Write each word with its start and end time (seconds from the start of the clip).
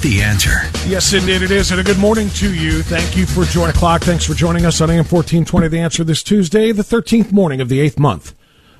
The 0.00 0.22
answer. 0.22 0.60
Yes, 0.86 1.12
indeed 1.12 1.42
it 1.42 1.50
is. 1.50 1.72
And 1.72 1.80
a 1.80 1.82
good 1.82 1.98
morning 1.98 2.28
to 2.30 2.54
you. 2.54 2.84
Thank 2.84 3.16
you 3.16 3.26
for 3.26 3.44
joining 3.44 3.74
o'clock. 3.74 4.02
Thanks 4.02 4.24
for 4.24 4.34
joining 4.34 4.64
us 4.64 4.80
on 4.80 4.90
AM 4.90 4.98
1420. 4.98 5.66
The 5.66 5.80
answer 5.80 6.04
this 6.04 6.22
Tuesday, 6.22 6.70
the 6.70 6.84
13th 6.84 7.32
morning 7.32 7.60
of 7.60 7.68
the 7.68 7.80
8th 7.80 7.98
month 7.98 8.34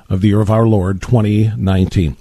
of 0.08 0.20
the 0.20 0.28
year 0.28 0.40
of 0.40 0.48
our 0.48 0.66
Lord 0.66 1.02
2019. 1.02 2.16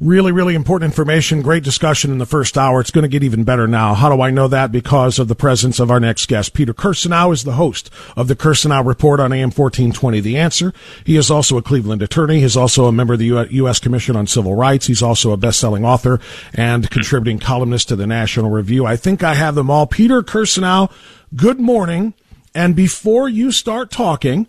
Really, 0.00 0.30
really 0.30 0.54
important 0.54 0.92
information. 0.92 1.42
Great 1.42 1.64
discussion 1.64 2.12
in 2.12 2.18
the 2.18 2.26
first 2.26 2.56
hour. 2.56 2.80
It's 2.80 2.92
going 2.92 3.02
to 3.02 3.08
get 3.08 3.24
even 3.24 3.42
better 3.42 3.66
now. 3.66 3.94
How 3.94 4.14
do 4.14 4.22
I 4.22 4.30
know 4.30 4.46
that? 4.46 4.70
Because 4.70 5.18
of 5.18 5.26
the 5.26 5.34
presence 5.34 5.80
of 5.80 5.90
our 5.90 5.98
next 5.98 6.26
guest. 6.26 6.54
Peter 6.54 6.72
Kirsanow 6.72 7.32
is 7.32 7.42
the 7.42 7.54
host 7.54 7.90
of 8.16 8.28
the 8.28 8.36
Kirsanow 8.36 8.86
Report 8.86 9.18
on 9.18 9.32
AM 9.32 9.50
1420. 9.50 10.20
The 10.20 10.36
answer. 10.36 10.72
He 11.04 11.16
is 11.16 11.32
also 11.32 11.58
a 11.58 11.62
Cleveland 11.62 12.00
attorney. 12.00 12.42
He's 12.42 12.56
also 12.56 12.84
a 12.84 12.92
member 12.92 13.14
of 13.14 13.18
the 13.18 13.48
U.S. 13.50 13.80
Commission 13.80 14.14
on 14.14 14.28
Civil 14.28 14.54
Rights. 14.54 14.86
He's 14.86 15.02
also 15.02 15.32
a 15.32 15.36
best-selling 15.36 15.84
author 15.84 16.20
and 16.54 16.88
contributing 16.88 17.40
columnist 17.40 17.88
to 17.88 17.96
the 17.96 18.06
National 18.06 18.50
Review. 18.50 18.86
I 18.86 18.94
think 18.94 19.24
I 19.24 19.34
have 19.34 19.56
them 19.56 19.68
all. 19.68 19.88
Peter 19.88 20.22
Kirsanow, 20.22 20.92
good 21.34 21.58
morning. 21.58 22.14
And 22.54 22.76
before 22.76 23.28
you 23.28 23.50
start 23.50 23.90
talking, 23.90 24.46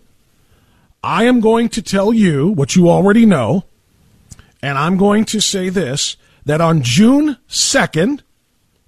I 1.02 1.24
am 1.24 1.40
going 1.40 1.70
to 1.70 1.82
tell 1.82 2.12
you 2.14 2.50
what 2.50 2.76
you 2.76 2.88
already 2.88 3.26
know 3.26 3.64
and 4.62 4.78
I'm 4.78 4.96
going 4.96 5.24
to 5.26 5.40
say 5.40 5.68
this 5.68 6.16
that 6.44 6.60
on 6.60 6.82
June 6.82 7.36
2nd, 7.48 8.22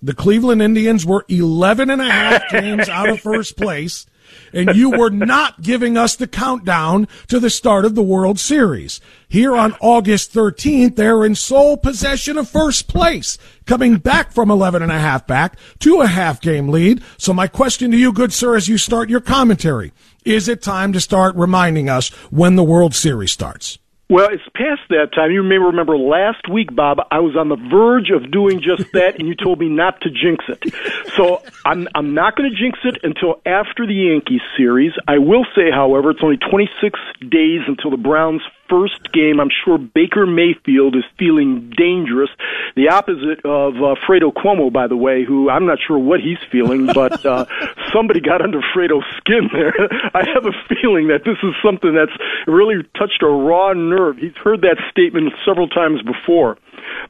the 0.01 0.15
Cleveland 0.15 0.63
Indians 0.63 1.07
were 1.07 1.25
11 1.29 1.91
and 1.91 2.03
a 2.03 2.11
half 2.11 2.43
games 2.51 2.89
out 2.89 3.09
of 3.09 3.21
first 3.21 3.57
place, 3.57 4.07
and 4.53 4.75
you 4.75 4.91
were 4.91 5.11
not 5.11 5.63
giving 5.63 5.97
us 5.97 6.17
the 6.17 6.27
countdown 6.27 7.07
to 7.29 7.39
the 7.39 7.51
start 7.51 7.85
of 7.85 7.95
the 7.95 8.03
World 8.03 8.41
Series. 8.41 9.01
Here 9.29 9.55
on 9.55 9.77
August 9.81 10.33
13th, 10.33 10.97
they're 10.97 11.25
in 11.25 11.35
sole 11.35 11.77
possession 11.77 12.37
of 12.37 12.49
first 12.49 12.89
place, 12.89 13.39
coming 13.67 13.97
back 13.97 14.33
from 14.33 14.51
11 14.51 14.83
and 14.83 14.91
a 14.91 14.99
half 14.99 15.27
back 15.27 15.57
to 15.81 16.01
a 16.01 16.07
half 16.07 16.41
game 16.41 16.69
lead. 16.69 17.03
So 17.19 17.33
my 17.33 17.47
question 17.47 17.91
to 17.93 17.97
you, 17.97 18.13
good 18.13 18.33
sir, 18.33 18.57
as 18.57 18.69
you 18.69 18.79
start 18.79 19.11
your 19.11 19.21
commentary, 19.21 19.93
is 20.25 20.49
it 20.49 20.63
time 20.63 20.93
to 20.95 21.01
start 21.01 21.37
reminding 21.37 21.89
us 21.89 22.09
when 22.31 22.57
the 22.57 22.65
World 22.65 22.95
Series 22.95 23.33
starts? 23.33 23.79
Well, 24.09 24.29
it's 24.31 24.43
past 24.55 24.83
that 24.91 25.15
time. 25.15 25.31
You 25.31 25.43
may 25.43 25.57
remember 25.57 25.97
last 25.97 26.47
week, 26.47 26.75
Bob, 26.75 26.99
I 27.11 27.21
was 27.21 27.35
on 27.35 27.49
the 27.49 27.57
verge 27.57 28.11
of 28.11 28.31
doing 28.31 28.61
just 28.61 28.93
that, 28.93 29.19
and 29.19 29.27
you 29.27 29.35
told 29.35 29.59
me 29.59 29.69
not 29.69 30.01
to 30.03 30.11
jinx 30.11 30.45
it. 30.49 30.75
So 31.17 31.43
I'm 31.65 31.89
I'm 31.95 32.15
not 32.15 32.37
going 32.37 32.51
to 32.51 32.57
jinx 32.57 32.79
it 32.85 32.99
until 33.03 33.41
after 33.47 33.87
the 33.87 33.95
Yankees 33.95 34.43
series. 34.57 34.93
I 35.09 35.19
will 35.19 35.47
say, 35.57 35.71
however, 35.73 36.11
it's 36.11 36.21
only 36.23 36.37
26 36.37 36.99
days 37.31 37.61
until 37.67 37.91
the 37.91 37.97
Browns 37.97 38.43
first 38.73 39.13
game, 39.13 39.39
I'm 39.39 39.51
sure 39.65 39.77
Baker 39.77 40.27
Mayfield 40.27 40.97
is 40.97 41.05
feeling 41.19 41.71
dangerous. 41.77 42.31
The 42.75 42.89
opposite 42.89 43.45
of 43.45 43.77
uh, 43.77 44.01
Fredo 44.09 44.33
Cuomo, 44.33 44.73
by 44.73 44.87
the 44.87 44.97
way, 44.97 45.25
who 45.25 45.51
I'm 45.51 45.67
not 45.67 45.79
sure 45.87 45.99
what 45.99 46.21
he's 46.21 46.39
feeling, 46.51 46.87
but 46.95 47.25
uh, 47.27 47.45
somebody 47.93 48.21
got 48.21 48.41
under 48.41 48.61
Fredo's 48.75 49.05
skin 49.19 49.51
there. 49.53 49.75
I 50.15 50.25
have 50.33 50.47
a 50.47 50.57
feeling 50.81 51.09
that 51.09 51.25
this 51.25 51.37
is 51.43 51.53
something 51.63 51.95
that's 51.95 52.17
really 52.47 52.77
touched 52.97 53.23
a 53.23 53.27
raw 53.27 53.75
nerve. 53.75 54.02
He's 54.13 54.37
heard 54.43 54.63
that 54.63 54.79
statement 54.91 55.33
several 55.47 55.69
times 55.69 56.01
before. 56.03 56.59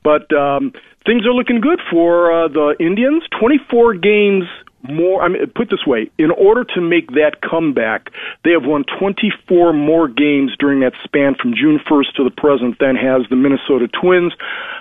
But 0.03 0.33
um, 0.37 0.73
things 1.07 1.25
are 1.27 1.33
looking 1.33 1.61
good 1.61 1.81
for 1.91 2.45
uh, 2.45 2.49
the 2.49 2.77
Indians. 2.79 3.23
24 3.39 3.95
games 3.95 4.45
more. 4.83 5.23
I 5.23 5.29
mean, 5.29 5.47
put 5.55 5.71
this 5.71 5.87
way: 5.87 6.11
in 6.19 6.31
order 6.31 6.65
to 6.75 6.81
make 6.81 7.09
that 7.13 7.41
comeback, 7.41 8.11
they 8.45 8.51
have 8.51 8.65
won 8.65 8.85
24 8.99 9.73
more 9.73 10.09
games 10.09 10.53
during 10.59 10.81
that 10.81 10.93
span 11.05 11.35
from 11.41 11.55
June 11.55 11.79
1st 11.89 12.15
to 12.17 12.25
the 12.25 12.31
present 12.31 12.79
than 12.81 12.97
has 12.97 13.23
the 13.31 13.37
Minnesota 13.37 13.89
Twins, 13.89 14.33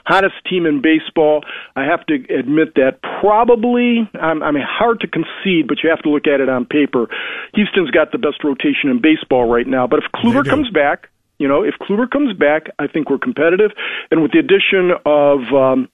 hottest 0.06 0.36
team 0.50 0.66
in 0.66 0.82
baseball. 0.82 1.44
I 1.76 1.86
have 1.86 2.06
to 2.08 2.16
admit 2.34 2.76
that 2.76 3.00
probably, 3.22 4.10
I'm, 4.20 4.42
I 4.44 4.52
mean, 4.52 4.66
hard 4.68 5.02
to 5.02 5.08
concede, 5.08 5.68
but 5.68 5.78
you 5.84 5.90
have 5.90 6.02
to 6.04 6.10
look 6.10 6.28
at 6.28 6.42
it 6.42 6.50
on 6.50 6.66
paper. 6.66 7.08
Houston's 7.54 7.92
got 7.92 8.12
the 8.12 8.18
best 8.18 8.44
rotation 8.44 8.90
in 8.90 9.02
baseball 9.02 9.50
right 9.50 9.68
now. 9.68 9.88
But 9.88 10.00
if 10.00 10.12
Kluber 10.12 10.46
comes 10.48 10.70
back, 10.70 11.10
you 11.42 11.48
know, 11.48 11.64
if 11.64 11.74
Kluber 11.82 12.10
comes 12.10 12.38
back, 12.38 12.68
I 12.78 12.86
think 12.86 13.10
we're 13.10 13.18
competitive. 13.18 13.72
And 14.12 14.22
with 14.22 14.32
the 14.32 14.38
addition 14.38 14.94
of 15.06 15.40
um, 15.52 15.90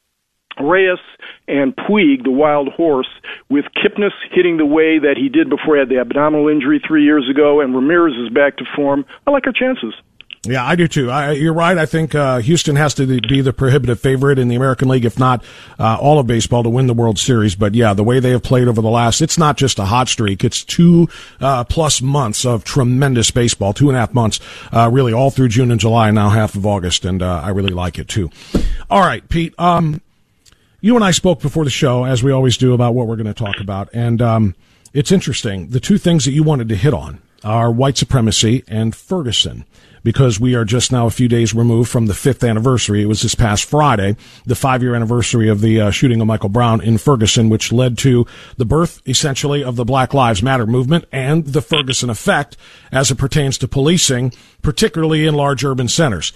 Reyes 0.59 0.99
and 1.47 1.73
Puig, 1.73 2.23
the 2.25 2.31
wild 2.31 2.67
horse, 2.75 3.07
with 3.49 3.63
Kipnis 3.79 4.11
hitting 4.31 4.57
the 4.57 4.65
way 4.65 4.99
that 4.99 5.15
he 5.15 5.29
did 5.29 5.49
before 5.49 5.75
he 5.75 5.79
had 5.79 5.89
the 5.89 6.01
abdominal 6.01 6.49
injury 6.49 6.81
three 6.85 7.05
years 7.05 7.29
ago, 7.31 7.61
and 7.61 7.73
Ramirez 7.73 8.15
is 8.17 8.33
back 8.33 8.57
to 8.57 8.65
form, 8.75 9.05
I 9.25 9.31
like 9.31 9.47
our 9.47 9.53
chances. 9.53 9.93
Yeah, 10.47 10.65
I 10.65 10.75
do 10.75 10.87
too. 10.87 11.11
I, 11.11 11.31
you're 11.31 11.53
right. 11.53 11.77
I 11.77 11.85
think 11.85 12.15
uh, 12.15 12.37
Houston 12.37 12.77
has 12.77 12.93
to 12.95 13.19
be 13.19 13.41
the 13.41 13.51
prohibitive 13.51 13.99
favorite 13.99 14.39
in 14.39 14.47
the 14.47 14.55
American 14.55 14.87
League, 14.87 15.03
if 15.03 15.19
not 15.19 15.43
uh, 15.77 15.97
all 15.99 16.19
of 16.19 16.27
baseball, 16.27 16.63
to 16.63 16.69
win 16.69 16.87
the 16.87 16.93
World 16.93 17.19
Series. 17.19 17.53
But 17.55 17.75
yeah, 17.75 17.93
the 17.93 18.03
way 18.03 18.21
they 18.21 18.29
have 18.31 18.43
played 18.43 18.69
over 18.69 18.81
the 18.81 18.89
last, 18.89 19.21
it's 19.21 19.37
not 19.37 19.57
just 19.57 19.77
a 19.77 19.85
hot 19.85 20.07
streak. 20.07 20.45
It's 20.45 20.63
two 20.63 21.09
uh, 21.41 21.65
plus 21.65 22.01
months 22.01 22.45
of 22.45 22.63
tremendous 22.63 23.29
baseball, 23.29 23.73
two 23.73 23.89
and 23.89 23.97
a 23.97 23.99
half 23.99 24.13
months, 24.13 24.39
uh, 24.71 24.89
really 24.91 25.11
all 25.11 25.31
through 25.31 25.49
June 25.49 25.69
and 25.69 25.81
July, 25.81 26.09
now 26.11 26.29
half 26.29 26.55
of 26.55 26.65
August, 26.65 27.03
and 27.03 27.21
uh, 27.21 27.41
I 27.43 27.49
really 27.49 27.73
like 27.73 27.99
it 27.99 28.07
too. 28.07 28.31
All 28.89 29.01
right, 29.01 29.27
Pete. 29.27 29.53
Um, 29.59 30.01
you 30.79 30.95
and 30.95 31.03
I 31.03 31.11
spoke 31.11 31.41
before 31.41 31.65
the 31.65 31.69
show, 31.69 32.05
as 32.05 32.23
we 32.23 32.31
always 32.31 32.55
do, 32.55 32.73
about 32.73 32.95
what 32.95 33.07
we're 33.07 33.17
going 33.17 33.27
to 33.27 33.33
talk 33.33 33.59
about, 33.59 33.89
and 33.93 34.21
um, 34.21 34.55
it's 34.93 35.11
interesting. 35.11 35.69
The 35.69 35.81
two 35.81 35.97
things 35.97 36.23
that 36.23 36.31
you 36.31 36.43
wanted 36.43 36.69
to 36.69 36.75
hit 36.75 36.93
on 36.93 37.19
are 37.43 37.69
white 37.69 37.97
supremacy 37.97 38.63
and 38.67 38.95
Ferguson 38.95 39.65
because 40.07 40.39
we 40.39 40.55
are 40.55 40.63
just 40.63 40.89
now 40.89 41.05
a 41.05 41.09
few 41.09 41.27
days 41.27 41.53
removed 41.53 41.91
from 41.91 42.05
the 42.05 42.13
fifth 42.13 42.41
anniversary. 42.41 43.01
It 43.01 43.07
was 43.07 43.23
this 43.23 43.35
past 43.35 43.65
Friday, 43.65 44.15
the 44.45 44.55
five 44.55 44.81
year 44.81 44.95
anniversary 44.95 45.49
of 45.49 45.59
the 45.59 45.81
uh, 45.81 45.91
shooting 45.91 46.21
of 46.21 46.27
Michael 46.27 46.47
Brown 46.47 46.79
in 46.79 46.97
Ferguson, 46.97 47.49
which 47.49 47.73
led 47.73 47.97
to 47.97 48.25
the 48.55 48.63
birth, 48.63 49.01
essentially, 49.05 49.65
of 49.65 49.75
the 49.75 49.83
Black 49.83 50.13
Lives 50.13 50.41
Matter 50.41 50.65
movement 50.65 51.03
and 51.11 51.47
the 51.47 51.61
Ferguson 51.61 52.09
effect 52.09 52.55
as 52.89 53.11
it 53.11 53.17
pertains 53.17 53.57
to 53.57 53.67
policing, 53.67 54.31
particularly 54.61 55.25
in 55.25 55.35
large 55.35 55.65
urban 55.65 55.89
centers. 55.89 56.31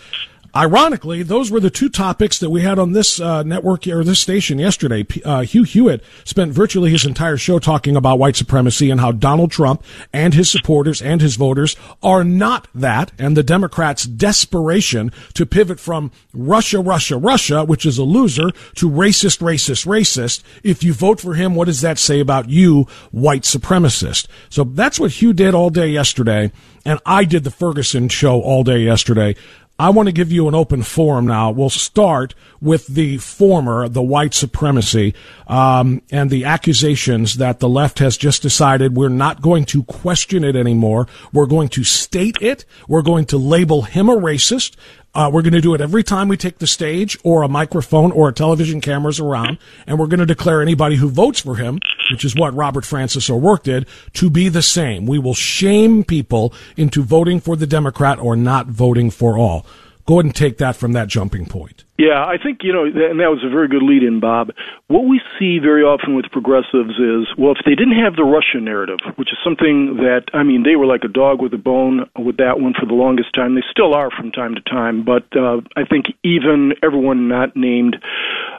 Ironically, 0.54 1.24
those 1.24 1.50
were 1.50 1.62
the 1.62 1.70
two 1.70 1.88
topics 1.88 2.38
that 2.40 2.50
we 2.50 2.62
had 2.62 2.78
on 2.78 2.92
this 2.92 3.22
uh, 3.22 3.42
network 3.44 3.88
or 3.88 4.04
this 4.04 4.20
station 4.20 4.60
yesterday. 4.60 5.06
Uh, 5.24 5.42
Hugh 5.42 5.64
Hewitt 5.64 6.04
spent 6.26 6.52
virtually 6.52 6.92
his 6.92 7.06
entire 7.06 7.38
show 7.38 7.58
talking 7.58 7.96
about 7.96 8.20
white 8.20 8.36
supremacy 8.36 8.90
and 8.92 9.00
how 9.00 9.14
Donald 9.14 9.52
Trump 9.52 9.82
and 10.12 10.34
his 10.34 10.52
supporters 10.52 11.02
and 11.02 11.22
his 11.22 11.38
voters 11.38 11.78
are 12.04 12.26
not 12.26 12.68
that, 12.76 13.14
and 13.18 13.38
the 13.38 13.44
Democrats' 13.44 14.04
desperation 14.04 15.14
to 15.36 15.46
pivot 15.46 15.80
from 15.80 16.12
Russia, 16.34 16.82
Russia, 16.82 17.18
Russia, 17.18 17.64
which 17.64 17.86
is 17.86 17.98
a 17.98 18.04
loser, 18.04 18.52
to 18.76 18.90
racist, 18.90 19.40
racist, 19.40 19.86
racist. 19.86 20.44
If 20.64 20.84
you 20.84 20.94
vote 20.94 21.22
for 21.22 21.36
him, 21.36 21.56
what 21.56 21.66
does 21.66 21.80
that 21.80 21.98
say 21.98 22.20
about 22.20 22.50
you, 22.50 22.88
white 23.12 23.44
supremacist? 23.44 24.28
So 24.50 24.66
that's 24.66 25.00
what 25.00 25.12
Hugh 25.12 25.32
did 25.32 25.56
all 25.56 25.70
day 25.70 25.88
yesterday 25.88 26.52
and 26.86 27.00
I 27.06 27.26
did 27.26 27.44
the 27.44 27.52
Ferguson 27.52 28.10
show 28.10 28.42
all 28.42 28.64
day 28.64 28.80
yesterday. 28.80 29.36
I 29.82 29.90
want 29.90 30.10
to 30.10 30.14
give 30.14 30.32
you 30.32 30.48
an 30.48 30.54
open 30.54 30.84
forum 30.84 31.26
now. 31.26 31.50
We'll 31.50 31.72
start 31.72 32.36
with 32.62 32.86
the 32.86 33.18
former, 33.18 33.90
the 33.90 34.04
white 34.04 34.36
supremacy, 34.36 35.16
um, 35.48 36.04
and 36.12 36.30
the 36.30 36.46
accusations 36.46 37.38
that 37.38 37.60
the 37.60 37.68
left 37.68 37.98
has 37.98 38.16
just 38.16 38.44
decided 38.44 38.96
we're 38.96 39.10
not 39.10 39.42
going 39.42 39.66
to 39.66 39.82
question 39.86 40.44
it 40.44 40.56
anymore. 40.56 41.08
We're 41.34 41.48
going 41.48 41.70
to 41.70 41.84
state 41.84 42.38
it. 42.44 42.64
We're 42.88 43.02
going 43.02 43.26
to 43.26 43.38
label 43.38 43.82
him 43.82 44.08
a 44.08 44.16
racist. 44.16 44.76
Uh, 45.14 45.30
we're 45.32 45.42
going 45.42 45.52
to 45.54 45.62
do 45.62 45.74
it 45.74 45.82
every 45.82 46.04
time 46.04 46.30
we 46.30 46.38
take 46.38 46.60
the 46.60 46.68
stage 46.68 47.18
or 47.24 47.44
a 47.44 47.50
microphone 47.50 48.14
or 48.14 48.30
a 48.30 48.34
television 48.34 48.80
cameras 48.80 49.20
around, 49.20 49.58
and 49.86 50.00
we're 50.00 50.08
going 50.08 50.22
to 50.22 50.26
declare 50.26 50.62
anybody 50.62 50.96
who 50.96 51.10
votes 51.10 51.42
for 51.42 51.56
him, 51.56 51.80
which 52.12 52.24
is 52.24 52.36
what 52.36 52.56
Robert 52.56 52.86
Francis 52.86 53.30
O'Rourke 53.30 53.64
did, 53.64 53.86
to 54.14 54.30
be 54.30 54.48
the 54.48 54.62
same. 54.62 55.06
We 55.06 55.20
will 55.20 55.34
shame 55.34 56.06
people 56.06 56.54
into 56.78 57.04
voting 57.04 57.42
for 57.42 57.58
the 57.58 57.68
Democrat 57.68 58.20
or 58.20 58.38
not 58.38 58.68
voting 58.68 59.12
for 59.12 59.38
all. 59.38 59.66
Go 60.06 60.16
ahead 60.16 60.26
and 60.26 60.36
take 60.36 60.58
that 60.60 60.78
from 60.78 60.94
that 60.94 61.10
jumping 61.10 61.46
point. 61.46 61.84
Yeah, 62.02 62.26
I 62.26 62.42
think, 62.42 62.64
you 62.64 62.74
know, 62.74 62.86
and 62.86 63.20
that 63.22 63.30
was 63.30 63.46
a 63.46 63.50
very 63.50 63.68
good 63.68 63.84
lead 63.84 64.02
in, 64.02 64.20
Bob. 64.20 64.50
What 64.88 65.06
we 65.06 65.22
see 65.38 65.60
very 65.60 65.84
often 65.84 66.16
with 66.16 66.26
progressives 66.32 66.98
is, 66.98 67.30
well, 67.38 67.54
if 67.54 67.62
they 67.64 67.76
didn't 67.78 68.02
have 68.02 68.16
the 68.16 68.26
Russian 68.26 68.66
narrative, 68.66 68.98
which 69.18 69.30
is 69.30 69.38
something 69.44 69.98
that, 70.02 70.26
I 70.34 70.42
mean, 70.42 70.64
they 70.64 70.76
were 70.76 70.88
like 70.88 71.04
a 71.04 71.14
dog 71.14 71.44
with 71.44 71.54
a 71.54 71.62
bone 71.62 72.10
with 72.18 72.38
that 72.38 72.60
one 72.60 72.74
for 72.74 72.88
the 72.88 72.98
longest 72.98 73.36
time. 73.36 73.54
They 73.54 73.62
still 73.70 73.94
are 73.94 74.10
from 74.10 74.32
time 74.32 74.56
to 74.56 74.62
time, 74.62 75.06
but 75.06 75.30
uh, 75.38 75.62
I 75.78 75.86
think 75.86 76.08
even 76.24 76.74
everyone 76.82 77.28
not 77.28 77.56
named 77.56 77.98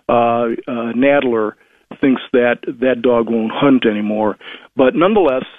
uh, 0.08 0.54
uh, 0.70 0.94
Nadler 0.94 1.58
thinks 2.00 2.22
that 2.32 2.62
that 2.78 3.02
dog 3.02 3.26
won't 3.28 3.50
hunt 3.50 3.86
anymore. 3.90 4.38
But 4.76 4.94
nonetheless, 4.94 5.50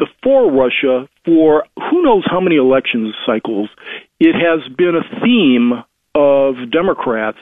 the 0.00 0.08
for 0.24 0.50
Russia 0.50 1.08
for 1.24 1.62
who 1.78 2.02
knows 2.02 2.24
how 2.26 2.40
many 2.40 2.56
election 2.56 3.14
cycles, 3.24 3.70
it 4.18 4.34
has 4.34 4.66
been 4.76 4.98
a 4.98 5.20
theme 5.22 5.84
of 6.14 6.70
Democrats 6.70 7.38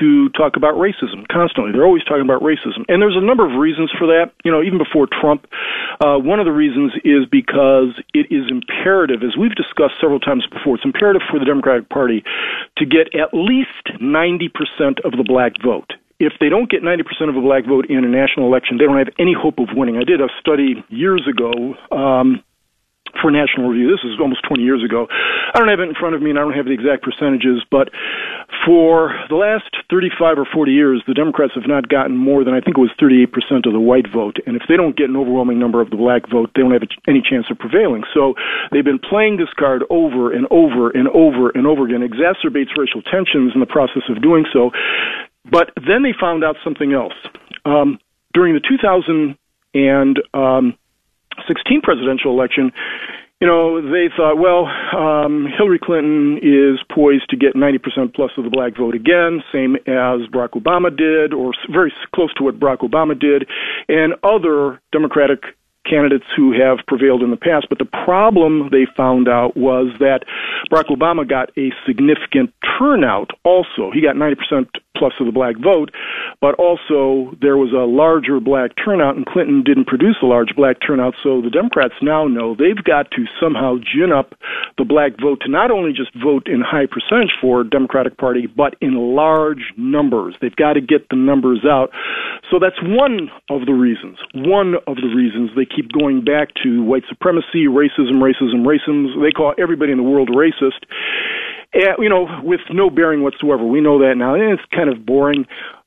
to 0.00 0.28
talk 0.30 0.56
about 0.56 0.74
racism 0.74 1.26
constantly. 1.28 1.72
They're 1.72 1.84
always 1.84 2.04
talking 2.04 2.24
about 2.24 2.42
racism. 2.42 2.84
And 2.88 3.00
there's 3.00 3.16
a 3.16 3.24
number 3.24 3.46
of 3.46 3.58
reasons 3.58 3.90
for 3.96 4.06
that. 4.08 4.32
You 4.44 4.50
know, 4.50 4.62
even 4.62 4.78
before 4.78 5.06
Trump, 5.06 5.46
uh, 6.00 6.18
one 6.18 6.40
of 6.40 6.46
the 6.46 6.52
reasons 6.52 6.92
is 7.04 7.26
because 7.30 7.94
it 8.12 8.26
is 8.30 8.50
imperative, 8.50 9.22
as 9.22 9.36
we've 9.36 9.54
discussed 9.54 9.94
several 10.00 10.20
times 10.20 10.46
before, 10.50 10.76
it's 10.76 10.84
imperative 10.84 11.22
for 11.30 11.38
the 11.38 11.44
Democratic 11.44 11.88
Party 11.88 12.24
to 12.78 12.86
get 12.86 13.14
at 13.14 13.30
least 13.32 13.86
90% 14.00 14.50
of 15.04 15.12
the 15.12 15.24
black 15.26 15.52
vote 15.62 15.92
if 16.20 16.32
they 16.40 16.48
don't 16.48 16.70
get 16.70 16.82
90% 16.82 17.28
of 17.28 17.34
the 17.34 17.40
black 17.40 17.66
vote 17.66 17.86
in 17.90 18.04
a 18.04 18.08
national 18.08 18.46
election, 18.46 18.78
they 18.78 18.84
don't 18.84 18.98
have 18.98 19.12
any 19.18 19.34
hope 19.34 19.58
of 19.58 19.68
winning. 19.74 19.96
I 19.96 20.04
did 20.04 20.20
a 20.20 20.28
study 20.40 20.82
years 20.88 21.26
ago. 21.28 21.74
Um, 21.90 22.42
for 23.20 23.30
National 23.30 23.68
Review. 23.68 23.90
This 23.90 24.04
is 24.04 24.18
almost 24.20 24.42
20 24.46 24.62
years 24.62 24.82
ago. 24.84 25.06
I 25.10 25.58
don't 25.58 25.68
have 25.68 25.80
it 25.80 25.88
in 25.88 25.94
front 25.94 26.14
of 26.14 26.22
me, 26.22 26.30
and 26.30 26.38
I 26.38 26.42
don't 26.42 26.54
have 26.54 26.66
the 26.66 26.76
exact 26.76 27.02
percentages, 27.02 27.62
but 27.70 27.90
for 28.64 29.14
the 29.28 29.36
last 29.36 29.70
35 29.90 30.38
or 30.38 30.46
40 30.46 30.72
years, 30.72 31.02
the 31.06 31.14
Democrats 31.14 31.52
have 31.54 31.66
not 31.66 31.88
gotten 31.88 32.16
more 32.16 32.44
than 32.44 32.54
I 32.54 32.60
think 32.60 32.78
it 32.78 32.80
was 32.80 32.92
38% 33.00 33.66
of 33.66 33.72
the 33.72 33.80
white 33.80 34.06
vote. 34.10 34.36
And 34.46 34.56
if 34.56 34.62
they 34.68 34.76
don't 34.76 34.96
get 34.96 35.08
an 35.08 35.16
overwhelming 35.16 35.58
number 35.58 35.80
of 35.80 35.90
the 35.90 35.96
black 35.96 36.28
vote, 36.30 36.50
they 36.54 36.62
don't 36.62 36.72
have 36.72 36.86
any 37.06 37.22
chance 37.22 37.46
of 37.50 37.58
prevailing. 37.58 38.04
So 38.12 38.34
they've 38.72 38.84
been 38.84 39.02
playing 39.02 39.36
this 39.36 39.52
card 39.58 39.84
over 39.90 40.32
and 40.32 40.46
over 40.50 40.90
and 40.90 41.08
over 41.08 41.50
and 41.50 41.66
over 41.66 41.84
again, 41.84 42.00
exacerbates 42.00 42.72
racial 42.76 43.02
tensions 43.02 43.52
in 43.54 43.60
the 43.60 43.70
process 43.70 44.02
of 44.08 44.22
doing 44.22 44.44
so. 44.52 44.70
But 45.44 45.70
then 45.76 46.02
they 46.02 46.14
found 46.18 46.42
out 46.42 46.56
something 46.64 46.92
else. 46.92 47.14
Um, 47.64 47.98
during 48.32 48.54
the 48.54 48.60
2016 48.60 49.38
um, 50.34 50.78
presidential 51.82 52.30
election, 52.30 52.72
you 53.40 53.48
know, 53.48 53.82
they 53.82 54.08
thought, 54.16 54.38
well, 54.38 54.66
um, 54.96 55.46
Hillary 55.58 55.78
Clinton 55.82 56.38
is 56.38 56.80
poised 56.94 57.28
to 57.30 57.36
get 57.36 57.54
90% 57.54 58.14
plus 58.14 58.30
of 58.38 58.44
the 58.44 58.50
black 58.50 58.76
vote 58.76 58.94
again, 58.94 59.42
same 59.52 59.76
as 59.86 60.24
Barack 60.32 60.50
Obama 60.56 60.94
did, 60.94 61.34
or 61.34 61.52
very 61.70 61.92
close 62.14 62.32
to 62.34 62.44
what 62.44 62.58
Barack 62.58 62.78
Obama 62.78 63.18
did, 63.18 63.46
and 63.88 64.14
other 64.22 64.80
Democratic 64.92 65.42
candidates 65.84 66.24
who 66.36 66.52
have 66.52 66.78
prevailed 66.86 67.22
in 67.22 67.30
the 67.30 67.36
past. 67.36 67.66
But 67.68 67.78
the 67.78 67.90
problem 68.04 68.68
they 68.70 68.86
found 68.96 69.28
out 69.28 69.56
was 69.56 69.92
that 69.98 70.24
Barack 70.70 70.88
Obama 70.90 71.28
got 71.28 71.50
a 71.56 71.70
significant 71.86 72.52
turnout 72.78 73.30
also. 73.44 73.90
He 73.92 74.00
got 74.00 74.16
90% 74.16 74.66
plus 74.96 75.12
of 75.18 75.26
the 75.26 75.32
black 75.32 75.56
vote, 75.58 75.90
but 76.40 76.54
also 76.54 77.34
there 77.40 77.56
was 77.56 77.72
a 77.74 77.82
larger 77.82 78.38
black 78.38 78.70
turnout, 78.78 79.16
and 79.16 79.26
Clinton 79.26 79.62
didn't 79.64 79.86
produce 79.86 80.16
a 80.22 80.26
large 80.26 80.54
black 80.56 80.76
turnout. 80.84 81.14
So 81.22 81.42
the 81.42 81.50
Democrats 81.50 81.94
now 82.00 82.26
know 82.26 82.54
they've 82.54 82.82
got 82.82 83.10
to 83.12 83.24
somehow 83.40 83.76
gin 83.82 84.12
up 84.12 84.34
the 84.78 84.84
black 84.84 85.12
vote 85.20 85.40
to 85.42 85.50
not 85.50 85.70
only 85.70 85.92
just 85.92 86.14
vote 86.14 86.46
in 86.46 86.62
high 86.62 86.86
percentage 86.86 87.34
for 87.40 87.64
Democratic 87.64 88.16
Party, 88.16 88.46
but 88.46 88.76
in 88.80 88.94
large 88.94 89.74
numbers. 89.76 90.36
They've 90.40 90.54
got 90.54 90.74
to 90.74 90.80
get 90.80 91.08
the 91.10 91.16
numbers 91.16 91.64
out. 91.66 91.90
So 92.50 92.58
that's 92.58 92.78
one 92.82 93.30
of 93.50 93.66
the 93.66 93.74
reasons. 93.74 94.18
One 94.34 94.74
of 94.86 94.96
the 94.96 95.10
reasons 95.10 95.50
they 95.56 95.66
keep 95.74 95.92
going 95.92 96.24
back 96.24 96.48
to 96.62 96.82
white 96.82 97.04
supremacy, 97.08 97.66
racism, 97.66 98.22
racism, 98.22 98.64
racism. 98.64 99.20
They 99.22 99.30
call 99.30 99.54
everybody 99.58 99.92
in 99.92 99.98
the 99.98 100.04
world 100.04 100.30
racist. 100.30 100.84
Uh, 101.74 101.94
you 101.98 102.08
know, 102.08 102.28
with 102.44 102.60
no 102.70 102.88
bearing 102.88 103.22
whatsoever. 103.22 103.64
We 103.64 103.80
know 103.80 103.98
that 103.98 104.14
now, 104.16 104.34
and 104.34 104.44
it's 104.44 104.62
kind 104.72 104.88
of 104.88 105.04
boring. 105.04 105.44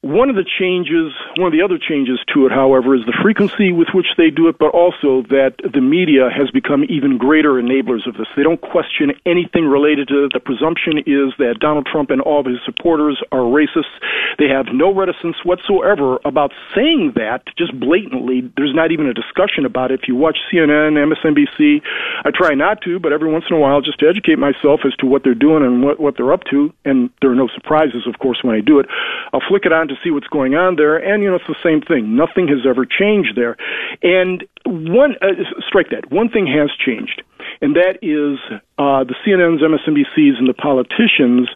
One 0.07 0.29
of 0.29 0.39
the 0.39 0.47
changes, 0.47 1.11
one 1.35 1.51
of 1.51 1.51
the 1.51 1.59
other 1.59 1.75
changes 1.75 2.23
to 2.31 2.47
it, 2.47 2.51
however, 2.55 2.95
is 2.95 3.03
the 3.03 3.11
frequency 3.19 3.75
with 3.75 3.91
which 3.91 4.07
they 4.15 4.31
do 4.31 4.47
it, 4.47 4.55
but 4.55 4.71
also 4.71 5.27
that 5.27 5.59
the 5.59 5.83
media 5.83 6.31
has 6.31 6.47
become 6.49 6.87
even 6.87 7.19
greater 7.19 7.59
enablers 7.59 8.07
of 8.07 8.15
this. 8.15 8.31
They 8.31 8.47
don't 8.47 8.63
question 8.63 9.11
anything 9.27 9.67
related 9.67 10.07
to 10.07 10.23
it. 10.23 10.31
The 10.31 10.39
presumption 10.39 11.03
is 11.03 11.35
that 11.43 11.59
Donald 11.59 11.91
Trump 11.91 12.07
and 12.07 12.23
all 12.23 12.39
of 12.39 12.47
his 12.47 12.63
supporters 12.63 13.19
are 13.35 13.43
racists. 13.43 13.91
They 14.39 14.47
have 14.47 14.71
no 14.71 14.95
reticence 14.95 15.43
whatsoever 15.43 16.23
about 16.23 16.55
saying 16.71 17.19
that, 17.19 17.43
just 17.59 17.75
blatantly. 17.77 18.47
There's 18.55 18.71
not 18.71 18.95
even 18.95 19.11
a 19.11 19.13
discussion 19.13 19.67
about 19.67 19.91
it. 19.91 19.99
If 19.99 20.07
you 20.07 20.15
watch 20.15 20.39
CNN, 20.47 20.95
MSNBC, 20.95 21.83
I 22.23 22.31
try 22.31 22.55
not 22.55 22.79
to, 22.87 22.95
but 23.03 23.11
every 23.11 23.27
once 23.27 23.43
in 23.51 23.57
a 23.57 23.59
while, 23.59 23.83
just 23.83 23.99
to 23.99 24.07
educate 24.07 24.39
myself 24.39 24.87
as 24.87 24.95
to 25.03 25.05
what 25.05 25.27
they're 25.27 25.35
doing 25.35 25.67
and 25.67 25.83
what, 25.83 25.99
what 25.99 26.15
they're 26.15 26.31
up 26.31 26.47
to, 26.55 26.71
and 26.85 27.09
there 27.19 27.29
are 27.29 27.35
no 27.35 27.49
surprises, 27.51 28.07
of 28.07 28.19
course, 28.23 28.39
when 28.41 28.55
I 28.55 28.61
do 28.63 28.79
it. 28.79 28.87
I'll 29.33 29.43
flick 29.43 29.65
it 29.65 29.73
on 29.73 29.89
to 29.89 29.96
see 30.03 30.11
what's 30.11 30.27
going 30.27 30.55
on 30.55 30.75
there, 30.75 30.97
and 30.97 31.23
you 31.23 31.29
know 31.29 31.35
it's 31.35 31.47
the 31.47 31.55
same 31.63 31.81
thing. 31.81 32.15
Nothing 32.15 32.47
has 32.47 32.65
ever 32.67 32.85
changed 32.85 33.35
there, 33.35 33.57
and 34.03 34.43
one 34.65 35.15
uh, 35.21 35.43
strike 35.67 35.89
that 35.91 36.11
one 36.11 36.29
thing 36.29 36.47
has 36.47 36.69
changed, 36.83 37.21
and 37.61 37.75
that 37.75 37.99
is 38.01 38.39
uh, 38.77 39.03
the 39.03 39.15
CNNs, 39.25 39.61
MSNBCs, 39.61 40.37
and 40.39 40.47
the 40.47 40.53
politicians 40.53 41.49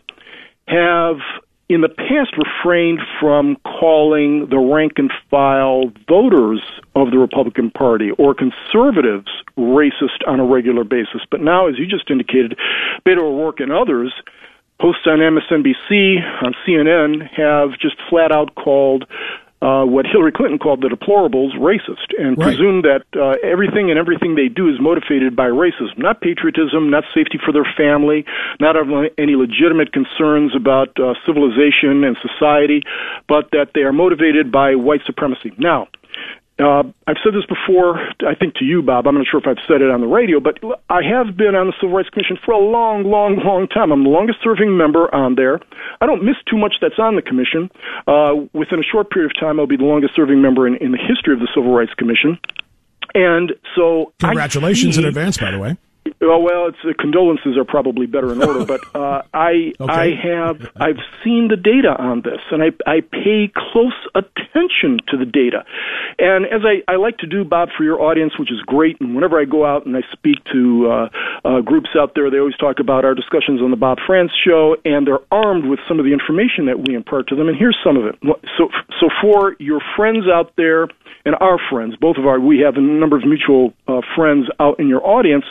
have 0.67 1.17
in 1.73 1.79
the 1.79 1.89
past 1.89 2.35
refrained 2.37 2.99
from 3.17 3.55
calling 3.63 4.47
the 4.49 4.57
rank 4.57 4.93
and 4.97 5.09
file 5.29 5.83
voters 6.05 6.61
of 6.95 7.11
the 7.11 7.17
Republican 7.17 7.71
Party 7.71 8.11
or 8.17 8.35
conservatives 8.35 9.31
racist 9.57 10.19
on 10.27 10.41
a 10.41 10.45
regular 10.45 10.83
basis. 10.83 11.21
But 11.29 11.39
now, 11.39 11.67
as 11.67 11.79
you 11.79 11.87
just 11.87 12.11
indicated, 12.11 12.57
Beto 13.05 13.19
O'Rourke 13.19 13.61
and 13.61 13.71
others 13.71 14.13
hosts 14.81 15.05
on 15.05 15.19
MSNBC, 15.19 16.43
on 16.43 16.55
CNN, 16.65 17.29
have 17.29 17.77
just 17.79 17.95
flat 18.09 18.31
out 18.31 18.55
called 18.55 19.05
uh, 19.61 19.85
what 19.85 20.07
Hillary 20.07 20.31
Clinton 20.31 20.57
called 20.57 20.81
the 20.81 20.87
deplorables 20.87 21.53
racist, 21.53 22.09
and 22.17 22.35
right. 22.35 22.45
presume 22.45 22.81
that 22.81 23.05
uh, 23.13 23.37
everything 23.45 23.91
and 23.91 23.99
everything 23.99 24.33
they 24.33 24.47
do 24.47 24.67
is 24.67 24.81
motivated 24.81 25.35
by 25.35 25.45
racism, 25.49 25.97
not 25.97 26.19
patriotism, 26.19 26.89
not 26.89 27.03
safety 27.13 27.37
for 27.45 27.51
their 27.51 27.67
family, 27.77 28.25
not 28.59 28.75
any 29.19 29.35
legitimate 29.35 29.93
concerns 29.93 30.55
about 30.55 30.89
uh, 30.99 31.13
civilization 31.27 32.03
and 32.03 32.17
society, 32.25 32.81
but 33.27 33.51
that 33.51 33.69
they 33.75 33.81
are 33.81 33.93
motivated 33.93 34.51
by 34.51 34.73
white 34.73 35.01
supremacy. 35.05 35.53
Now, 35.59 35.87
uh, 36.61 36.83
I've 37.07 37.17
said 37.23 37.33
this 37.33 37.45
before, 37.45 37.99
I 38.27 38.35
think 38.35 38.55
to 38.55 38.65
you, 38.65 38.81
Bob. 38.81 39.07
I'm 39.07 39.15
not 39.15 39.25
sure 39.29 39.39
if 39.39 39.47
I've 39.47 39.61
said 39.67 39.81
it 39.81 39.89
on 39.89 40.01
the 40.01 40.07
radio, 40.07 40.39
but 40.39 40.59
I 40.89 41.01
have 41.03 41.35
been 41.35 41.55
on 41.55 41.67
the 41.67 41.73
Civil 41.81 41.95
Rights 41.95 42.09
Commission 42.09 42.37
for 42.45 42.53
a 42.53 42.59
long, 42.59 43.03
long, 43.03 43.41
long 43.43 43.67
time. 43.67 43.91
I'm 43.91 44.03
the 44.03 44.09
longest 44.09 44.39
serving 44.43 44.75
member 44.77 45.13
on 45.13 45.35
there. 45.35 45.59
I 45.99 46.05
don't 46.05 46.23
miss 46.23 46.35
too 46.49 46.57
much 46.57 46.75
that's 46.81 46.99
on 46.99 47.15
the 47.15 47.21
commission. 47.21 47.69
Uh, 48.07 48.47
within 48.53 48.79
a 48.79 48.83
short 48.83 49.09
period 49.09 49.31
of 49.31 49.39
time, 49.39 49.59
I'll 49.59 49.67
be 49.67 49.77
the 49.77 49.89
longest 49.89 50.15
serving 50.15 50.41
member 50.41 50.67
in, 50.67 50.75
in 50.77 50.91
the 50.91 51.01
history 51.01 51.33
of 51.33 51.39
the 51.39 51.49
Civil 51.53 51.73
Rights 51.73 51.93
Commission. 51.95 52.37
And 53.13 53.53
so, 53.75 54.13
congratulations 54.19 54.95
see, 54.95 55.01
in 55.01 55.07
advance, 55.07 55.37
by 55.37 55.51
the 55.51 55.59
way. 55.59 55.77
Oh 56.23 56.39
well, 56.39 56.67
it's 56.67 56.77
uh, 56.83 56.93
condolences 56.99 57.57
are 57.57 57.65
probably 57.65 58.05
better 58.05 58.31
in 58.31 58.43
order, 58.43 58.65
but 58.65 58.81
uh, 58.95 59.21
I 59.33 59.73
okay. 59.79 59.91
I 59.91 60.09
have 60.21 60.61
I've 60.75 61.01
seen 61.23 61.47
the 61.47 61.57
data 61.57 61.93
on 61.97 62.21
this, 62.21 62.41
and 62.51 62.61
I 62.61 62.69
I 62.89 63.01
pay 63.01 63.51
close 63.53 63.97
attention 64.13 64.97
to 65.09 65.17
the 65.17 65.25
data, 65.25 65.65
and 66.17 66.45
as 66.45 66.61
I, 66.65 66.81
I 66.91 66.97
like 66.97 67.17
to 67.19 67.27
do, 67.27 67.43
Bob, 67.43 67.69
for 67.77 67.83
your 67.83 68.01
audience, 68.01 68.33
which 68.37 68.51
is 68.51 68.61
great. 68.61 68.99
And 68.99 69.13
whenever 69.13 69.39
I 69.39 69.45
go 69.45 69.65
out 69.65 69.85
and 69.85 69.95
I 69.95 70.01
speak 70.11 70.37
to 70.51 70.89
uh, 70.89 71.09
uh, 71.45 71.61
groups 71.61 71.89
out 71.97 72.13
there, 72.13 72.29
they 72.29 72.37
always 72.37 72.57
talk 72.57 72.79
about 72.79 73.05
our 73.05 73.13
discussions 73.13 73.61
on 73.61 73.69
the 73.69 73.77
Bob 73.77 73.97
Frantz 74.05 74.33
show, 74.45 74.77
and 74.85 75.05
they're 75.05 75.25
armed 75.31 75.65
with 75.65 75.79
some 75.87 75.99
of 75.99 76.05
the 76.05 76.13
information 76.13 76.65
that 76.65 76.77
we 76.79 76.95
impart 76.95 77.29
to 77.29 77.35
them. 77.35 77.47
And 77.47 77.57
here's 77.57 77.77
some 77.83 77.97
of 77.97 78.05
it. 78.05 78.15
So 78.57 78.69
so 78.99 79.09
for 79.21 79.55
your 79.59 79.81
friends 79.95 80.25
out 80.31 80.53
there 80.57 80.87
and 81.25 81.35
our 81.39 81.59
friends, 81.69 81.95
both 81.95 82.17
of 82.17 82.25
our 82.25 82.39
we 82.39 82.59
have 82.59 82.75
a 82.77 82.81
number 82.81 83.17
of 83.17 83.25
mutual 83.25 83.73
uh, 83.87 84.01
friends 84.15 84.47
out 84.59 84.79
in 84.79 84.87
your 84.87 85.05
audience 85.05 85.45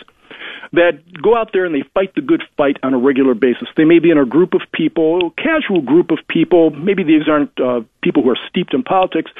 that 0.73 1.01
go 1.21 1.37
out 1.37 1.51
there 1.53 1.65
and 1.65 1.75
they 1.75 1.85
fight 1.95 2.15
the 2.15 2.21
good 2.21 2.43
fight 2.57 2.77
on 2.83 2.95
a 2.95 2.99
regular 2.99 3.35
basis. 3.35 3.69
They 3.77 3.85
may 3.85 3.99
be 3.99 4.11
in 4.11 4.19
a 4.19 4.25
group 4.27 4.55
of 4.55 4.63
people, 4.73 5.33
a 5.33 5.43
casual 5.43 5.83
group 5.83 6.11
of 6.11 6.19
people. 6.29 6.71
Maybe 6.71 7.03
these 7.03 7.29
aren't 7.29 7.59
uh, 7.61 7.81
people 8.03 8.23
who 8.23 8.31
are 8.31 8.39
steeped 8.49 8.75
in 8.75 8.83
politics, 8.83 9.31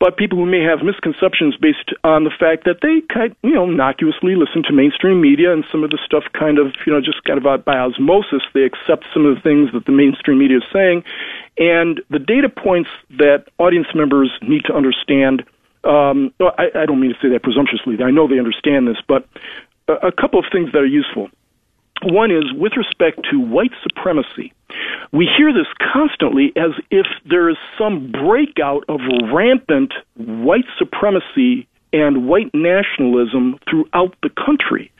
but 0.00 0.16
people 0.16 0.38
who 0.38 0.46
may 0.46 0.62
have 0.62 0.84
misconceptions 0.84 1.56
based 1.56 1.92
on 2.04 2.24
the 2.24 2.30
fact 2.30 2.64
that 2.64 2.80
they 2.82 3.02
kind, 3.12 3.36
you 3.42 3.54
know, 3.54 3.68
innocuously 3.68 4.34
listen 4.34 4.62
to 4.64 4.72
mainstream 4.72 5.20
media 5.20 5.52
and 5.52 5.64
some 5.70 5.84
of 5.84 5.90
the 5.90 5.98
stuff 6.04 6.24
kind 6.32 6.58
of, 6.58 6.74
you 6.86 6.92
know, 6.92 7.00
just 7.00 7.22
kind 7.24 7.38
of 7.38 7.64
by 7.64 7.76
osmosis, 7.76 8.42
they 8.54 8.62
accept 8.62 9.04
some 9.12 9.26
of 9.26 9.36
the 9.36 9.40
things 9.42 9.70
that 9.72 9.86
the 9.86 9.92
mainstream 9.92 10.38
media 10.38 10.58
is 10.58 10.68
saying. 10.72 11.04
And 11.58 12.00
the 12.10 12.18
data 12.18 12.48
points 12.48 12.90
that 13.18 13.46
audience 13.58 13.88
members 13.94 14.30
need 14.42 14.64
to 14.66 14.74
understand 14.74 15.44
um, 15.84 16.32
I, 16.40 16.70
I 16.74 16.86
don't 16.86 17.00
mean 17.00 17.10
to 17.10 17.18
say 17.20 17.28
that 17.30 17.42
presumptuously. 17.42 18.02
I 18.04 18.10
know 18.10 18.28
they 18.28 18.38
understand 18.38 18.86
this, 18.86 18.98
but 19.06 19.26
a 20.02 20.12
couple 20.12 20.38
of 20.38 20.46
things 20.52 20.72
that 20.72 20.78
are 20.78 20.86
useful. 20.86 21.28
One 22.04 22.30
is 22.30 22.44
with 22.54 22.72
respect 22.76 23.20
to 23.30 23.38
white 23.38 23.70
supremacy. 23.82 24.52
We 25.12 25.28
hear 25.36 25.52
this 25.52 25.66
constantly 25.92 26.52
as 26.56 26.72
if 26.90 27.06
there 27.28 27.48
is 27.48 27.56
some 27.78 28.10
breakout 28.10 28.84
of 28.88 29.00
rampant 29.32 29.92
white 30.16 30.64
supremacy 30.78 31.68
and 31.92 32.26
white 32.26 32.50
nationalism 32.54 33.58
throughout 33.68 34.16
the 34.22 34.30
country. 34.30 34.90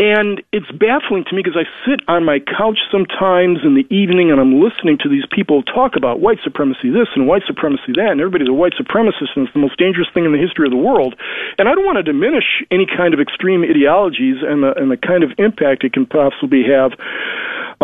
And 0.00 0.40
it's 0.50 0.70
baffling 0.72 1.28
to 1.28 1.36
me 1.36 1.44
because 1.44 1.60
I 1.60 1.68
sit 1.84 2.00
on 2.08 2.24
my 2.24 2.40
couch 2.40 2.80
sometimes 2.90 3.60
in 3.68 3.76
the 3.76 3.84
evening 3.92 4.32
and 4.32 4.40
I'm 4.40 4.56
listening 4.56 4.96
to 5.04 5.12
these 5.12 5.28
people 5.28 5.62
talk 5.62 5.92
about 5.94 6.24
white 6.24 6.38
supremacy 6.42 6.88
this 6.88 7.12
and 7.14 7.28
white 7.28 7.42
supremacy 7.46 7.92
that, 8.00 8.08
and 8.08 8.18
everybody's 8.18 8.48
a 8.48 8.56
white 8.56 8.72
supremacist 8.80 9.36
and 9.36 9.44
it's 9.44 9.52
the 9.52 9.60
most 9.60 9.76
dangerous 9.76 10.08
thing 10.14 10.24
in 10.24 10.32
the 10.32 10.40
history 10.40 10.64
of 10.64 10.72
the 10.72 10.80
world. 10.80 11.20
And 11.60 11.68
I 11.68 11.76
don't 11.76 11.84
want 11.84 12.00
to 12.00 12.02
diminish 12.02 12.64
any 12.70 12.86
kind 12.88 13.12
of 13.12 13.20
extreme 13.20 13.60
ideologies 13.60 14.40
and 14.40 14.64
the, 14.64 14.72
and 14.72 14.90
the 14.90 14.96
kind 14.96 15.20
of 15.20 15.36
impact 15.36 15.84
it 15.84 15.92
can 15.92 16.06
possibly 16.06 16.64
have 16.64 16.96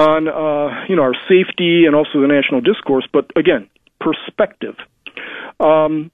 on 0.00 0.24
uh, 0.24 0.88
you 0.88 0.96
know 0.96 1.04
our 1.04 1.16
safety 1.28 1.84
and 1.84 1.92
also 1.92 2.24
the 2.24 2.32
national 2.32 2.64
discourse. 2.64 3.04
But 3.12 3.28
again, 3.36 3.68
perspective. 4.00 4.76
Um, 5.60 6.10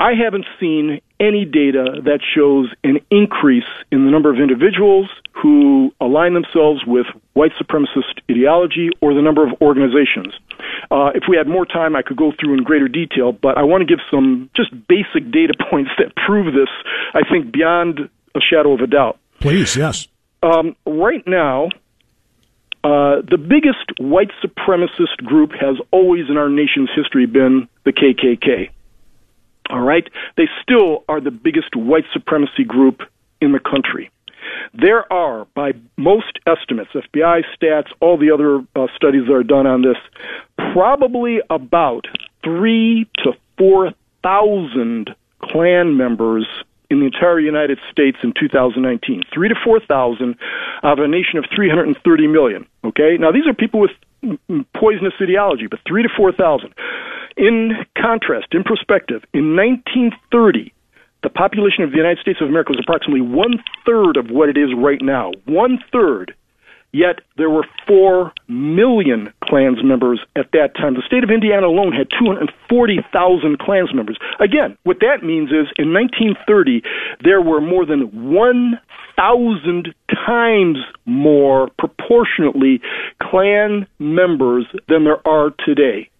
I 0.00 0.14
haven't 0.14 0.46
seen 0.58 1.02
any 1.20 1.44
data 1.44 2.00
that 2.04 2.20
shows 2.34 2.72
an 2.82 3.00
increase 3.10 3.68
in 3.92 4.06
the 4.06 4.10
number 4.10 4.32
of 4.32 4.40
individuals 4.40 5.10
who 5.32 5.92
align 6.00 6.32
themselves 6.32 6.80
with 6.86 7.06
white 7.34 7.52
supremacist 7.60 8.18
ideology 8.30 8.88
or 9.02 9.12
the 9.12 9.20
number 9.20 9.46
of 9.46 9.52
organizations. 9.60 10.32
Uh, 10.90 11.10
if 11.14 11.24
we 11.28 11.36
had 11.36 11.46
more 11.46 11.66
time, 11.66 11.94
I 11.94 12.00
could 12.00 12.16
go 12.16 12.32
through 12.40 12.54
in 12.54 12.64
greater 12.64 12.88
detail, 12.88 13.32
but 13.32 13.58
I 13.58 13.62
want 13.62 13.82
to 13.82 13.84
give 13.84 14.00
some 14.10 14.48
just 14.56 14.70
basic 14.88 15.30
data 15.30 15.52
points 15.70 15.90
that 15.98 16.16
prove 16.16 16.54
this, 16.54 16.70
I 17.12 17.20
think, 17.30 17.52
beyond 17.52 18.08
a 18.34 18.40
shadow 18.40 18.72
of 18.72 18.80
a 18.80 18.86
doubt. 18.86 19.18
Please, 19.38 19.76
yes. 19.76 20.08
Um, 20.42 20.76
right 20.86 21.26
now, 21.26 21.68
uh, 22.82 23.20
the 23.20 23.36
biggest 23.36 24.00
white 24.00 24.30
supremacist 24.42 25.18
group 25.26 25.52
has 25.60 25.76
always 25.90 26.30
in 26.30 26.38
our 26.38 26.48
nation's 26.48 26.88
history 26.96 27.26
been 27.26 27.68
the 27.84 27.92
KKK. 27.92 28.70
All 29.70 29.80
right? 29.80 30.08
They 30.36 30.48
still 30.62 31.04
are 31.08 31.20
the 31.20 31.30
biggest 31.30 31.76
white 31.76 32.04
supremacy 32.12 32.64
group 32.64 33.02
in 33.40 33.52
the 33.52 33.60
country. 33.60 34.10
There 34.74 35.10
are, 35.12 35.46
by 35.54 35.72
most 35.96 36.38
estimates, 36.46 36.90
FBI 36.94 37.42
stats, 37.56 37.88
all 38.00 38.18
the 38.18 38.30
other 38.32 38.60
uh, 38.74 38.86
studies 38.96 39.26
that 39.26 39.34
are 39.34 39.42
done 39.42 39.66
on 39.66 39.82
this, 39.82 39.96
probably 40.72 41.40
about 41.50 42.06
three 42.42 43.08
to 43.18 43.32
four 43.58 43.92
thousand 44.22 45.14
Klan 45.42 45.96
members 45.96 46.46
in 46.90 47.00
the 47.00 47.06
entire 47.06 47.38
United 47.38 47.78
States 47.90 48.18
in 48.22 48.34
2019. 48.38 49.22
Three 49.32 49.48
to 49.48 49.54
four 49.64 49.80
thousand 49.80 50.36
out 50.82 50.98
of 50.98 51.04
a 51.04 51.08
nation 51.08 51.38
of 51.38 51.44
330 51.54 52.26
million. 52.26 52.66
Okay, 52.84 53.16
now 53.18 53.30
these 53.30 53.46
are 53.46 53.54
people 53.54 53.80
with 53.80 53.92
poisonous 54.74 55.14
ideology, 55.22 55.66
but 55.70 55.80
three 55.86 56.02
to 56.02 56.08
four 56.14 56.32
thousand. 56.32 56.74
In 57.36 57.72
contrast, 57.96 58.48
in 58.52 58.64
perspective, 58.64 59.22
in 59.32 59.56
1930, 59.56 60.74
the 61.22 61.30
population 61.30 61.84
of 61.84 61.90
the 61.90 61.96
United 61.96 62.18
States 62.18 62.40
of 62.40 62.48
America 62.48 62.72
was 62.72 62.80
approximately 62.82 63.20
one 63.20 63.62
third 63.86 64.16
of 64.16 64.30
what 64.30 64.48
it 64.48 64.56
is 64.56 64.70
right 64.76 65.00
now. 65.00 65.32
One 65.46 65.78
third. 65.92 66.34
Yet 66.92 67.20
there 67.36 67.50
were 67.50 67.64
4 67.86 68.32
million 68.48 69.32
Klans 69.44 69.82
members 69.84 70.20
at 70.34 70.50
that 70.52 70.74
time. 70.74 70.94
The 70.94 71.02
state 71.06 71.22
of 71.22 71.30
Indiana 71.30 71.66
alone 71.66 71.92
had 71.92 72.08
240,000 72.18 73.58
Klans 73.58 73.94
members. 73.94 74.18
Again, 74.40 74.76
what 74.82 74.98
that 75.00 75.22
means 75.22 75.50
is 75.50 75.70
in 75.78 75.92
1930, 75.92 76.82
there 77.22 77.40
were 77.40 77.60
more 77.60 77.86
than 77.86 78.32
1,000 78.32 79.94
times 80.26 80.78
more 81.06 81.68
proportionately 81.78 82.80
Klan 83.22 83.86
members 84.00 84.66
than 84.88 85.04
there 85.04 85.26
are 85.26 85.50
today. 85.64 86.10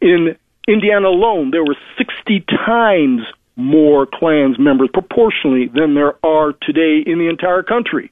In 0.00 0.36
Indiana 0.68 1.08
alone, 1.08 1.50
there 1.52 1.64
were 1.64 1.76
60 1.96 2.44
times 2.66 3.22
more 3.56 4.06
Klans 4.06 4.58
members 4.58 4.90
proportionally 4.92 5.68
than 5.74 5.94
there 5.94 6.14
are 6.24 6.52
today 6.52 7.02
in 7.04 7.18
the 7.18 7.28
entire 7.28 7.62
country. 7.62 8.10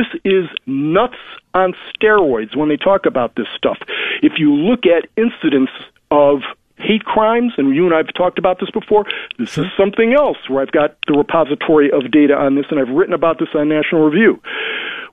This 0.00 0.20
is 0.24 0.48
nuts 0.64 1.18
on 1.52 1.74
steroids 1.92 2.56
when 2.56 2.70
they 2.70 2.78
talk 2.78 3.04
about 3.04 3.34
this 3.34 3.46
stuff. 3.54 3.78
If 4.22 4.38
you 4.38 4.54
look 4.54 4.86
at 4.86 5.08
incidents 5.16 5.72
of 6.10 6.40
hate 6.78 7.04
crimes, 7.04 7.52
and 7.58 7.76
you 7.76 7.84
and 7.84 7.94
I 7.94 7.98
have 7.98 8.14
talked 8.14 8.38
about 8.38 8.60
this 8.60 8.70
before, 8.70 9.04
this 9.38 9.58
is 9.58 9.66
something 9.76 10.14
else 10.14 10.38
where 10.48 10.62
I've 10.62 10.72
got 10.72 10.96
the 11.06 11.12
repository 11.12 11.90
of 11.90 12.10
data 12.10 12.34
on 12.34 12.54
this, 12.54 12.64
and 12.70 12.80
I've 12.80 12.88
written 12.88 13.12
about 13.12 13.38
this 13.38 13.50
on 13.54 13.68
National 13.68 14.02
Review. 14.08 14.40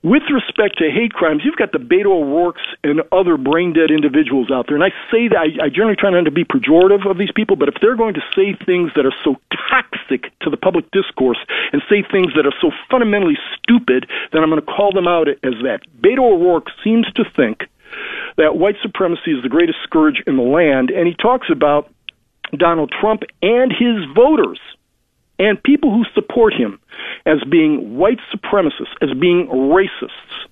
With 0.04 0.24
respect 0.30 0.78
to 0.78 0.92
hate 0.92 1.14
crimes, 1.14 1.42
you've 1.44 1.56
got 1.56 1.72
the 1.72 1.80
Beto 1.80 2.22
O'Rourke's 2.22 2.62
and 2.84 3.02
other 3.12 3.38
brain 3.38 3.74
dead 3.74 3.90
individuals 3.90 4.52
out 4.52 4.68
there. 4.68 4.76
And 4.76 4.84
I 4.84 4.94
say 5.12 5.28
that 5.30 5.38
I, 5.38 5.66
I 5.66 5.70
generally 5.70 5.96
try 5.96 6.12
not 6.12 6.26
to 6.26 6.32
be 6.32 6.46
pejorative 6.46 7.10
of 7.10 7.18
these 7.18 7.32
people, 7.34 7.56
but 7.56 7.68
if 7.68 7.76
they're 7.82 7.96
going 7.96 8.14
to 8.14 8.24
say 8.36 8.54
things 8.66 8.92
that 8.96 9.06
are 9.06 9.16
so 9.24 9.36
toxic 9.70 10.30
to 10.42 10.50
the 10.50 10.58
public 10.58 10.86
discourse 10.92 11.40
and 11.74 11.82
say 11.90 12.06
things 12.06 12.34
that 12.36 12.46
are 12.46 12.54
so 12.62 12.72
fundamentally 12.90 13.38
stupid, 13.58 14.06
then 14.32 14.44
I'm 14.44 14.50
going 14.50 14.62
to 14.62 14.66
call 14.66 14.92
them 14.92 15.08
out 15.08 15.28
as 15.28 15.58
that. 15.66 15.82
Beto 16.00 16.38
O'Rourke 16.38 16.70
seems 16.84 17.12
to 17.16 17.24
think 17.36 17.66
that 18.38 18.58
white 18.58 18.76
supremacy 18.82 19.32
is 19.34 19.42
the 19.42 19.50
greatest 19.50 19.80
scourge 19.84 20.22
in 20.28 20.38
the 20.38 20.44
land, 20.44 20.92
and 20.92 21.08
he 21.08 21.16
talks 21.16 21.48
about 21.50 21.90
Donald 22.56 22.94
Trump 23.02 23.24
and 23.42 23.72
his 23.72 24.06
voters 24.16 24.60
and 25.40 25.62
people 25.62 25.92
who 25.92 26.04
support 26.14 26.54
him 26.54 26.80
as 27.26 27.44
being 27.50 27.98
white 27.98 28.20
supremacists, 28.34 28.96
as 29.02 29.14
being 29.18 29.48
racists. 29.48 30.48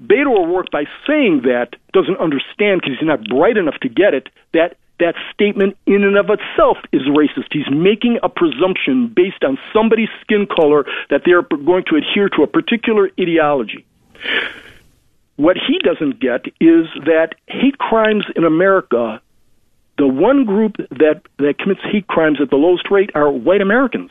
Beto 0.00 0.38
O'Rourke, 0.38 0.70
by 0.70 0.84
saying 1.06 1.42
that, 1.42 1.74
doesn't 1.92 2.18
understand 2.18 2.80
because 2.80 2.98
he's 2.98 3.06
not 3.06 3.24
bright 3.28 3.56
enough 3.56 3.78
to 3.82 3.88
get 3.88 4.14
it 4.14 4.28
that 4.52 4.76
that 5.00 5.14
statement 5.32 5.76
in 5.86 6.02
and 6.02 6.16
of 6.16 6.26
itself 6.28 6.76
is 6.92 7.02
racist. 7.02 7.52
He's 7.52 7.70
making 7.70 8.18
a 8.22 8.28
presumption 8.28 9.06
based 9.14 9.44
on 9.44 9.56
somebody's 9.72 10.08
skin 10.20 10.46
color 10.46 10.86
that 11.10 11.22
they're 11.24 11.42
going 11.42 11.84
to 11.88 11.96
adhere 11.96 12.28
to 12.30 12.42
a 12.42 12.46
particular 12.48 13.10
ideology. 13.18 13.86
What 15.36 15.56
he 15.56 15.78
doesn't 15.78 16.18
get 16.18 16.46
is 16.60 16.86
that 17.06 17.36
hate 17.46 17.78
crimes 17.78 18.24
in 18.34 18.42
America 18.42 19.22
the 19.98 20.06
one 20.06 20.44
group 20.44 20.76
that, 20.76 21.22
that 21.38 21.58
commits 21.58 21.80
hate 21.92 22.06
crimes 22.06 22.38
at 22.40 22.50
the 22.50 22.56
lowest 22.56 22.90
rate 22.90 23.10
are 23.14 23.30
white 23.30 23.60
Americans. 23.60 24.10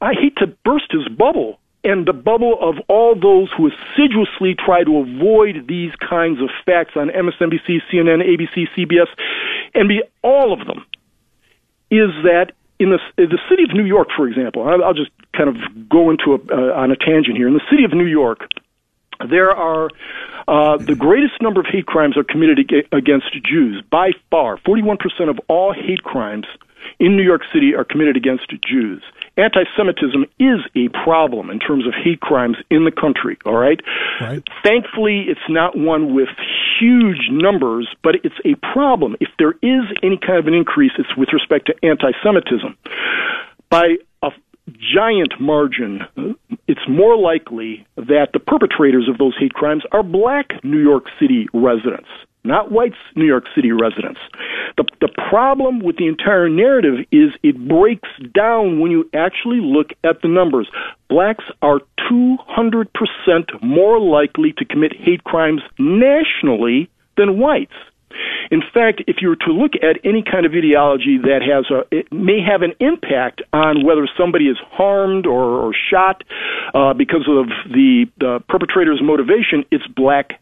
I 0.00 0.12
hate 0.12 0.36
to 0.36 0.46
burst 0.64 0.92
his 0.92 1.08
bubble 1.08 1.58
and 1.84 2.06
the 2.06 2.14
bubble 2.14 2.56
of 2.60 2.76
all 2.88 3.14
those 3.14 3.50
who 3.56 3.68
assiduously 3.68 4.56
try 4.56 4.82
to 4.84 4.96
avoid 4.98 5.68
these 5.68 5.92
kinds 6.00 6.40
of 6.40 6.48
facts 6.64 6.92
on 6.96 7.08
MSNBC, 7.08 7.80
CNN, 7.92 8.24
ABC, 8.24 8.64
CBS, 8.76 9.06
and 9.74 9.88
be 9.88 10.02
all 10.22 10.52
of 10.52 10.66
them 10.66 10.84
is 11.90 12.10
that 12.24 12.52
in 12.80 12.90
the 12.90 12.98
in 13.22 13.28
the 13.28 13.38
city 13.48 13.62
of 13.62 13.74
New 13.74 13.84
York, 13.84 14.08
for 14.16 14.26
example, 14.26 14.66
I'll, 14.66 14.94
just 14.94 15.10
kind 15.36 15.48
of 15.48 15.88
go 15.88 16.10
into 16.10 16.32
a, 16.32 16.38
uh, 16.50 16.74
on 16.74 16.90
a 16.90 16.96
tangent 16.96 17.36
here. 17.36 17.46
In 17.46 17.54
the 17.54 17.62
city 17.70 17.84
of 17.84 17.92
New 17.92 18.06
York, 18.06 18.48
there 19.28 19.50
are 19.50 19.90
uh, 20.46 20.76
the 20.78 20.94
greatest 20.94 21.40
number 21.40 21.60
of 21.60 21.66
hate 21.66 21.86
crimes 21.86 22.16
are 22.16 22.24
committed 22.24 22.58
against 22.92 23.26
Jews 23.44 23.82
by 23.90 24.10
far. 24.30 24.58
Forty-one 24.58 24.98
percent 24.98 25.30
of 25.30 25.38
all 25.48 25.72
hate 25.72 26.02
crimes 26.02 26.46
in 26.98 27.16
New 27.16 27.22
York 27.22 27.42
City 27.52 27.74
are 27.74 27.84
committed 27.84 28.16
against 28.16 28.50
Jews. 28.68 29.02
Anti 29.36 29.64
Semitism 29.76 30.26
is 30.38 30.60
a 30.76 30.88
problem 31.02 31.50
in 31.50 31.58
terms 31.58 31.86
of 31.86 31.92
hate 31.92 32.20
crimes 32.20 32.56
in 32.70 32.84
the 32.84 32.92
country, 32.92 33.36
all 33.44 33.56
right? 33.56 33.80
right? 34.20 34.42
Thankfully, 34.62 35.24
it's 35.28 35.40
not 35.48 35.76
one 35.76 36.14
with 36.14 36.28
huge 36.78 37.28
numbers, 37.30 37.88
but 38.02 38.16
it's 38.22 38.38
a 38.44 38.54
problem. 38.72 39.16
If 39.20 39.30
there 39.38 39.52
is 39.62 39.84
any 40.02 40.18
kind 40.18 40.38
of 40.38 40.46
an 40.46 40.54
increase, 40.54 40.92
it's 40.98 41.16
with 41.16 41.30
respect 41.32 41.66
to 41.66 41.74
anti 41.82 42.12
Semitism. 42.22 42.76
By 43.70 43.96
a 44.22 44.30
giant 44.68 45.40
margin, 45.40 46.00
it's 46.66 46.88
more 46.88 47.16
likely 47.16 47.86
that 47.96 48.28
the 48.32 48.38
perpetrators 48.38 49.08
of 49.08 49.18
those 49.18 49.34
hate 49.38 49.54
crimes 49.54 49.84
are 49.92 50.02
black 50.02 50.62
New 50.64 50.80
York 50.80 51.04
City 51.18 51.46
residents 51.52 52.08
not 52.44 52.70
white 52.70 52.92
New 53.16 53.24
York 53.24 53.44
City 53.54 53.72
residents. 53.72 54.20
The, 54.76 54.84
the 55.00 55.08
problem 55.30 55.80
with 55.80 55.96
the 55.96 56.06
entire 56.06 56.48
narrative 56.48 57.06
is 57.10 57.30
it 57.42 57.68
breaks 57.68 58.08
down 58.34 58.80
when 58.80 58.90
you 58.90 59.08
actually 59.14 59.60
look 59.60 59.90
at 60.04 60.20
the 60.22 60.28
numbers. 60.28 60.68
Blacks 61.08 61.44
are 61.62 61.80
200% 62.10 62.86
more 63.62 63.98
likely 63.98 64.52
to 64.58 64.64
commit 64.64 64.92
hate 64.94 65.24
crimes 65.24 65.62
nationally 65.78 66.90
than 67.16 67.38
whites. 67.38 67.72
In 68.50 68.62
fact, 68.72 69.02
if 69.06 69.16
you 69.20 69.28
were 69.28 69.36
to 69.36 69.52
look 69.52 69.72
at 69.82 69.98
any 70.04 70.22
kind 70.22 70.46
of 70.46 70.52
ideology 70.52 71.18
that 71.18 71.40
has 71.42 71.64
a, 71.70 71.84
it 71.90 72.12
may 72.12 72.40
have 72.40 72.62
an 72.62 72.72
impact 72.80 73.42
on 73.52 73.84
whether 73.84 74.08
somebody 74.16 74.46
is 74.46 74.56
harmed 74.70 75.26
or, 75.26 75.42
or 75.42 75.72
shot 75.90 76.22
uh, 76.74 76.94
because 76.94 77.26
of 77.28 77.48
the, 77.72 78.06
the 78.18 78.42
perpetrator's 78.48 79.00
motivation, 79.02 79.64
it's 79.70 79.86
black 79.88 80.40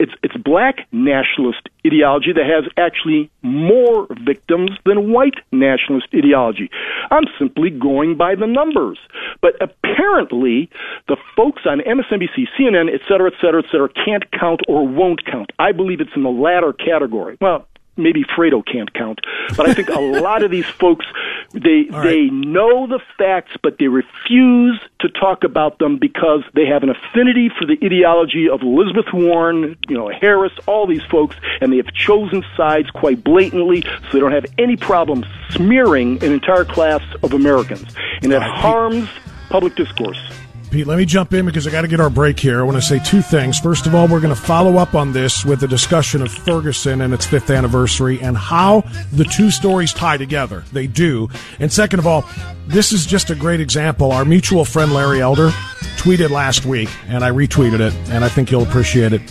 it's 0.00 0.12
it's 0.22 0.36
black 0.36 0.88
nationalist 0.90 1.68
ideology 1.86 2.32
that 2.32 2.48
has 2.48 2.64
actually 2.76 3.30
more 3.42 4.08
victims 4.24 4.70
than 4.84 5.12
white 5.12 5.36
nationalist 5.52 6.08
ideology. 6.14 6.70
I'm 7.10 7.24
simply 7.38 7.70
going 7.70 8.16
by 8.16 8.34
the 8.34 8.46
numbers. 8.46 8.98
But 9.42 9.54
apparently, 9.60 10.70
the 11.08 11.16
folks 11.36 11.62
on 11.66 11.80
MSNBC, 11.80 12.48
CNN, 12.58 12.92
et 12.92 13.00
cetera, 13.08 13.30
et 13.30 13.36
cetera, 13.40 13.62
et 13.62 13.70
cetera, 13.70 13.88
can't 13.88 14.24
count 14.32 14.60
or 14.68 14.88
won't 14.88 15.24
count. 15.24 15.52
I 15.58 15.72
believe 15.72 16.00
it's 16.00 16.16
in 16.16 16.22
the 16.22 16.30
latter 16.30 16.72
category. 16.72 17.36
Well, 17.40 17.66
maybe 18.02 18.24
Fredo 18.24 18.64
can't 18.64 18.92
count, 18.92 19.20
but 19.56 19.68
I 19.68 19.74
think 19.74 19.88
a 19.88 20.00
lot 20.00 20.42
of 20.42 20.50
these 20.50 20.66
folks 20.66 21.06
they 21.52 21.86
right. 21.90 22.02
they 22.02 22.30
know 22.30 22.86
the 22.86 23.00
facts, 23.18 23.52
but 23.62 23.78
they 23.78 23.88
refuse 23.88 24.80
to 25.00 25.08
talk 25.08 25.42
about 25.42 25.78
them 25.78 25.98
because 25.98 26.42
they 26.54 26.66
have 26.66 26.82
an 26.82 26.90
affinity 26.90 27.48
for 27.48 27.66
the 27.66 27.78
ideology 27.84 28.48
of 28.48 28.62
Elizabeth 28.62 29.12
Warren, 29.12 29.76
you 29.88 29.96
know, 29.96 30.08
Harris, 30.08 30.52
all 30.66 30.86
these 30.86 31.02
folks, 31.04 31.36
and 31.60 31.72
they 31.72 31.78
have 31.78 31.92
chosen 31.92 32.44
sides 32.56 32.90
quite 32.90 33.24
blatantly, 33.24 33.82
so 33.82 34.08
they 34.12 34.20
don't 34.20 34.32
have 34.32 34.46
any 34.58 34.76
problem 34.76 35.24
smearing 35.50 36.22
an 36.22 36.32
entire 36.32 36.64
class 36.64 37.02
of 37.22 37.32
Americans, 37.32 37.94
and 38.22 38.30
that 38.30 38.42
harms 38.42 39.08
public 39.48 39.74
discourse. 39.74 40.20
Pete, 40.70 40.86
let 40.86 40.98
me 40.98 41.04
jump 41.04 41.34
in 41.34 41.44
because 41.46 41.66
I 41.66 41.72
got 41.72 41.82
to 41.82 41.88
get 41.88 41.98
our 41.98 42.08
break 42.08 42.38
here. 42.38 42.60
I 42.60 42.62
want 42.62 42.76
to 42.76 42.82
say 42.82 43.00
two 43.00 43.22
things. 43.22 43.58
First 43.58 43.86
of 43.86 43.94
all, 43.94 44.06
we're 44.06 44.20
going 44.20 44.32
to 44.32 44.40
follow 44.40 44.76
up 44.76 44.94
on 44.94 45.12
this 45.12 45.44
with 45.44 45.64
a 45.64 45.66
discussion 45.66 46.22
of 46.22 46.30
Ferguson 46.30 47.00
and 47.00 47.12
its 47.12 47.26
fifth 47.26 47.50
anniversary 47.50 48.20
and 48.20 48.36
how 48.36 48.84
the 49.12 49.24
two 49.24 49.50
stories 49.50 49.92
tie 49.92 50.16
together. 50.16 50.62
They 50.72 50.86
do. 50.86 51.28
And 51.58 51.72
second 51.72 51.98
of 51.98 52.06
all, 52.06 52.24
this 52.68 52.92
is 52.92 53.04
just 53.04 53.30
a 53.30 53.34
great 53.34 53.58
example. 53.58 54.12
Our 54.12 54.24
mutual 54.24 54.64
friend 54.64 54.92
Larry 54.92 55.20
Elder 55.20 55.48
tweeted 55.96 56.30
last 56.30 56.64
week, 56.64 56.88
and 57.08 57.24
I 57.24 57.30
retweeted 57.30 57.80
it, 57.80 57.92
and 58.10 58.24
I 58.24 58.28
think 58.28 58.52
you'll 58.52 58.62
appreciate 58.62 59.12
it. 59.12 59.22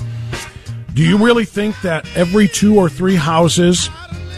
Do 0.93 1.03
you 1.03 1.17
really 1.17 1.45
think 1.45 1.79
that 1.83 2.05
every 2.17 2.49
two 2.49 2.77
or 2.77 2.89
three 2.89 3.15
houses 3.15 3.89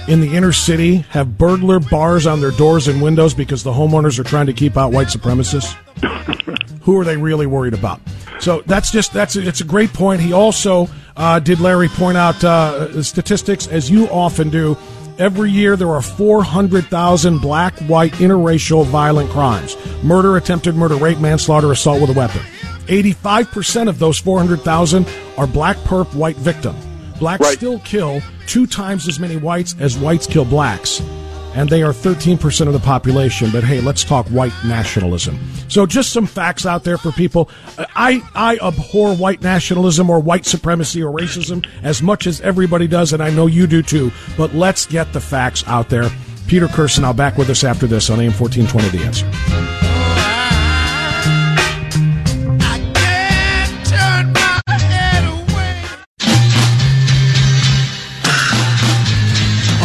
in 0.07 0.21
the 0.21 0.35
inner 0.35 0.51
city 0.51 0.97
have 1.09 1.37
burglar 1.37 1.79
bars 1.79 2.25
on 2.25 2.41
their 2.41 2.51
doors 2.51 2.87
and 2.87 3.01
windows 3.01 3.33
because 3.33 3.63
the 3.63 3.71
homeowners 3.71 4.19
are 4.19 4.23
trying 4.23 4.47
to 4.47 4.53
keep 4.53 4.77
out 4.77 4.91
white 4.91 5.07
supremacists? 5.07 5.73
Who 6.81 6.99
are 6.99 7.05
they 7.05 7.17
really 7.17 7.45
worried 7.45 7.73
about? 7.73 8.01
So 8.39 8.63
that's 8.65 8.91
just 8.91 9.13
that's 9.13 9.35
it's 9.35 9.61
a 9.61 9.65
great 9.65 9.93
point. 9.93 10.21
He 10.21 10.33
also 10.33 10.87
uh, 11.15 11.39
did 11.39 11.59
Larry 11.59 11.87
point 11.89 12.17
out 12.17 12.43
uh, 12.43 13.03
statistics 13.03 13.67
as 13.67 13.89
you 13.89 14.07
often 14.07 14.49
do. 14.49 14.77
Every 15.19 15.51
year 15.51 15.75
there 15.75 15.89
are 15.89 16.01
400,000 16.01 17.37
black, 17.39 17.77
white, 17.81 18.13
interracial 18.13 18.85
violent 18.85 19.29
crimes: 19.29 19.77
murder, 20.03 20.37
attempted 20.37 20.75
murder, 20.75 20.95
rape, 20.95 21.19
manslaughter, 21.19 21.71
assault 21.71 22.01
with 22.01 22.09
a 22.09 22.13
weapon. 22.13 22.41
85% 22.87 23.87
of 23.87 23.99
those 23.99 24.17
400,000 24.17 25.07
are 25.37 25.47
black 25.47 25.77
perp 25.77 26.13
white 26.15 26.35
victim. 26.37 26.75
Blacks 27.21 27.43
right. 27.43 27.55
still 27.55 27.77
kill 27.81 28.19
two 28.47 28.65
times 28.65 29.07
as 29.07 29.19
many 29.19 29.37
whites 29.37 29.75
as 29.79 29.95
whites 29.95 30.25
kill 30.25 30.43
blacks. 30.43 30.99
And 31.53 31.69
they 31.69 31.83
are 31.83 31.91
13% 31.91 32.65
of 32.65 32.73
the 32.73 32.79
population. 32.79 33.51
But 33.51 33.63
hey, 33.63 33.79
let's 33.79 34.03
talk 34.03 34.25
white 34.27 34.53
nationalism. 34.65 35.37
So 35.67 35.85
just 35.85 36.11
some 36.13 36.25
facts 36.25 36.65
out 36.65 36.83
there 36.83 36.97
for 36.97 37.11
people. 37.11 37.47
I, 37.77 38.23
I 38.33 38.57
abhor 38.57 39.15
white 39.15 39.43
nationalism 39.43 40.09
or 40.09 40.19
white 40.19 40.47
supremacy 40.47 41.03
or 41.03 41.13
racism 41.13 41.63
as 41.83 42.01
much 42.01 42.25
as 42.25 42.41
everybody 42.41 42.87
does, 42.87 43.13
and 43.13 43.21
I 43.21 43.29
know 43.29 43.45
you 43.45 43.67
do 43.67 43.83
too. 43.83 44.11
But 44.35 44.55
let's 44.55 44.87
get 44.87 45.13
the 45.13 45.21
facts 45.21 45.63
out 45.67 45.89
there. 45.89 46.09
Peter 46.47 46.67
Kirsanow 46.67 47.15
back 47.15 47.37
with 47.37 47.51
us 47.51 47.63
after 47.63 47.85
this 47.85 48.09
on 48.09 48.19
AM 48.19 48.33
1420 48.33 48.97
The 48.97 49.05
Answer. 49.05 49.80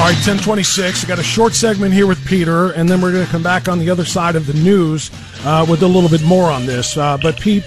All 0.07 0.13
right, 0.13 0.19
1026. 0.19 1.05
I 1.05 1.09
got 1.09 1.19
a 1.19 1.23
short 1.25 1.53
segment 1.53 1.93
here 1.93 2.07
with 2.07 2.25
Peter, 2.25 2.71
and 2.71 2.89
then 2.89 3.01
we're 3.01 3.11
going 3.11 3.27
to 3.27 3.33
come 3.33 3.43
back 3.43 3.67
on 3.67 3.81
the 3.81 3.91
other 3.91 4.05
side 4.05 4.37
of 4.37 4.47
the 4.47 4.53
news 4.53 5.11
uh, 5.45 5.67
with 5.69 5.83
a 5.83 5.89
little 5.89 6.09
bit 6.09 6.23
more 6.23 6.49
on 6.49 6.65
this. 6.65 6.97
Uh, 6.97 7.19
but, 7.21 7.41
Pete, 7.41 7.65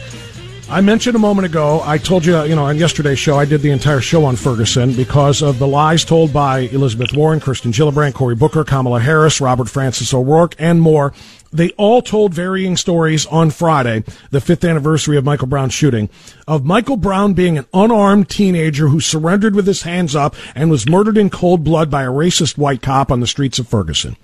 I 0.71 0.82
mentioned 0.82 1.15
a 1.15 1.19
moment 1.19 1.47
ago, 1.47 1.82
I 1.84 1.97
told 1.97 2.23
you, 2.23 2.43
you 2.43 2.55
know, 2.55 2.65
on 2.65 2.77
yesterday's 2.77 3.17
show, 3.17 3.39
I 3.39 3.45
did 3.45 3.62
the 3.62 3.71
entire 3.71 4.01
show 4.01 4.23
on 4.25 4.36
Ferguson 4.36 4.93
because 4.93 5.41
of 5.41 5.58
the 5.58 5.65
lies 5.65 6.05
told 6.05 6.32
by 6.32 6.60
Elizabeth 6.60 7.12
Warren, 7.12 7.39
Kirsten 7.39 7.71
Gillibrand, 7.71 8.13
Cory 8.13 8.36
Booker, 8.36 8.63
Kamala 8.63 8.99
Harris, 8.99 9.41
Robert 9.41 9.67
Francis 9.67 10.13
O'Rourke, 10.13 10.53
and 10.60 10.79
more 10.79 11.12
they 11.51 11.71
all 11.71 12.03
told 12.03 12.36
varying 12.36 12.77
stories 12.77 13.25
on 13.25 13.49
Friday, 13.49 14.03
the 14.29 14.39
fifth 14.39 14.63
anniversary 14.63 15.17
of 15.17 15.25
Michael 15.25 15.47
Brown's 15.47 15.73
shooting, 15.73 16.08
of 16.47 16.63
Michael 16.63 16.97
Brown 16.97 17.34
being 17.34 17.58
an 17.58 17.65
unarmed 17.73 18.29
teenager 18.29 18.89
who 18.89 18.99
surrendered 18.99 19.55
with 19.55 19.65
his 19.65 19.82
hands 19.82 20.15
up 20.15 20.36
and 20.53 20.69
was 20.69 20.88
murdered 20.88 21.17
in 21.17 21.32
cold 21.32 21.63
blood 21.63 21.89
by 21.89 22.03
a 22.03 22.12
racist 22.12 22.60
white 22.60 22.84
cop 22.84 23.12
on 23.12 23.21
the 23.21 23.27
streets 23.27 23.58
of 23.58 23.67
Ferguson. 23.67 24.17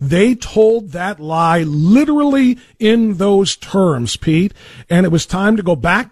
They 0.00 0.34
told 0.34 0.92
that 0.92 1.20
lie 1.20 1.62
literally 1.62 2.58
in 2.78 3.18
those 3.18 3.54
terms, 3.56 4.16
Pete, 4.16 4.54
and 4.88 5.04
it 5.04 5.10
was 5.10 5.26
time 5.26 5.56
to 5.56 5.62
go 5.62 5.76
back 5.76 6.10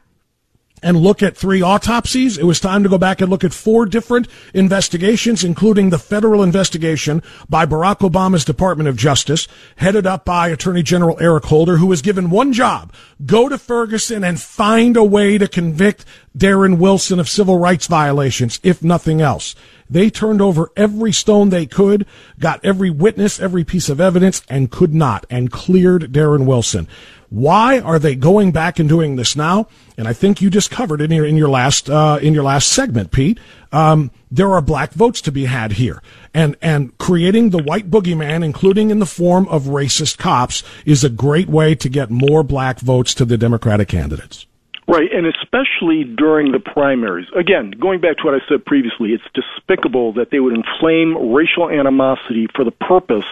and 0.82 0.96
look 0.96 1.22
at 1.22 1.36
three 1.36 1.62
autopsies. 1.62 2.38
It 2.38 2.44
was 2.44 2.60
time 2.60 2.82
to 2.82 2.88
go 2.88 2.98
back 2.98 3.20
and 3.20 3.30
look 3.30 3.44
at 3.44 3.52
four 3.52 3.86
different 3.86 4.28
investigations, 4.54 5.44
including 5.44 5.90
the 5.90 5.98
federal 5.98 6.42
investigation 6.42 7.22
by 7.48 7.66
Barack 7.66 7.98
Obama's 7.98 8.44
Department 8.44 8.88
of 8.88 8.96
Justice, 8.96 9.48
headed 9.76 10.06
up 10.06 10.24
by 10.24 10.48
Attorney 10.48 10.82
General 10.82 11.18
Eric 11.20 11.46
Holder, 11.46 11.78
who 11.78 11.86
was 11.86 12.02
given 12.02 12.30
one 12.30 12.52
job, 12.52 12.92
go 13.24 13.48
to 13.48 13.58
Ferguson 13.58 14.22
and 14.22 14.40
find 14.40 14.96
a 14.96 15.04
way 15.04 15.38
to 15.38 15.48
convict 15.48 16.04
Darren 16.36 16.78
Wilson 16.78 17.18
of 17.18 17.28
civil 17.28 17.58
rights 17.58 17.86
violations, 17.86 18.60
if 18.62 18.82
nothing 18.82 19.20
else. 19.20 19.54
They 19.90 20.10
turned 20.10 20.40
over 20.40 20.70
every 20.76 21.12
stone 21.12 21.48
they 21.48 21.66
could, 21.66 22.06
got 22.38 22.64
every 22.64 22.90
witness, 22.90 23.40
every 23.40 23.64
piece 23.64 23.88
of 23.88 24.00
evidence, 24.00 24.42
and 24.48 24.70
could 24.70 24.94
not, 24.94 25.26
and 25.30 25.50
cleared 25.50 26.12
Darren 26.12 26.46
Wilson. 26.46 26.88
Why 27.30 27.78
are 27.80 27.98
they 27.98 28.14
going 28.14 28.52
back 28.52 28.78
and 28.78 28.88
doing 28.88 29.16
this 29.16 29.36
now? 29.36 29.68
And 29.98 30.08
I 30.08 30.14
think 30.14 30.40
you 30.40 30.48
just 30.48 30.70
covered 30.70 31.02
it 31.02 31.10
in 31.10 31.16
your, 31.16 31.26
in 31.26 31.36
your 31.36 31.50
last 31.50 31.90
uh, 31.90 32.18
in 32.22 32.32
your 32.32 32.42
last 32.42 32.68
segment, 32.68 33.10
Pete. 33.10 33.38
Um, 33.70 34.10
there 34.30 34.50
are 34.52 34.62
black 34.62 34.92
votes 34.92 35.20
to 35.22 35.32
be 35.32 35.44
had 35.44 35.72
here, 35.72 36.02
and 36.32 36.56
and 36.62 36.96
creating 36.96 37.50
the 37.50 37.62
white 37.62 37.90
boogeyman, 37.90 38.42
including 38.42 38.90
in 38.90 38.98
the 38.98 39.06
form 39.06 39.46
of 39.48 39.64
racist 39.64 40.16
cops, 40.16 40.62
is 40.86 41.04
a 41.04 41.10
great 41.10 41.48
way 41.48 41.74
to 41.74 41.88
get 41.90 42.10
more 42.10 42.42
black 42.42 42.80
votes 42.80 43.12
to 43.14 43.26
the 43.26 43.36
Democratic 43.36 43.88
candidates. 43.88 44.46
Right, 44.88 45.12
and 45.12 45.26
especially 45.26 46.04
during 46.04 46.52
the 46.52 46.60
primaries. 46.60 47.28
Again, 47.36 47.72
going 47.72 48.00
back 48.00 48.16
to 48.16 48.24
what 48.24 48.32
I 48.32 48.38
said 48.48 48.64
previously, 48.64 49.12
it's 49.12 49.22
despicable 49.34 50.14
that 50.14 50.30
they 50.30 50.40
would 50.40 50.54
inflame 50.56 51.34
racial 51.34 51.68
animosity 51.68 52.46
for 52.56 52.64
the 52.64 52.70
purpose 52.70 53.26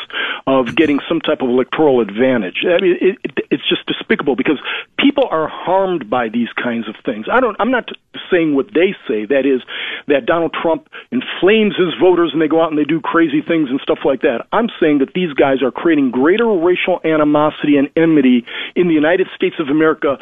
of 0.46 0.76
getting 0.76 1.00
some 1.08 1.18
type 1.22 1.40
of 1.40 1.48
electoral 1.48 2.02
advantage. 2.02 2.62
I 2.66 2.78
mean, 2.82 2.98
it, 3.00 3.18
it, 3.24 3.46
it's 3.50 3.66
just 3.66 3.86
despicable 3.86 4.36
because 4.36 4.60
people 4.98 5.26
are 5.30 5.48
harmed 5.48 6.10
by 6.10 6.28
these 6.28 6.52
kinds 6.62 6.90
of 6.90 6.94
things. 7.06 7.24
I 7.32 7.40
don't. 7.40 7.56
I'm 7.58 7.70
not 7.70 7.88
saying 8.30 8.54
what 8.54 8.74
they 8.74 8.94
say. 9.08 9.24
That 9.24 9.46
is, 9.46 9.62
that 10.08 10.26
Donald 10.26 10.52
Trump 10.52 10.90
inflames 11.10 11.74
his 11.76 11.94
voters 11.98 12.32
and 12.34 12.42
they 12.42 12.48
go 12.48 12.60
out 12.60 12.68
and 12.68 12.78
they 12.78 12.84
do 12.84 13.00
crazy 13.00 13.40
things 13.40 13.70
and 13.70 13.80
stuff 13.80 14.00
like 14.04 14.20
that. 14.20 14.46
I'm 14.52 14.68
saying 14.78 14.98
that 14.98 15.14
these 15.14 15.32
guys 15.32 15.62
are 15.62 15.70
creating 15.70 16.10
greater 16.10 16.46
racial 16.46 17.00
animosity 17.02 17.78
and 17.78 17.88
enmity 17.96 18.44
in 18.74 18.88
the 18.88 18.94
United 18.94 19.28
States 19.34 19.56
of 19.58 19.68
America 19.68 20.18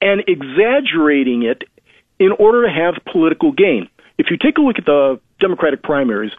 and 0.00 0.22
exaggerating 0.26 1.42
it 1.42 1.64
in 2.18 2.32
order 2.38 2.66
to 2.66 2.72
have 2.72 2.94
political 3.10 3.52
gain. 3.52 3.88
If 4.18 4.26
you 4.30 4.36
take 4.36 4.58
a 4.58 4.60
look 4.60 4.78
at 4.78 4.84
the 4.84 5.20
Democratic 5.40 5.82
primaries, 5.82 6.32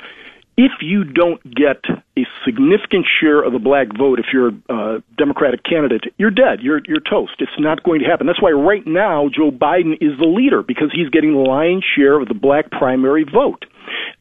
if 0.57 0.71
you 0.81 1.03
don't 1.03 1.41
get 1.43 1.81
a 2.17 2.21
significant 2.45 3.05
share 3.19 3.41
of 3.41 3.53
the 3.53 3.59
black 3.59 3.87
vote, 3.97 4.19
if 4.19 4.25
you're 4.31 4.51
a 4.69 5.01
Democratic 5.17 5.63
candidate, 5.63 6.03
you're 6.17 6.29
dead. 6.29 6.59
You're 6.61 6.81
you're 6.85 6.99
toast. 6.99 7.33
It's 7.39 7.51
not 7.57 7.83
going 7.83 8.01
to 8.01 8.05
happen. 8.05 8.27
That's 8.27 8.41
why 8.41 8.51
right 8.51 8.85
now 8.85 9.29
Joe 9.33 9.49
Biden 9.49 9.93
is 10.01 10.19
the 10.19 10.27
leader 10.27 10.61
because 10.61 10.91
he's 10.93 11.09
getting 11.09 11.33
the 11.33 11.39
lion's 11.39 11.85
share 11.95 12.19
of 12.19 12.27
the 12.27 12.33
black 12.33 12.69
primary 12.69 13.23
vote. 13.23 13.65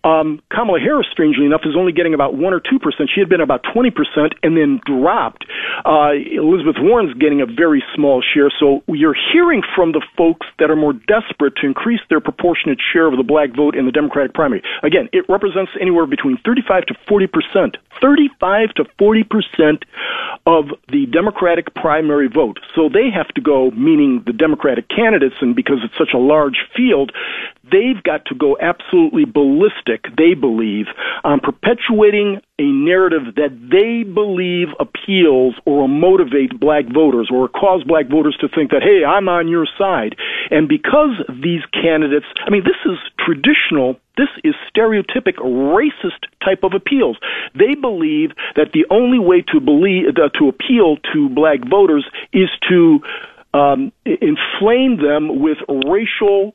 Um, 0.03 0.41
Kamala 0.51 0.81
Harris, 0.81 1.07
strangely 1.13 1.45
enough, 1.45 1.63
is 1.65 1.77
only 1.77 1.93
getting 1.93 2.15
about 2.15 2.35
one 2.35 2.53
or 2.53 2.61
two 2.61 2.79
percent. 2.79 3.11
She 3.15 3.21
had 3.21 3.29
been 3.29 3.41
about 3.41 3.63
twenty 3.73 3.91
percent 3.91 4.35
and 4.43 4.57
then 4.57 4.81
dropped. 4.87 5.45
Uh, 5.85 6.13
Elizabeth 6.17 6.77
Warren's 6.79 7.15
getting 7.15 7.41
a 7.41 7.47
very 7.47 7.85
small 7.95 8.23
share. 8.23 8.51
So 8.59 8.83
you're 8.89 9.17
hearing 9.33 9.63
from 9.77 9.93
the 9.93 10.03
folks 10.17 10.47
that 10.59 10.71
are 10.71 10.77
more 10.77 10.95
desperate 10.95 11.57
to 11.61 11.67
increase 11.67 12.01
their 12.09 12.21
proportionate 12.21 12.79
share 12.81 13.07
of 13.07 13.17
the 13.17 13.23
black 13.23 13.55
vote 13.55 13.77
in 13.77 13.85
the 13.85 13.93
Democratic 13.93 14.33
primary. 14.33 14.63
Again, 14.83 15.09
it 15.13 15.29
represents 15.29 15.73
anywhere 15.81 16.07
between 16.07 16.39
thirty-five 16.45 16.87
to 16.87 16.95
forty 17.07 17.27
percent. 17.27 17.77
Thirty-five 18.01 18.73
to 18.77 18.85
forty 18.99 19.25
percent 19.25 19.85
of 20.47 20.73
the 20.89 21.07
Democratic 21.13 21.75
primary 21.75 22.29
vote. 22.29 22.59
So 22.75 22.89
they 22.89 23.11
have 23.13 23.29
to 23.35 23.41
go, 23.41 23.71
meaning 23.73 24.23
the 24.25 24.33
Democratic 24.33 24.89
candidates, 24.89 25.37
and 25.41 25.55
because 25.55 25.79
it's 25.85 25.97
such 25.99 26.15
a 26.15 26.19
large 26.19 26.65
field, 26.75 27.13
they've 27.71 28.03
got 28.03 28.25
to 28.27 28.35
go 28.35 28.57
absolutely 28.61 29.25
they 30.17 30.35
believe, 30.35 30.87
on 31.25 31.41
perpetuating 31.41 32.41
a 32.59 32.63
narrative 32.65 33.35
that 33.37 33.53
they 33.71 34.05
believe 34.05 34.69
appeals 34.79 35.55
or 35.65 35.89
motivate 35.89 36.59
black 36.59 36.85
voters 36.93 37.31
or 37.33 37.49
cause 37.49 37.83
black 37.85 38.09
voters 38.09 38.37
to 38.41 38.49
think 38.49 38.71
that, 38.71 38.83
hey, 38.83 39.05
I'm 39.05 39.29
on 39.29 39.49
your 39.49 39.67
side. 39.79 40.17
And 40.51 40.69
because 40.69 41.17
these 41.29 41.63
candidates, 41.73 42.27
I 42.47 42.51
mean, 42.51 42.65
this 42.65 42.81
is 42.85 42.99
traditional 43.19 43.97
this 44.17 44.29
is 44.45 44.55
stereotypic 44.69 45.37
racist 45.37 46.29
type 46.45 46.63
of 46.63 46.75
appeals. 46.75 47.17
They 47.55 47.75
believe 47.75 48.33
that 48.55 48.73
the 48.75 48.85
only 48.91 49.19
way 49.19 49.43
to 49.53 49.61
believe 49.61 50.09
uh, 50.09 50.29
to 50.39 50.49
appeal 50.49 50.99
to 51.15 51.31
black 51.31 51.61
voters 51.67 52.05
is 52.31 52.51
to 52.69 53.01
um, 53.55 53.93
inflame 54.05 54.99
them 55.03 55.41
with 55.41 55.59
racial 55.69 56.55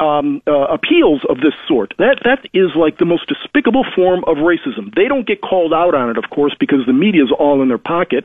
um, 0.00 0.42
uh, 0.46 0.66
appeals 0.66 1.22
of 1.28 1.38
this 1.38 1.54
sort. 1.66 1.94
That 1.98 2.20
that 2.24 2.46
is 2.52 2.70
like 2.76 2.98
the 2.98 3.04
most 3.04 3.28
despicable 3.28 3.84
form 3.94 4.24
of 4.26 4.38
racism. 4.38 4.94
They 4.94 5.08
don't 5.08 5.26
get 5.26 5.40
called 5.40 5.72
out 5.72 5.94
on 5.94 6.10
it, 6.10 6.18
of 6.18 6.30
course, 6.30 6.54
because 6.58 6.86
the 6.86 6.92
media 6.92 7.24
is 7.24 7.32
all 7.38 7.62
in 7.62 7.68
their 7.68 7.78
pocket. 7.78 8.24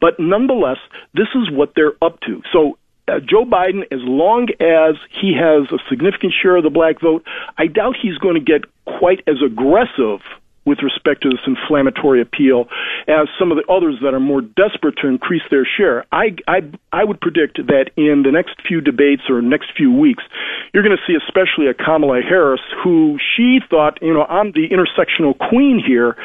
But 0.00 0.18
nonetheless, 0.18 0.78
this 1.12 1.28
is 1.34 1.50
what 1.50 1.72
they're 1.74 1.94
up 2.02 2.20
to. 2.20 2.42
So. 2.52 2.78
Uh, 3.06 3.20
Joe 3.20 3.44
Biden, 3.44 3.82
as 3.92 4.00
long 4.00 4.48
as 4.60 4.94
he 5.20 5.34
has 5.34 5.70
a 5.70 5.76
significant 5.90 6.32
share 6.32 6.56
of 6.56 6.64
the 6.64 6.70
black 6.70 7.02
vote, 7.02 7.22
I 7.58 7.66
doubt 7.66 7.96
he's 8.00 8.16
going 8.16 8.36
to 8.36 8.40
get 8.40 8.62
quite 8.86 9.22
as 9.26 9.42
aggressive 9.44 10.20
with 10.64 10.78
respect 10.82 11.22
to 11.22 11.28
this 11.28 11.40
inflammatory 11.46 12.20
appeal 12.20 12.66
as 13.06 13.28
some 13.38 13.52
of 13.52 13.58
the 13.58 13.72
others 13.72 13.96
that 14.02 14.14
are 14.14 14.20
more 14.20 14.40
desperate 14.40 14.96
to 15.02 15.08
increase 15.08 15.42
their 15.50 15.66
share. 15.66 16.04
I, 16.12 16.36
I, 16.48 16.60
I 16.92 17.04
would 17.04 17.20
predict 17.20 17.58
that 17.66 17.90
in 17.96 18.22
the 18.24 18.32
next 18.32 18.60
few 18.66 18.80
debates 18.80 19.22
or 19.28 19.42
next 19.42 19.72
few 19.76 19.92
weeks, 19.92 20.24
you're 20.72 20.82
going 20.82 20.96
to 20.96 21.02
see 21.06 21.16
especially 21.16 21.68
a 21.68 21.74
Kamala 21.74 22.20
Harris 22.22 22.62
who 22.82 23.18
she 23.36 23.60
thought, 23.68 23.98
you 24.02 24.14
know, 24.14 24.24
I'm 24.24 24.52
the 24.52 24.68
intersectional 24.68 25.36
queen 25.36 25.82
here, 25.84 26.16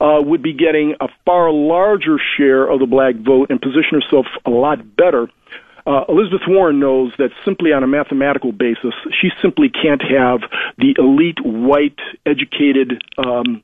uh, 0.00 0.20
would 0.22 0.42
be 0.42 0.52
getting 0.52 0.94
a 1.00 1.08
far 1.24 1.50
larger 1.50 2.16
share 2.36 2.68
of 2.68 2.80
the 2.80 2.86
black 2.86 3.16
vote 3.16 3.50
and 3.50 3.60
position 3.60 4.00
herself 4.00 4.26
a 4.44 4.50
lot 4.50 4.78
better. 4.96 5.28
Uh, 5.86 6.02
Elizabeth 6.08 6.42
Warren 6.48 6.80
knows 6.80 7.12
that 7.18 7.30
simply 7.44 7.72
on 7.72 7.84
a 7.84 7.86
mathematical 7.86 8.50
basis, 8.50 8.92
she 9.20 9.28
simply 9.40 9.68
can't 9.68 10.02
have 10.02 10.40
the 10.78 10.96
elite, 10.98 11.38
white, 11.44 11.98
educated 12.26 13.00
um, 13.18 13.62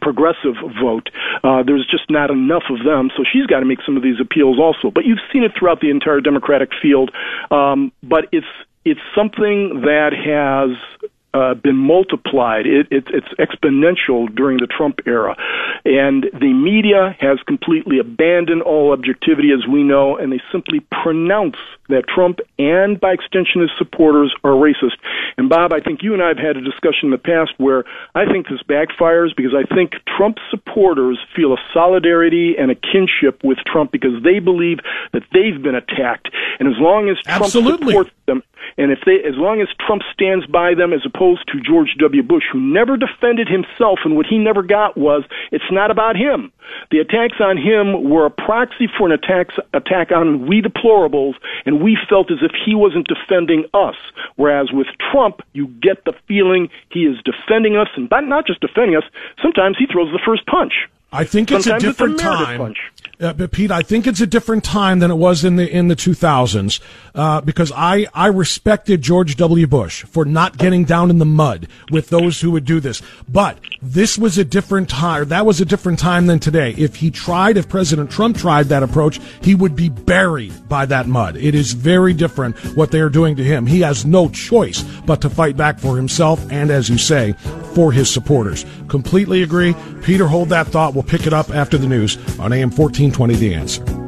progressive 0.00 0.54
vote. 0.80 1.10
Uh, 1.42 1.62
there's 1.62 1.86
just 1.90 2.10
not 2.10 2.30
enough 2.30 2.64
of 2.70 2.84
them, 2.84 3.10
so 3.16 3.24
she's 3.30 3.46
got 3.46 3.60
to 3.60 3.66
make 3.66 3.78
some 3.84 3.96
of 3.96 4.02
these 4.02 4.20
appeals 4.20 4.58
also. 4.58 4.90
But 4.90 5.04
you've 5.04 5.22
seen 5.32 5.42
it 5.44 5.52
throughout 5.58 5.80
the 5.80 5.90
entire 5.90 6.20
Democratic 6.20 6.70
field. 6.80 7.10
Um, 7.50 7.92
but 8.02 8.26
it's 8.32 8.46
it's 8.84 9.00
something 9.14 9.82
that 9.82 10.12
has 10.12 11.10
uh, 11.34 11.54
been 11.54 11.76
multiplied. 11.76 12.66
It, 12.66 12.88
it, 12.90 13.04
it's 13.08 13.28
exponential 13.38 14.34
during 14.34 14.58
the 14.58 14.66
Trump 14.66 15.00
era. 15.06 15.36
And 15.84 16.24
the 16.32 16.52
media 16.52 17.16
has 17.20 17.38
completely 17.46 17.98
abandoned 17.98 18.62
all 18.62 18.92
objectivity, 18.92 19.50
as 19.52 19.66
we 19.66 19.82
know, 19.82 20.16
and 20.16 20.32
they 20.32 20.40
simply 20.50 20.80
pronounce 20.90 21.56
that 21.88 22.04
Trump 22.06 22.40
and, 22.58 23.00
by 23.00 23.12
extension, 23.12 23.62
his 23.62 23.70
supporters 23.78 24.34
are 24.44 24.52
racist. 24.52 24.96
And, 25.36 25.48
Bob, 25.48 25.72
I 25.72 25.80
think 25.80 26.02
you 26.02 26.12
and 26.12 26.22
I 26.22 26.28
have 26.28 26.38
had 26.38 26.56
a 26.56 26.60
discussion 26.60 27.04
in 27.04 27.10
the 27.10 27.18
past 27.18 27.52
where 27.56 27.84
I 28.14 28.30
think 28.30 28.48
this 28.48 28.62
backfires 28.62 29.34
because 29.36 29.54
I 29.54 29.64
think 29.74 29.92
Trump 30.16 30.38
supporters 30.50 31.18
feel 31.34 31.52
a 31.52 31.58
solidarity 31.72 32.56
and 32.58 32.70
a 32.70 32.74
kinship 32.74 33.42
with 33.42 33.58
Trump 33.66 33.92
because 33.92 34.22
they 34.22 34.38
believe 34.38 34.78
that 35.12 35.22
they've 35.32 35.60
been 35.62 35.74
attacked. 35.74 36.28
And 36.58 36.68
as 36.68 36.78
long 36.78 37.08
as 37.08 37.16
Trump 37.22 37.44
Absolutely. 37.44 37.92
supports 37.92 38.10
them, 38.26 38.42
and 38.76 38.92
if 38.92 39.00
they, 39.04 39.16
as 39.26 39.36
long 39.36 39.60
as 39.60 39.68
Trump 39.84 40.02
stands 40.12 40.46
by 40.46 40.74
them, 40.74 40.92
as 40.92 41.00
opposed 41.04 41.46
to 41.48 41.60
George 41.60 41.94
W. 41.98 42.22
Bush, 42.22 42.44
who 42.52 42.60
never 42.60 42.96
defended 42.96 43.48
himself, 43.48 44.00
and 44.04 44.16
what 44.16 44.26
he 44.26 44.38
never 44.38 44.62
got 44.62 44.96
was, 44.96 45.24
it's 45.52 45.70
not 45.70 45.90
about 45.90 46.16
him. 46.16 46.52
The 46.90 46.98
attacks 46.98 47.40
on 47.40 47.56
him 47.56 48.08
were 48.08 48.26
a 48.26 48.30
proxy 48.30 48.88
for 48.98 49.06
an 49.06 49.12
attack, 49.12 49.48
attack 49.72 50.12
on 50.12 50.46
we 50.46 50.60
deplorables, 50.60 51.34
and 51.64 51.82
we 51.82 51.96
felt 52.08 52.30
as 52.30 52.38
if 52.42 52.52
he 52.64 52.74
wasn't 52.74 53.08
defending 53.08 53.64
us. 53.72 53.96
Whereas 54.36 54.70
with 54.72 54.86
Trump, 55.10 55.40
you 55.52 55.68
get 55.82 56.04
the 56.04 56.12
feeling 56.26 56.68
he 56.90 57.00
is 57.06 57.16
defending 57.24 57.76
us, 57.76 57.88
and 57.96 58.08
not 58.10 58.46
just 58.46 58.60
defending 58.60 58.96
us. 58.96 59.04
Sometimes 59.42 59.76
he 59.78 59.86
throws 59.86 60.12
the 60.12 60.20
first 60.24 60.46
punch. 60.46 60.88
I 61.10 61.24
think 61.24 61.50
it's 61.50 61.64
Sometimes 61.64 61.84
a 61.84 61.86
different 61.86 62.14
it's 62.14 62.22
a 62.22 62.26
time. 62.26 62.58
punch. 62.58 62.92
Uh, 63.20 63.32
but 63.32 63.50
Pete, 63.50 63.72
I 63.72 63.82
think 63.82 64.06
it's 64.06 64.20
a 64.20 64.28
different 64.28 64.62
time 64.62 65.00
than 65.00 65.10
it 65.10 65.16
was 65.16 65.44
in 65.44 65.56
the 65.56 65.68
in 65.68 65.88
the 65.88 65.96
2000s 65.96 66.80
uh, 67.16 67.40
because 67.40 67.72
I 67.74 68.06
I 68.14 68.28
respected 68.28 69.02
George 69.02 69.34
W. 69.34 69.66
Bush 69.66 70.04
for 70.04 70.24
not 70.24 70.56
getting 70.56 70.84
down 70.84 71.10
in 71.10 71.18
the 71.18 71.24
mud 71.24 71.66
with 71.90 72.10
those 72.10 72.40
who 72.40 72.52
would 72.52 72.64
do 72.64 72.78
this. 72.78 73.02
But 73.28 73.58
this 73.82 74.16
was 74.16 74.38
a 74.38 74.44
different 74.44 74.88
time. 74.88 75.28
That 75.28 75.46
was 75.46 75.60
a 75.60 75.64
different 75.64 75.98
time 75.98 76.28
than 76.28 76.38
today. 76.38 76.74
If 76.78 76.94
he 76.96 77.10
tried, 77.10 77.56
if 77.56 77.68
President 77.68 78.08
Trump 78.08 78.36
tried 78.36 78.66
that 78.66 78.84
approach, 78.84 79.18
he 79.42 79.56
would 79.56 79.74
be 79.74 79.88
buried 79.88 80.68
by 80.68 80.86
that 80.86 81.08
mud. 81.08 81.36
It 81.36 81.56
is 81.56 81.72
very 81.72 82.14
different 82.14 82.56
what 82.76 82.92
they 82.92 83.00
are 83.00 83.08
doing 83.08 83.34
to 83.34 83.44
him. 83.44 83.66
He 83.66 83.80
has 83.80 84.06
no 84.06 84.28
choice 84.28 84.82
but 85.06 85.20
to 85.22 85.30
fight 85.30 85.56
back 85.56 85.80
for 85.80 85.96
himself 85.96 86.46
and, 86.52 86.70
as 86.70 86.88
you 86.88 86.98
say, 86.98 87.34
for 87.74 87.90
his 87.90 88.12
supporters. 88.12 88.64
Completely 88.88 89.42
agree. 89.42 89.74
Peter, 90.02 90.26
hold 90.26 90.48
that 90.50 90.68
thought. 90.68 90.94
We'll 90.94 91.02
pick 91.02 91.26
it 91.26 91.32
up 91.32 91.50
after 91.50 91.76
the 91.78 91.86
news 91.86 92.16
on 92.38 92.52
AM 92.52 92.70
1420 93.10 93.34
The 93.36 93.54
Answer. 93.54 93.98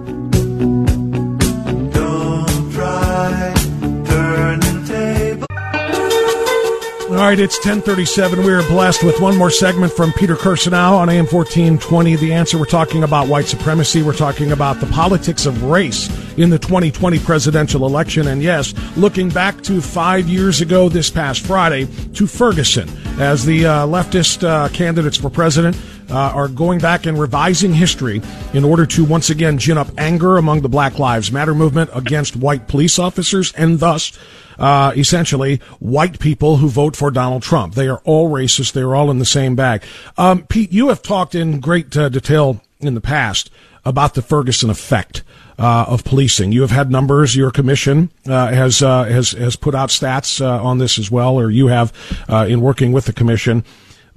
All 7.11 7.27
right, 7.27 7.39
it's 7.39 7.59
1037. 7.59 8.45
We 8.45 8.53
are 8.53 8.63
blessed 8.63 9.05
with 9.05 9.21
one 9.21 9.37
more 9.37 9.51
segment 9.51 9.93
from 9.93 10.11
Peter 10.13 10.37
Kirsanow 10.37 10.93
on 10.93 11.11
AM 11.11 11.27
1420. 11.27 12.17
The 12.17 12.33
answer, 12.33 12.57
we're 12.57 12.65
talking 12.65 13.03
about 13.03 13.29
white 13.29 13.45
supremacy. 13.45 14.01
We're 14.01 14.15
talking 14.15 14.53
about 14.53 14.81
the 14.81 14.87
politics 14.87 15.45
of 15.45 15.65
race 15.65 16.09
in 16.39 16.49
the 16.49 16.59
2020 16.59 17.19
presidential 17.19 17.85
election. 17.85 18.27
And 18.29 18.43
yes, 18.43 18.73
looking 18.97 19.29
back 19.29 19.61
to 19.65 19.83
five 19.83 20.29
years 20.29 20.63
ago 20.63 20.89
this 20.89 21.11
past 21.11 21.45
Friday 21.45 21.85
to 22.15 22.27
Ferguson 22.27 22.89
as 23.21 23.45
the 23.45 23.67
uh, 23.67 23.87
leftist 23.87 24.43
uh, 24.43 24.71
candidates 24.71 25.19
for 25.19 25.29
president 25.29 25.77
uh, 26.11 26.33
are 26.35 26.49
going 26.49 26.79
back 26.79 27.07
and 27.07 27.19
revising 27.19 27.73
history 27.73 28.21
in 28.53 28.65
order 28.65 28.87
to 28.87 29.05
once 29.05 29.31
again 29.31 29.59
gin 29.59 29.79
up 29.79 29.89
anger 29.99 30.37
among 30.37 30.61
the 30.61 30.69
Black 30.69 30.99
Lives 30.99 31.31
Matter 31.33 31.55
movement 31.55 31.91
against 31.95 32.37
white 32.37 32.69
police 32.69 32.99
officers 32.99 33.53
and 33.53 33.79
thus 33.79 34.19
uh, 34.59 34.93
essentially 34.97 35.57
white 35.79 36.19
people 36.21 36.59
who 36.59 36.69
vote 36.69 36.95
for 36.95 37.11
Donald 37.11 37.43
Trump. 37.43 37.75
They 37.75 37.89
are 37.89 38.01
all 38.05 38.31
racist. 38.31 38.73
They 38.73 38.83
are 38.83 38.95
all 38.95 39.11
in 39.11 39.19
the 39.19 39.25
same 39.25 39.57
bag. 39.57 39.83
Um, 40.19 40.47
Pete, 40.47 40.73
you 40.73 40.89
have 40.89 41.03
talked 41.03 41.35
in 41.35 41.61
great 41.61 41.97
uh, 41.97 42.09
detail 42.09 42.61
in 42.81 42.95
the 42.95 43.01
past 43.01 43.51
about 43.85 44.15
the 44.15 44.23
Ferguson 44.23 44.71
effect 44.71 45.23
uh, 45.59 45.85
of 45.89 46.05
policing. 46.05 46.53
You 46.53 46.63
have 46.63 46.71
had 46.71 46.91
numbers. 46.91 47.37
Your 47.37 47.51
commission 47.51 48.11
uh, 48.27 48.49
has 48.49 48.83
uh, 48.83 49.05
has 49.05 49.33
has 49.33 49.57
put 49.57 49.75
out 49.75 49.91
stats 49.91 50.41
uh, 50.41 50.63
on 50.63 50.79
this 50.79 50.99
as 50.99 51.11
well, 51.11 51.39
or 51.39 51.51
you 51.51 51.69
have 51.69 51.93
uh, 52.29 52.47
in 52.49 52.61
working 52.61 52.93
with 52.93 53.05
the 53.05 53.13
commission. 53.13 53.65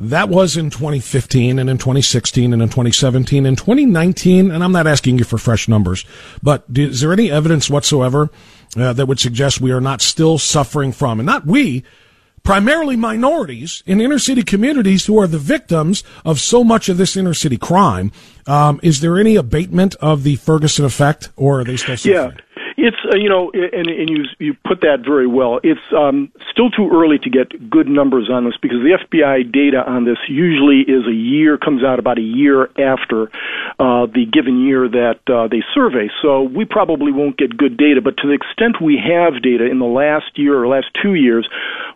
That 0.09 0.29
was 0.29 0.57
in 0.57 0.69
2015 0.69 1.59
and 1.59 1.69
in 1.69 1.77
2016 1.77 2.51
and 2.51 2.61
in 2.61 2.67
2017 2.67 3.45
and 3.45 3.57
2019. 3.57 4.51
And 4.51 4.63
I'm 4.63 4.71
not 4.71 4.87
asking 4.87 5.17
you 5.17 5.23
for 5.23 5.37
fresh 5.37 5.67
numbers, 5.67 6.05
but 6.41 6.65
is 6.75 7.01
there 7.01 7.13
any 7.13 7.31
evidence 7.31 7.69
whatsoever 7.69 8.29
uh, 8.75 8.93
that 8.93 9.05
would 9.05 9.19
suggest 9.19 9.61
we 9.61 9.71
are 9.71 9.81
not 9.81 10.01
still 10.01 10.37
suffering 10.37 10.91
from, 10.91 11.19
and 11.19 11.27
not 11.27 11.45
we, 11.45 11.83
primarily 12.43 12.95
minorities 12.95 13.83
in 13.85 14.01
inner 14.01 14.19
city 14.19 14.43
communities 14.43 15.05
who 15.05 15.17
are 15.19 15.27
the 15.27 15.39
victims 15.39 16.03
of 16.25 16.39
so 16.39 16.63
much 16.63 16.89
of 16.89 16.97
this 16.97 17.15
inner 17.15 17.33
city 17.33 17.57
crime. 17.57 18.11
Um, 18.45 18.79
is 18.83 18.99
there 18.99 19.17
any 19.17 19.35
abatement 19.35 19.95
of 19.95 20.23
the 20.23 20.35
Ferguson 20.35 20.85
effect, 20.85 21.29
or 21.35 21.61
are 21.61 21.63
they 21.63 21.77
still 21.77 21.97
suffering? 21.97 22.15
Yeah. 22.15 22.31
It's 22.83 22.97
uh, 23.09 23.15
you 23.15 23.29
know, 23.29 23.49
and, 23.53 23.87
and 23.87 24.09
you 24.09 24.25
you 24.39 24.57
put 24.67 24.81
that 24.81 25.05
very 25.05 25.25
well. 25.25 25.61
It's 25.63 25.79
um, 25.95 26.33
still 26.51 26.69
too 26.69 26.89
early 26.91 27.17
to 27.19 27.29
get 27.29 27.69
good 27.69 27.87
numbers 27.87 28.29
on 28.29 28.43
this 28.43 28.55
because 28.61 28.79
the 28.79 28.99
FBI 28.99 29.49
data 29.53 29.89
on 29.89 30.03
this 30.03 30.17
usually 30.27 30.81
is 30.81 31.07
a 31.07 31.13
year 31.13 31.57
comes 31.57 31.81
out 31.81 31.97
about 31.97 32.17
a 32.17 32.21
year 32.21 32.65
after 32.77 33.31
uh, 33.79 34.07
the 34.07 34.27
given 34.29 34.67
year 34.67 34.89
that 34.89 35.21
uh, 35.31 35.47
they 35.47 35.63
survey. 35.73 36.09
So 36.21 36.43
we 36.43 36.65
probably 36.65 37.13
won't 37.13 37.37
get 37.37 37.55
good 37.55 37.77
data. 37.77 38.01
But 38.01 38.17
to 38.17 38.27
the 38.27 38.33
extent 38.33 38.81
we 38.81 38.99
have 38.99 39.41
data 39.41 39.63
in 39.63 39.79
the 39.79 39.85
last 39.87 40.37
year 40.37 40.61
or 40.61 40.67
last 40.67 40.87
two 41.01 41.13
years, 41.13 41.47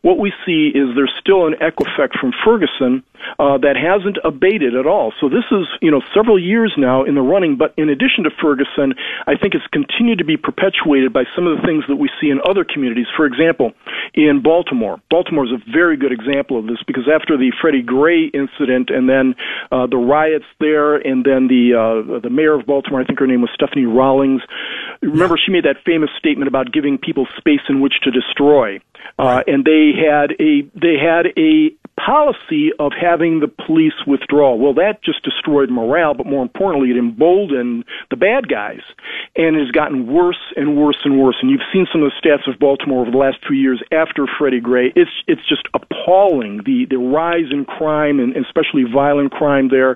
what 0.03 0.17
we 0.17 0.31
see 0.45 0.71
is 0.73 0.95
there's 0.95 1.11
still 1.19 1.47
an 1.47 1.55
echo 1.59 1.83
effect 1.83 2.17
from 2.17 2.31
Ferguson 2.45 3.03
uh, 3.39 3.57
that 3.59 3.75
hasn't 3.75 4.17
abated 4.23 4.75
at 4.75 4.85
all. 4.85 5.13
So 5.19 5.29
this 5.29 5.45
is, 5.51 5.67
you 5.81 5.91
know, 5.91 6.01
several 6.13 6.39
years 6.39 6.73
now 6.77 7.03
in 7.03 7.15
the 7.15 7.21
running. 7.21 7.57
But 7.57 7.73
in 7.77 7.89
addition 7.89 8.23
to 8.23 8.31
Ferguson, 8.41 8.93
I 9.25 9.35
think 9.35 9.55
it's 9.55 9.67
continued 9.71 10.19
to 10.19 10.25
be 10.25 10.37
perpetuated 10.37 11.13
by 11.13 11.23
some 11.35 11.47
of 11.47 11.57
the 11.57 11.63
things 11.65 11.83
that 11.87 11.95
we 11.97 12.09
see 12.19 12.29
in 12.29 12.39
other 12.47 12.63
communities. 12.63 13.07
For 13.15 13.25
example, 13.25 13.73
in 14.13 14.41
Baltimore, 14.41 15.01
Baltimore 15.09 15.45
is 15.45 15.51
a 15.51 15.61
very 15.71 15.97
good 15.97 16.11
example 16.11 16.57
of 16.59 16.67
this 16.67 16.81
because 16.85 17.07
after 17.07 17.37
the 17.37 17.51
Freddie 17.61 17.81
Gray 17.81 18.25
incident 18.33 18.89
and 18.89 19.09
then 19.09 19.35
uh, 19.71 19.87
the 19.87 19.97
riots 19.97 20.45
there, 20.59 20.95
and 20.95 21.25
then 21.25 21.47
the 21.47 21.73
uh, 21.73 22.19
the 22.19 22.29
mayor 22.29 22.53
of 22.53 22.65
Baltimore, 22.65 23.01
I 23.01 23.05
think 23.05 23.19
her 23.19 23.27
name 23.27 23.41
was 23.41 23.49
Stephanie 23.53 23.85
Rawlings. 23.85 24.41
Remember, 25.01 25.37
she 25.37 25.51
made 25.51 25.65
that 25.65 25.77
famous 25.85 26.09
statement 26.17 26.47
about 26.47 26.71
giving 26.71 26.97
people 26.97 27.27
space 27.37 27.61
in 27.69 27.81
which 27.81 27.93
to 28.03 28.11
destroy. 28.11 28.79
Uh, 29.19 29.41
and 29.47 29.65
they 29.65 29.91
had 29.95 30.31
a 30.39 30.61
they 30.75 30.95
had 30.97 31.27
a 31.37 31.71
policy 31.99 32.69
of 32.79 32.91
having 32.93 33.06
the 33.07 33.47
police 33.65 33.93
withdraw. 34.05 34.55
Well, 34.55 34.73
that 34.75 35.01
just 35.03 35.23
destroyed 35.23 35.69
morale, 35.69 36.13
but 36.13 36.25
more 36.25 36.43
importantly, 36.43 36.91
it 36.91 36.97
emboldened 36.97 37.85
the 38.09 38.17
bad 38.17 38.49
guys. 38.49 38.81
And 39.35 39.55
it 39.55 39.59
has 39.59 39.71
gotten 39.71 40.11
worse 40.11 40.39
and 40.55 40.75
worse 40.75 40.97
and 41.05 41.19
worse. 41.19 41.37
And 41.41 41.49
you've 41.49 41.61
seen 41.71 41.87
some 41.91 42.03
of 42.03 42.11
the 42.11 42.17
stats 42.19 42.51
of 42.51 42.59
Baltimore 42.59 43.01
over 43.01 43.11
the 43.11 43.17
last 43.17 43.37
two 43.47 43.53
years 43.53 43.81
after 43.91 44.25
Freddie 44.27 44.59
Gray. 44.59 44.91
It's, 44.95 45.11
it's 45.27 45.47
just 45.47 45.67
appalling, 45.73 46.63
the, 46.65 46.85
the 46.89 46.97
rise 46.97 47.51
in 47.51 47.65
crime 47.65 48.19
and 48.19 48.35
especially 48.35 48.83
violent 48.91 49.31
crime 49.31 49.69
there. 49.69 49.95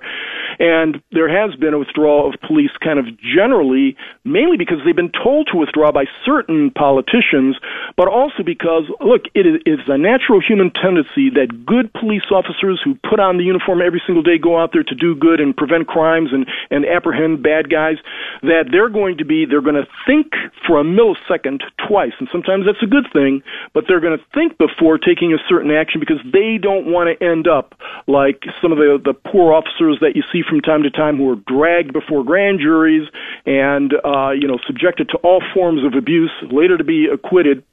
And 0.60 1.02
there 1.12 1.30
has 1.30 1.56
been 1.60 1.74
a 1.74 1.80
withdrawal 1.80 2.30
of 2.30 2.40
police 2.42 2.72
kind 2.84 3.00
of 3.00 3.06
generally, 3.20 3.98
mainly 4.24 4.58
because 4.58 4.78
they've 4.86 4.96
been 4.96 5.12
told 5.12 5.50
to 5.52 5.58
withdraw 5.58 5.92
by 5.92 6.06
certain 6.26 6.72
politicians, 6.72 7.58
but 7.98 8.08
also 8.08 8.44
because, 8.46 8.84
look, 9.00 9.24
it 9.34 9.46
is 9.66 9.80
a 9.88 9.98
natural 9.98 10.40
human 10.40 10.72
tendency 10.72 11.30
that 11.34 11.66
good 11.66 11.92
police 11.94 12.30
officers 12.32 12.80
who 12.84 12.96
put 13.08 13.20
on 13.20 13.38
the 13.38 13.44
uniform 13.44 13.82
every 13.82 14.02
single 14.06 14.24
day 14.24 14.38
go 14.38 14.60
out 14.60 14.72
there 14.74 14.84
to 14.84 14.96
do 14.96 15.16
good 15.16 15.40
and 15.40 15.56
prevent 15.56 15.88
crimes 15.88 16.30
and, 16.32 16.48
and 16.70 16.86
apprehend 16.86 17.44
bad 17.44 17.70
guys, 17.70 17.98
that 18.42 18.70
they're 18.72 18.90
going 18.90 19.18
to 19.18 19.26
be, 19.26 19.46
they're 19.46 19.62
going 19.62 19.76
to 19.76 19.88
think 20.06 20.34
for 20.66 20.80
a 20.80 20.84
millisecond 20.84 21.62
twice. 21.88 22.14
And 22.20 22.28
sometimes 22.32 22.66
that's 22.66 22.82
a 22.82 22.88
good 22.88 23.08
thing, 23.12 23.44
but 23.74 23.86
they're 23.88 24.00
going 24.00 24.18
to 24.18 24.26
think 24.34 24.58
before 24.58 24.98
taking 24.98 25.34
a 25.34 25.42
certain 25.50 25.72
action 25.72 26.00
because 26.00 26.20
they 26.32 26.58
don't 26.62 26.86
want 26.86 27.10
to 27.10 27.16
end 27.26 27.48
up 27.48 27.76
like 28.08 28.44
some 28.62 28.72
of 28.72 28.78
the, 28.78 29.00
the 29.04 29.14
poor 29.14 29.54
officers 29.54 29.98
that 30.02 30.16
you 30.16 30.24
see 30.32 30.42
from 30.48 30.62
time 30.62 30.84
to 30.84 30.92
time 30.92 31.18
who 31.18 31.30
are 31.32 31.42
dragged 31.48 31.94
before 31.94 32.24
grand 32.24 32.60
juries 32.60 33.08
and, 33.46 33.94
uh, 34.06 34.32
you 34.32 34.48
know, 34.48 34.60
subjected 34.68 35.10
to 35.10 35.18
all 35.18 35.42
forms 35.54 35.84
of 35.86 35.94
abuse, 35.94 36.32
later 36.52 36.78
to 36.78 36.84
be 36.84 37.08
acquitted 37.12 37.64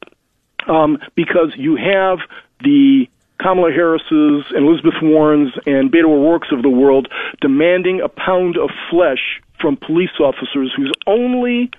um, 0.68 0.98
because 1.14 1.52
you 1.56 1.76
have 1.76 2.18
the 2.60 3.06
Kamala 3.40 3.70
Harris's 3.72 4.44
and 4.50 4.66
Elizabeth 4.66 4.94
Warren's 5.02 5.52
and 5.66 5.90
Beto 5.92 6.06
O'Rourke's 6.06 6.52
of 6.52 6.62
the 6.62 6.70
world 6.70 7.08
demanding 7.40 8.00
a 8.00 8.08
pound 8.08 8.56
of 8.56 8.70
flesh 8.90 9.40
from 9.60 9.76
police 9.76 10.18
officers 10.20 10.72
whose 10.76 10.92
only 11.06 11.70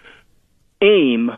aim 0.82 1.32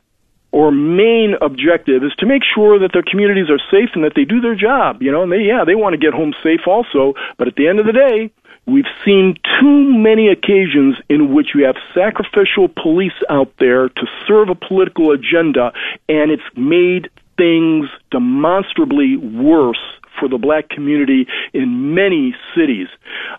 or 0.51 0.71
main 0.71 1.35
objective 1.41 2.03
is 2.03 2.13
to 2.17 2.25
make 2.25 2.43
sure 2.43 2.79
that 2.79 2.91
their 2.93 3.03
communities 3.03 3.49
are 3.49 3.59
safe 3.71 3.89
and 3.95 4.03
that 4.03 4.13
they 4.15 4.25
do 4.25 4.41
their 4.41 4.55
job. 4.55 5.01
You 5.01 5.11
know, 5.11 5.23
and 5.23 5.31
they 5.31 5.41
yeah, 5.41 5.63
they 5.65 5.75
want 5.75 5.93
to 5.93 5.97
get 5.97 6.13
home 6.13 6.33
safe 6.43 6.67
also, 6.67 7.13
but 7.37 7.47
at 7.47 7.55
the 7.55 7.67
end 7.67 7.79
of 7.79 7.85
the 7.85 7.93
day, 7.93 8.31
we've 8.65 8.89
seen 9.05 9.35
too 9.59 9.93
many 9.93 10.27
occasions 10.27 10.97
in 11.09 11.33
which 11.33 11.55
you 11.55 11.65
have 11.65 11.75
sacrificial 11.93 12.67
police 12.67 13.17
out 13.29 13.51
there 13.59 13.89
to 13.89 14.07
serve 14.27 14.49
a 14.49 14.55
political 14.55 15.11
agenda 15.11 15.71
and 16.07 16.31
it's 16.31 16.43
made 16.55 17.09
things 17.37 17.89
demonstrably 18.11 19.17
worse 19.17 19.79
for 20.19 20.27
the 20.29 20.37
black 20.37 20.69
community 20.69 21.27
in 21.53 21.93
many 21.93 22.35
cities. 22.55 22.87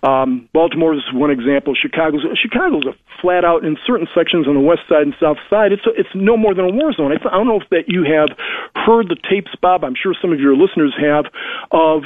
Um, 0.02 0.48
Baltimore 0.52 0.94
is 0.94 1.02
one 1.12 1.30
example. 1.30 1.74
Chicago's 1.74 2.24
Chicago's 2.40 2.86
a 2.86 2.94
flat 3.20 3.44
out 3.44 3.64
in 3.64 3.76
certain 3.86 4.08
sections 4.14 4.48
on 4.48 4.54
the 4.54 4.60
west 4.60 4.82
side 4.88 5.02
and 5.02 5.14
south 5.20 5.38
side. 5.48 5.72
It's 5.72 5.86
a, 5.86 5.90
it's 5.98 6.12
no 6.14 6.36
more 6.36 6.54
than 6.54 6.64
a 6.64 6.72
war 6.72 6.92
zone. 6.92 7.12
I, 7.12 7.16
I 7.28 7.36
don't 7.36 7.46
know 7.46 7.60
if 7.60 7.68
that 7.70 7.84
you 7.88 8.04
have 8.04 8.36
heard 8.74 9.08
the 9.08 9.16
tapes, 9.28 9.54
Bob. 9.60 9.84
I'm 9.84 9.94
sure 9.94 10.14
some 10.20 10.32
of 10.32 10.40
your 10.40 10.56
listeners 10.56 10.94
have 11.00 11.26
of 11.70 12.02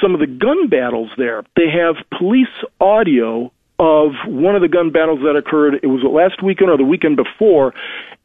some 0.00 0.14
of 0.14 0.20
the 0.20 0.26
gun 0.26 0.68
battles 0.68 1.10
there. 1.16 1.44
They 1.56 1.70
have 1.70 1.96
police 2.18 2.52
audio 2.80 3.52
of 3.78 4.12
one 4.26 4.56
of 4.56 4.62
the 4.62 4.68
gun 4.68 4.90
battles 4.90 5.20
that 5.20 5.36
occurred. 5.36 5.74
It 5.82 5.86
was 5.86 6.02
last 6.02 6.42
weekend 6.42 6.70
or 6.70 6.76
the 6.76 6.84
weekend 6.84 7.16
before, 7.16 7.74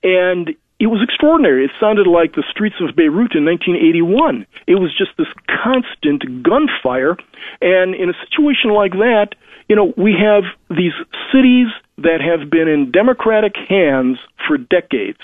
and 0.04 0.50
it 0.82 0.88
was 0.88 1.04
extraordinary. 1.04 1.64
It 1.64 1.72
sounded 1.80 2.08
like 2.08 2.34
the 2.34 2.44
streets 2.50 2.78
of 2.82 2.96
Beirut 2.96 3.38
in 3.38 3.46
1981. 3.46 4.48
It 4.66 4.82
was 4.82 4.90
just 4.98 5.12
this 5.16 5.30
constant 5.46 6.42
gunfire. 6.42 7.18
And 7.62 7.94
in 7.94 8.10
a 8.10 8.18
situation 8.26 8.74
like 8.74 8.94
that, 8.94 9.36
you 9.70 9.76
know, 9.76 9.94
we 9.96 10.18
have 10.18 10.44
these 10.72 10.98
cities 11.32 11.68
that 12.00 12.18
have 12.20 12.50
been 12.50 12.68
in 12.68 12.90
democratic 12.90 13.54
hands 13.70 14.18
for 14.48 14.58
decades, 14.58 15.22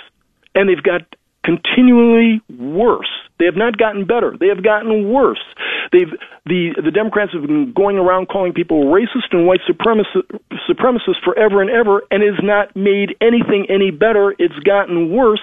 and 0.54 0.70
they've 0.70 0.84
got 0.84 1.02
continually 1.48 2.42
worse. 2.60 3.08
They 3.40 3.46
have 3.46 3.56
not 3.56 3.78
gotten 3.78 4.06
better. 4.06 4.36
They 4.38 4.48
have 4.48 4.64
gotten 4.64 5.10
worse. 5.10 5.44
They've 5.92 6.12
the 6.46 6.74
the 6.84 6.92
Democrats 6.92 7.32
have 7.34 7.44
been 7.44 7.72
going 7.72 7.98
around 7.98 8.28
calling 8.28 8.52
people 8.52 8.86
racist 8.86 9.32
and 9.32 9.48
white 9.48 9.62
supremacist, 9.70 10.28
supremacists 10.68 11.24
forever 11.24 11.62
and 11.62 11.70
ever, 11.70 12.04
and 12.12 12.22
has 12.24 12.44
not 12.44 12.76
made 12.76 13.16
anything 13.22 13.68
any 13.70 13.92
better. 13.92 14.36
It's 14.38 14.58
gotten 14.66 15.12
worse. 15.12 15.42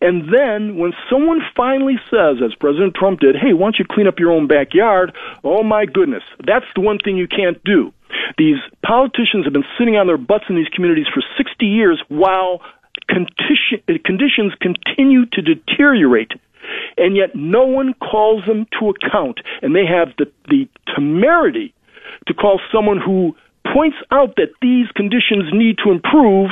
And 0.00 0.32
then 0.32 0.76
when 0.78 0.92
someone 1.08 1.40
finally 1.54 1.96
says, 2.10 2.42
as 2.44 2.54
President 2.56 2.94
Trump 2.94 3.20
did, 3.20 3.36
"Hey, 3.36 3.52
why 3.52 3.66
don't 3.66 3.78
you 3.78 3.84
clean 3.84 4.08
up 4.08 4.18
your 4.18 4.32
own 4.32 4.46
backyard?" 4.46 5.12
Oh 5.44 5.62
my 5.62 5.86
goodness, 5.86 6.24
that's 6.44 6.66
the 6.74 6.80
one 6.80 6.98
thing 6.98 7.16
you 7.16 7.28
can't 7.28 7.62
do. 7.62 7.92
These 8.38 8.58
politicians 8.82 9.44
have 9.44 9.52
been 9.52 9.66
sitting 9.78 9.96
on 9.96 10.06
their 10.06 10.18
butts 10.18 10.44
in 10.48 10.56
these 10.56 10.68
communities 10.68 11.06
for 11.12 11.22
60 11.36 11.66
years 11.66 12.02
while 12.08 12.62
Uh, 13.08 13.94
conditions 14.04 14.52
continue 14.60 15.26
to 15.26 15.42
deteriorate, 15.42 16.32
and 16.96 17.16
yet 17.16 17.34
no 17.34 17.64
one 17.64 17.94
calls 17.94 18.44
them 18.46 18.66
to 18.78 18.90
account, 18.90 19.40
and 19.62 19.74
they 19.74 19.86
have 19.86 20.08
the, 20.18 20.30
the 20.48 20.68
temerity 20.94 21.74
to 22.26 22.34
call 22.34 22.60
someone 22.72 23.00
who 23.00 23.36
points 23.72 23.96
out 24.10 24.36
that 24.36 24.48
these 24.60 24.86
conditions 24.94 25.52
need 25.52 25.78
to 25.84 25.90
improve 25.90 26.50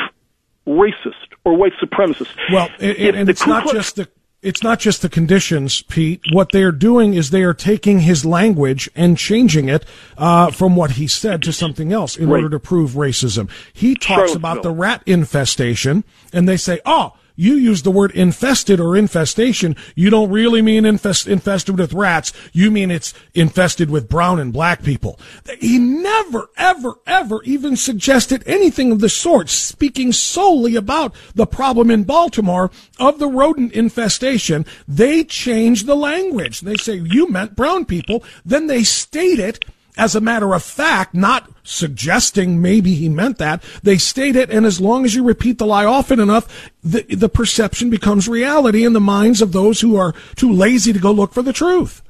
racist 0.67 1.29
or 1.45 1.57
white 1.57 1.73
supremacist. 1.83 2.35
Well, 2.51 2.69
and, 2.79 3.17
and 3.17 3.29
it's 3.29 3.47
not 3.47 3.69
just 3.71 3.97
the 3.97 4.09
it's 4.43 4.63
not 4.63 4.81
just 4.81 5.03
the 5.03 5.09
conditions, 5.09 5.83
Pete. 5.83 6.21
What 6.33 6.51
they're 6.53 6.73
doing 6.73 7.15
is 7.15 7.31
they 7.31 7.45
are 7.45 7.55
taking 7.55 8.01
his 8.01 8.25
language 8.25 8.91
and 8.95 9.17
changing 9.17 9.69
it 9.69 9.85
uh, 10.19 10.51
from 10.51 10.75
what 10.75 10.93
he 10.93 11.07
said 11.07 11.43
to 11.45 11.53
something 11.53 11.93
else 11.93 12.17
in 12.17 12.29
right. 12.29 12.43
order 12.43 12.51
to 12.51 12.61
prove 12.61 12.93
racism. 12.93 13.49
He 13.73 13.95
talks 13.95 14.35
about 14.35 14.63
the 14.63 14.73
rat 14.73 15.03
infestation, 15.07 16.05
and 16.33 16.49
they 16.49 16.57
say, 16.57 16.81
"Oh, 16.85 17.15
you 17.37 17.55
use 17.55 17.83
the 17.83 17.91
word 17.91 18.13
infested 18.13 18.81
or 18.81 18.97
infestation, 18.97 19.77
you 19.95 20.11
don't 20.11 20.31
really 20.31 20.63
mean 20.63 20.85
infest, 20.85 21.27
infested 21.27 21.79
with 21.79 21.93
rats. 21.93 22.33
You 22.53 22.71
mean 22.71 22.91
it's 22.91 23.15
infested 23.35 23.91
with 23.91 24.09
brown 24.09 24.39
and 24.39 24.53
black 24.53 24.83
people. 24.83 25.19
He 25.61 25.79
never, 25.79 26.49
ever, 26.57 26.95
ever 27.07 27.43
even 27.45 27.77
suggested 27.77 28.43
anything 28.47 28.93
of 28.93 29.01
the 29.01 29.09
sort, 29.09 29.49
speaking 29.49 30.13
solely 30.13 30.77
about 30.77 31.15
the 31.35 31.47
problem 31.47 31.91
in 31.91 32.05
Baltimore 32.05 32.71
of 32.99 33.19
the 33.19 33.29
rodent 33.29 33.73
infestation. 33.73 34.67
They 34.87 35.25
change 35.25 35.85
the 35.85 35.97
language. 35.97 36.61
They 36.61 36.77
say, 36.77 36.95
you 36.95 37.29
meant 37.29 37.57
brown 37.57 37.85
people. 37.85 38.25
Then 38.45 38.67
they 38.67 38.85
state 38.85 39.39
it 39.39 39.65
as 39.97 40.15
a 40.15 40.21
matter 40.21 40.55
of 40.55 40.63
fact, 40.63 41.15
not 41.15 41.51
suggesting 41.63 42.63
maybe 42.63 42.95
he 42.95 43.09
meant 43.09 43.39
that. 43.39 43.63
They 43.83 43.99
state 43.99 44.37
it, 44.37 44.51
and 44.51 44.65
as 44.65 44.81
long 44.81 45.05
as 45.05 45.15
you 45.15 45.23
repeat 45.23 45.59
the 45.59 45.67
lie 45.67 45.85
often 45.85 46.19
enough, 46.19 46.71
the, 46.83 47.03
the 47.03 47.29
perception 47.29 47.91
becomes 47.91 48.29
reality 48.29 48.85
in 48.85 48.95
the 48.95 49.01
minds 49.01 49.43
of 49.43 49.53
those 49.53 49.81
who 49.81 49.97
are 49.97 50.15
too 50.35 50.51
lazy 50.51 50.93
to 50.93 50.99
go 50.99 51.13
look 51.13 51.33
for 51.33 51.43
the 51.43 51.53
truth. 51.53 52.03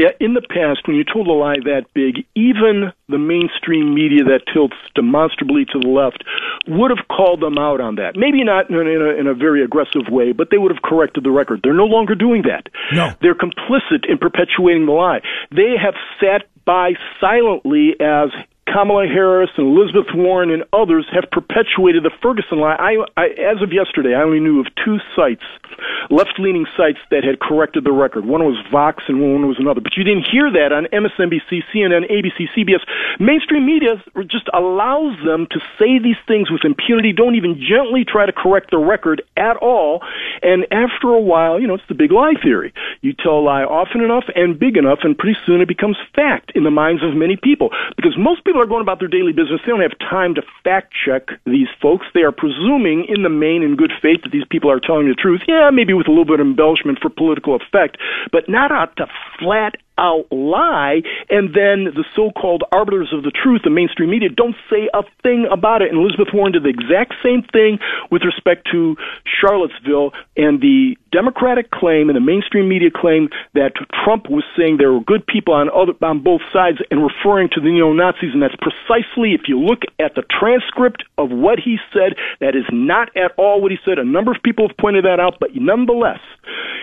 Yeah, 0.00 0.16
in 0.18 0.32
the 0.32 0.40
past, 0.40 0.88
when 0.88 0.96
you 0.96 1.04
told 1.04 1.28
a 1.28 1.32
lie 1.32 1.60
that 1.64 1.84
big, 1.92 2.24
even 2.34 2.90
the 3.10 3.18
mainstream 3.18 3.92
media 3.92 4.24
that 4.24 4.48
tilts 4.50 4.76
demonstrably 4.94 5.66
to 5.66 5.78
the 5.78 5.88
left 5.92 6.24
would 6.66 6.90
have 6.90 7.06
called 7.08 7.42
them 7.42 7.58
out 7.58 7.82
on 7.82 7.96
that. 7.96 8.16
Maybe 8.16 8.42
not 8.42 8.70
in 8.70 8.76
a, 8.76 8.80
in 8.80 9.02
a, 9.02 9.10
in 9.20 9.26
a 9.26 9.34
very 9.34 9.62
aggressive 9.62 10.08
way, 10.08 10.32
but 10.32 10.48
they 10.50 10.56
would 10.56 10.72
have 10.72 10.80
corrected 10.80 11.22
the 11.22 11.30
record. 11.30 11.60
They're 11.62 11.74
no 11.74 11.84
longer 11.84 12.14
doing 12.14 12.48
that. 12.48 12.72
No. 12.96 13.12
They're 13.20 13.36
complicit 13.36 14.08
in 14.08 14.16
perpetuating 14.16 14.86
the 14.86 14.92
lie. 14.92 15.20
They 15.54 15.76
have 15.76 15.92
sat 16.16 16.48
by 16.64 16.94
silently 17.20 17.92
as 18.00 18.30
Kamala 18.72 19.06
Harris 19.06 19.50
and 19.56 19.76
Elizabeth 19.76 20.14
Warren 20.14 20.50
and 20.50 20.62
others 20.72 21.06
have 21.10 21.26
perpetuated 21.30 22.04
the 22.04 22.14
Ferguson 22.22 22.60
lie. 22.60 22.78
I, 22.78 23.02
I, 23.16 23.26
as 23.34 23.62
of 23.62 23.72
yesterday, 23.72 24.14
I 24.14 24.22
only 24.22 24.38
knew 24.38 24.60
of 24.60 24.66
two 24.84 24.98
sites, 25.16 25.42
left-leaning 26.08 26.66
sites 26.76 27.02
that 27.10 27.24
had 27.24 27.40
corrected 27.40 27.82
the 27.82 27.90
record. 27.90 28.24
One 28.24 28.44
was 28.46 28.54
Vox 28.70 29.02
and 29.08 29.20
one 29.20 29.48
was 29.48 29.58
another. 29.58 29.80
But 29.80 29.96
you 29.96 30.04
didn't 30.04 30.30
hear 30.30 30.50
that 30.54 30.70
on 30.70 30.86
MSNBC, 30.86 31.66
CNN, 31.74 32.06
ABC, 32.06 32.46
CBS. 32.54 32.86
Mainstream 33.18 33.66
media 33.66 33.98
just 34.30 34.46
allows 34.54 35.18
them 35.26 35.46
to 35.50 35.58
say 35.78 35.98
these 35.98 36.20
things 36.30 36.50
with 36.50 36.62
impunity. 36.64 37.12
Don't 37.12 37.34
even 37.34 37.58
gently 37.58 38.04
try 38.06 38.24
to 38.24 38.32
correct 38.32 38.70
the 38.70 38.78
record 38.78 39.22
at 39.36 39.56
all. 39.56 40.00
And 40.42 40.66
after 40.70 41.10
a 41.10 41.20
while, 41.20 41.58
you 41.58 41.66
know, 41.66 41.74
it's 41.74 41.88
the 41.88 41.98
big 41.98 42.12
lie 42.12 42.38
theory. 42.40 42.72
You 43.02 43.14
tell 43.18 43.38
a 43.38 43.42
lie 43.42 43.64
often 43.64 44.00
enough 44.00 44.24
and 44.36 44.58
big 44.58 44.76
enough, 44.76 45.00
and 45.02 45.18
pretty 45.18 45.38
soon 45.44 45.60
it 45.60 45.68
becomes 45.68 45.96
fact 46.14 46.52
in 46.54 46.62
the 46.62 46.70
minds 46.70 47.02
of 47.02 47.16
many 47.16 47.36
people. 47.36 47.70
Because 47.96 48.14
most 48.16 48.44
people 48.44 48.59
are 48.60 48.66
going 48.66 48.82
about 48.82 48.98
their 48.98 49.08
daily 49.08 49.32
business. 49.32 49.60
They 49.64 49.72
don't 49.72 49.80
have 49.80 49.98
time 49.98 50.34
to 50.34 50.42
fact 50.62 50.92
check 50.92 51.28
these 51.46 51.68
folks. 51.80 52.06
They 52.14 52.22
are 52.22 52.32
presuming, 52.32 53.06
in 53.08 53.22
the 53.22 53.28
main, 53.28 53.62
in 53.62 53.76
good 53.76 53.92
faith, 54.00 54.22
that 54.22 54.32
these 54.32 54.46
people 54.50 54.70
are 54.70 54.80
telling 54.80 55.08
the 55.08 55.14
truth. 55.14 55.42
Yeah, 55.48 55.70
maybe 55.72 55.94
with 55.94 56.08
a 56.08 56.10
little 56.10 56.24
bit 56.24 56.40
of 56.40 56.46
embellishment 56.46 56.98
for 57.00 57.10
political 57.10 57.56
effect, 57.56 57.96
but 58.32 58.48
not 58.48 58.70
out 58.70 58.96
to 58.96 59.06
flat 59.38 59.76
out 60.00 60.26
lie, 60.32 61.02
and 61.28 61.54
then 61.54 61.92
the 61.92 62.04
so-called 62.16 62.64
arbiters 62.72 63.12
of 63.12 63.22
the 63.22 63.30
truth, 63.30 63.60
the 63.62 63.70
mainstream 63.70 64.10
media, 64.10 64.28
don't 64.28 64.56
say 64.68 64.88
a 64.94 65.02
thing 65.22 65.46
about 65.52 65.82
it. 65.82 65.92
And 65.92 66.00
Elizabeth 66.00 66.32
Warren 66.32 66.52
did 66.52 66.64
the 66.64 66.72
exact 66.72 67.14
same 67.22 67.42
thing 67.52 67.78
with 68.10 68.22
respect 68.24 68.66
to 68.72 68.96
Charlottesville 69.28 70.12
and 70.36 70.60
the 70.60 70.96
Democratic 71.12 71.70
claim 71.70 72.08
and 72.08 72.16
the 72.16 72.24
mainstream 72.24 72.68
media 72.68 72.90
claim 72.90 73.28
that 73.54 73.72
Trump 74.04 74.30
was 74.30 74.44
saying 74.56 74.78
there 74.78 74.92
were 74.92 75.04
good 75.04 75.26
people 75.26 75.52
on 75.52 75.68
other 75.68 75.92
on 76.02 76.22
both 76.22 76.40
sides 76.52 76.78
and 76.90 77.02
referring 77.02 77.48
to 77.52 77.60
the 77.60 77.68
neo 77.68 77.92
Nazis, 77.92 78.30
and 78.32 78.42
that's 78.42 78.56
precisely 78.56 79.34
if 79.34 79.42
you 79.48 79.58
look 79.58 79.82
at 79.98 80.14
the 80.14 80.22
transcript 80.22 81.04
of 81.18 81.30
what 81.30 81.58
he 81.58 81.76
said, 81.92 82.14
that 82.40 82.54
is 82.54 82.64
not 82.72 83.14
at 83.16 83.32
all 83.36 83.60
what 83.60 83.70
he 83.70 83.78
said. 83.84 83.98
A 83.98 84.04
number 84.04 84.30
of 84.30 84.38
people 84.42 84.68
have 84.68 84.76
pointed 84.76 85.04
that 85.04 85.20
out, 85.20 85.36
but 85.40 85.50
nonetheless, 85.54 86.20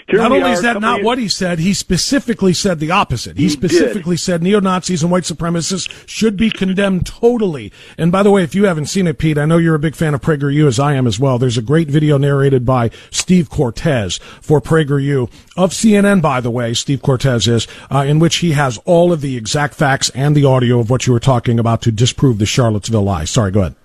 here 0.08 0.20
not 0.20 0.32
only 0.32 0.52
is 0.52 0.62
that 0.62 0.80
not 0.80 1.04
what 1.04 1.18
he 1.18 1.30
said, 1.30 1.60
he 1.60 1.74
specifically 1.74 2.54
said 2.54 2.80
the 2.80 2.92
opposite. 2.92 3.07
He, 3.38 3.44
he 3.44 3.50
specifically 3.50 4.16
did. 4.16 4.22
said 4.22 4.44
neo 4.44 4.60
Nazis 4.60 5.04
and 5.04 5.12
white 5.12 5.24
supremacists 5.24 6.08
should 6.08 6.38
be 6.38 6.50
condemned 6.50 7.06
totally. 7.06 7.72
And 7.98 8.12
by 8.12 8.24
the 8.24 8.32
way, 8.32 8.44
if 8.44 8.56
you 8.56 8.66
haven't 8.66 8.88
seen 8.88 9.08
it, 9.08 9.18
Pete, 9.18 9.38
I 9.38 9.46
know 9.46 9.58
you're 9.58 9.76
a 9.76 9.80
big 9.80 9.96
fan 9.96 10.14
of 10.14 10.22
PragerU 10.22 10.68
as 10.68 10.80
I 10.80 10.94
am 10.94 11.08
as 11.08 11.20
well. 11.20 11.38
There's 11.38 11.58
a 11.58 11.62
great 11.62 11.88
video 11.88 12.18
narrated 12.18 12.66
by 12.66 12.92
Steve 13.12 13.50
Cortes 13.50 14.20
for 14.42 14.62
PragerU 14.62 15.30
of 15.56 15.72
CNN, 15.72 16.22
by 16.22 16.42
the 16.42 16.52
way, 16.52 16.74
Steve 16.74 17.02
Cortes 17.02 17.48
is, 17.48 17.68
uh, 17.92 18.00
in 18.00 18.20
which 18.20 18.38
he 18.38 18.52
has 18.52 18.78
all 18.86 19.12
of 19.12 19.22
the 19.22 19.38
exact 19.38 19.74
facts 19.74 20.10
and 20.12 20.36
the 20.36 20.46
audio 20.46 20.80
of 20.80 20.90
what 20.90 21.08
you 21.08 21.14
were 21.14 21.20
talking 21.20 21.60
about 21.60 21.82
to 21.82 21.92
disprove 21.92 22.38
the 22.38 22.46
Charlottesville 22.46 23.04
lie. 23.04 23.26
Sorry, 23.26 23.52
go 23.52 23.62
ahead. 23.62 23.76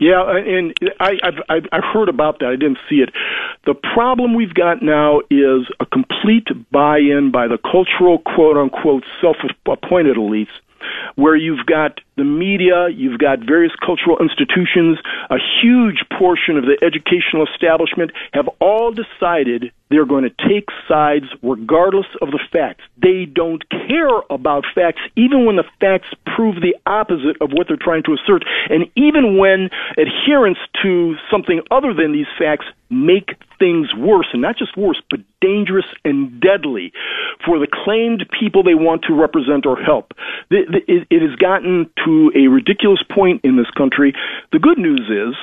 Yeah, 0.00 0.24
and 0.34 0.74
I, 0.98 1.12
I've, 1.22 1.64
I've 1.70 1.84
heard 1.92 2.08
about 2.08 2.38
that. 2.38 2.48
I 2.48 2.56
didn't 2.56 2.78
see 2.88 2.96
it. 2.96 3.10
The 3.66 3.74
problem 3.74 4.34
we've 4.34 4.54
got 4.54 4.82
now 4.82 5.20
is 5.30 5.68
a 5.78 5.84
complete 5.84 6.48
buy-in 6.72 7.30
by 7.30 7.46
the 7.48 7.58
cultural 7.58 8.18
quote 8.18 8.56
unquote 8.56 9.04
self-appointed 9.20 10.16
elites 10.16 10.48
where 11.16 11.36
you've 11.36 11.66
got 11.66 12.00
the 12.16 12.24
media, 12.24 12.88
you've 12.88 13.18
got 13.18 13.40
various 13.40 13.72
cultural 13.84 14.18
institutions, 14.18 14.98
a 15.30 15.38
huge 15.62 16.04
portion 16.18 16.56
of 16.56 16.64
the 16.64 16.76
educational 16.82 17.46
establishment 17.46 18.12
have 18.32 18.48
all 18.60 18.92
decided 18.92 19.72
they're 19.90 20.06
going 20.06 20.24
to 20.24 20.48
take 20.48 20.68
sides 20.86 21.26
regardless 21.42 22.06
of 22.22 22.30
the 22.30 22.38
facts. 22.52 22.84
They 23.02 23.24
don't 23.24 23.64
care 23.68 24.20
about 24.28 24.64
facts, 24.74 25.00
even 25.16 25.46
when 25.46 25.56
the 25.56 25.64
facts 25.80 26.08
prove 26.36 26.56
the 26.56 26.76
opposite 26.86 27.36
of 27.40 27.50
what 27.52 27.66
they're 27.66 27.80
trying 27.80 28.04
to 28.04 28.12
assert, 28.14 28.44
and 28.68 28.86
even 28.94 29.36
when 29.38 29.70
adherence 29.98 30.58
to 30.82 31.16
something 31.30 31.60
other 31.70 31.92
than 31.92 32.12
these 32.12 32.30
facts 32.38 32.66
make 32.90 33.36
things 33.58 33.94
worse, 33.94 34.26
and 34.32 34.42
not 34.42 34.56
just 34.56 34.76
worse, 34.76 35.00
but 35.10 35.20
dangerous 35.40 35.84
and 36.04 36.40
deadly 36.40 36.92
for 37.44 37.58
the 37.58 37.68
claimed 37.84 38.26
people 38.38 38.62
they 38.62 38.74
want 38.74 39.02
to 39.02 39.14
represent 39.14 39.64
or 39.64 39.76
help. 39.76 40.12
It 40.74 41.22
has 41.22 41.36
gotten 41.36 41.90
to 42.04 42.32
a 42.34 42.48
ridiculous 42.48 43.02
point 43.10 43.42
in 43.44 43.56
this 43.56 43.70
country. 43.76 44.14
The 44.52 44.58
good 44.58 44.78
news 44.78 45.08
is 45.10 45.34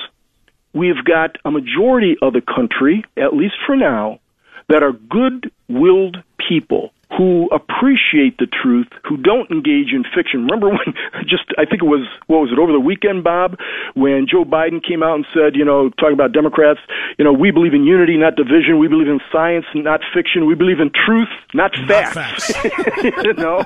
we've 0.72 1.04
got 1.04 1.36
a 1.44 1.50
majority 1.50 2.16
of 2.22 2.32
the 2.32 2.40
country, 2.42 3.04
at 3.16 3.34
least 3.34 3.54
for 3.66 3.76
now, 3.76 4.20
that 4.68 4.82
are 4.82 4.92
good 4.92 5.50
willed 5.68 6.18
people 6.48 6.92
who 7.16 7.48
appreciate 7.48 8.36
the 8.38 8.46
truth, 8.46 8.86
who 9.02 9.16
don't 9.16 9.50
engage 9.50 9.92
in 9.92 10.04
fiction. 10.14 10.44
Remember 10.44 10.68
when 10.68 10.92
just 11.22 11.44
I 11.56 11.64
think 11.64 11.82
it 11.82 11.88
was 11.88 12.06
what 12.26 12.40
was 12.40 12.52
it 12.52 12.58
over 12.58 12.70
the 12.70 12.80
weekend, 12.80 13.24
Bob, 13.24 13.56
when 13.94 14.26
Joe 14.30 14.44
Biden 14.44 14.84
came 14.84 15.02
out 15.02 15.16
and 15.16 15.26
said, 15.32 15.56
you 15.56 15.64
know, 15.64 15.88
talking 15.90 16.12
about 16.12 16.32
Democrats, 16.32 16.80
you 17.18 17.24
know, 17.24 17.32
we 17.32 17.50
believe 17.50 17.72
in 17.72 17.84
unity, 17.84 18.16
not 18.16 18.36
division. 18.36 18.78
We 18.78 18.88
believe 18.88 19.08
in 19.08 19.20
science, 19.32 19.64
not 19.74 20.00
fiction. 20.14 20.46
We 20.46 20.54
believe 20.54 20.80
in 20.80 20.90
truth, 20.92 21.32
not, 21.54 21.72
not 21.80 22.12
facts. 22.12 22.52
facts. 22.52 23.04
you 23.24 23.34
know. 23.34 23.64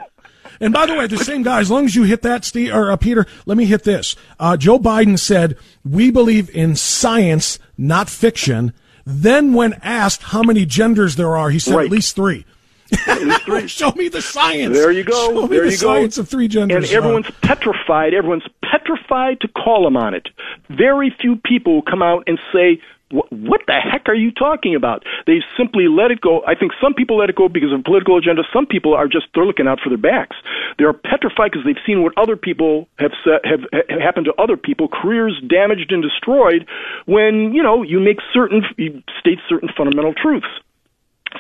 And 0.62 0.72
by 0.72 0.87
the 0.87 0.94
way, 0.94 1.09
the 1.09 1.18
same 1.18 1.42
guy, 1.42 1.59
as 1.59 1.72
long 1.72 1.87
as 1.87 1.96
you 1.96 2.05
hit 2.05 2.22
that, 2.22 2.44
Steve, 2.44 2.72
or 2.72 2.92
uh, 2.92 2.96
Peter, 2.96 3.27
let 3.46 3.59
me 3.59 3.64
hit 3.64 3.83
this. 3.83 4.14
Uh, 4.38 4.57
Joe 4.57 4.79
Biden 4.79 5.18
said, 5.18 5.57
we 5.85 6.12
believe 6.12 6.48
in 6.55 6.77
science, 6.77 7.59
not 7.77 8.09
fiction. 8.09 8.72
Then 9.05 9.55
when 9.55 9.72
asked 9.83 10.22
how 10.22 10.44
many 10.44 10.64
genders 10.64 11.16
there 11.16 11.37
are, 11.37 11.51
he 11.51 11.59
said 11.59 11.75
right. 11.75 11.87
at 11.87 11.90
least 11.90 12.14
three. 12.14 12.46
Show 13.66 13.90
me 13.92 14.09
the 14.09 14.22
science. 14.22 14.77
There 14.77 14.92
you 14.92 15.03
go. 15.03 15.33
Show 15.33 15.46
there 15.48 15.64
me 15.64 15.70
the 15.70 15.77
science 15.77 16.16
go. 16.16 16.22
of 16.22 16.29
three 16.29 16.46
genders. 16.46 16.90
And 16.90 16.96
everyone's 16.96 17.27
uh, 17.27 17.33
petrified. 17.42 18.14
Everyone's 18.14 18.46
petrified 18.62 19.40
to 19.40 19.48
call 19.48 19.85
him 19.85 19.96
on 19.96 20.14
it. 20.14 20.29
Very 20.68 21.12
few 21.20 21.37
people 21.37 21.83
come 21.83 22.03
out 22.03 22.22
and 22.29 22.38
say, 22.53 22.81
what 23.12 23.61
the 23.66 23.75
heck 23.75 24.09
are 24.09 24.14
you 24.14 24.33
talking 24.33 24.75
about? 24.75 25.05
They 25.27 25.40
simply 25.57 25.87
let 25.88 26.11
it 26.11 26.20
go. 26.20 26.42
I 26.46 26.55
think 26.55 26.72
some 26.81 26.94
people 26.94 27.18
let 27.18 27.29
it 27.29 27.37
go 27.37 27.48
because 27.48 27.72
of 27.72 27.85
political 27.85 28.16
agenda. 28.16 28.42
Some 28.53 28.66
people 28.66 28.94
are 28.94 29.07
just 29.07 29.27
they're 29.35 29.44
looking 29.44 29.68
out 29.68 29.81
for 29.81 29.90
their 29.90 29.98
backs. 29.98 30.37
They're 30.79 30.92
petrified 30.92 31.53
because 31.53 31.64
they've 31.64 31.85
seen 31.87 32.03
what 32.03 32.16
other 32.16 32.37
people 32.37 32.88
have 32.98 33.12
have, 33.44 33.61
have 33.72 34.01
happened 34.01 34.27
to 34.27 34.35
other 34.42 34.57
people, 34.57 34.88
careers 34.88 35.40
damaged 35.46 35.92
and 35.92 36.03
destroyed. 36.03 36.66
When 37.05 37.53
you 37.53 37.62
know 37.62 37.83
you 37.83 38.01
make 38.01 38.18
certain 38.33 38.62
you 38.79 39.03
state 39.20 39.38
certain 39.48 39.68
fundamental 39.77 40.14
truths. 40.14 40.48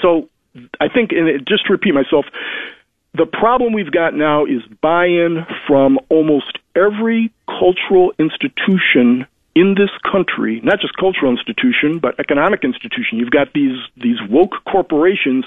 So 0.00 0.28
I 0.80 0.88
think, 0.88 1.12
and 1.12 1.46
just 1.46 1.66
to 1.66 1.72
repeat 1.72 1.94
myself, 1.94 2.26
the 3.14 3.26
problem 3.26 3.72
we've 3.72 3.90
got 3.90 4.14
now 4.14 4.44
is 4.44 4.62
buy-in 4.80 5.44
from 5.66 5.98
almost 6.08 6.58
every 6.74 7.30
cultural 7.46 8.12
institution 8.18 9.26
in 9.54 9.74
this 9.74 9.90
country, 10.10 10.60
not 10.62 10.80
just 10.80 10.96
cultural 10.96 11.30
institution, 11.30 11.98
but 11.98 12.18
economic 12.18 12.64
institution. 12.64 13.18
You've 13.18 13.30
got 13.30 13.52
these 13.52 13.78
these 13.96 14.16
woke 14.28 14.54
corporations 14.70 15.44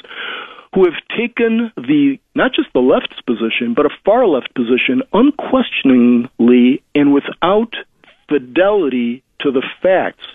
who 0.73 0.85
have 0.85 0.99
taken 1.17 1.71
the 1.75 2.19
not 2.35 2.53
just 2.53 2.67
the 2.73 2.81
left's 2.81 3.19
position, 3.21 3.73
but 3.73 3.85
a 3.85 3.89
far 4.03 4.27
left 4.27 4.53
position, 4.53 5.01
unquestioningly 5.13 6.83
and 6.93 7.13
without 7.13 7.73
fidelity 8.27 9.23
to 9.39 9.51
the 9.51 9.63
facts. 9.81 10.25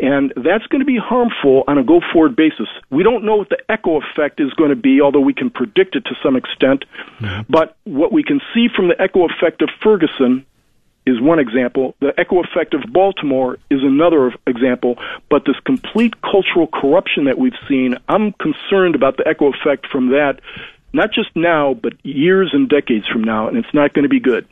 And 0.00 0.32
that's 0.36 0.66
going 0.66 0.80
to 0.80 0.86
be 0.86 0.98
harmful 0.98 1.64
on 1.66 1.78
a 1.78 1.84
go 1.84 2.00
forward 2.12 2.36
basis. 2.36 2.68
We 2.90 3.02
don't 3.02 3.24
know 3.24 3.36
what 3.36 3.48
the 3.48 3.58
echo 3.68 4.00
effect 4.00 4.40
is 4.40 4.52
going 4.54 4.70
to 4.70 4.76
be, 4.76 5.00
although 5.00 5.20
we 5.20 5.34
can 5.34 5.50
predict 5.50 5.96
it 5.96 6.04
to 6.04 6.14
some 6.22 6.36
extent. 6.36 6.84
Mm-hmm. 7.20 7.50
But 7.50 7.76
what 7.84 8.12
we 8.12 8.22
can 8.22 8.40
see 8.54 8.68
from 8.74 8.88
the 8.88 9.00
echo 9.00 9.26
effect 9.26 9.62
of 9.62 9.70
Ferguson 9.82 10.46
is 11.08 11.20
one 11.20 11.38
example. 11.38 11.94
The 12.00 12.12
echo 12.18 12.42
effect 12.42 12.74
of 12.74 12.82
Baltimore 12.92 13.58
is 13.70 13.80
another 13.82 14.32
example. 14.46 14.98
But 15.30 15.44
this 15.46 15.56
complete 15.64 16.20
cultural 16.22 16.66
corruption 16.66 17.24
that 17.24 17.38
we've 17.38 17.58
seen, 17.68 17.96
I'm 18.08 18.32
concerned 18.34 18.94
about 18.94 19.16
the 19.16 19.26
echo 19.26 19.52
effect 19.52 19.86
from 19.90 20.08
that, 20.10 20.40
not 20.92 21.12
just 21.12 21.30
now, 21.34 21.74
but 21.74 21.94
years 22.04 22.50
and 22.52 22.68
decades 22.68 23.06
from 23.06 23.22
now, 23.24 23.48
and 23.48 23.56
it's 23.56 23.74
not 23.74 23.94
going 23.94 24.04
to 24.04 24.08
be 24.08 24.20
good. 24.20 24.46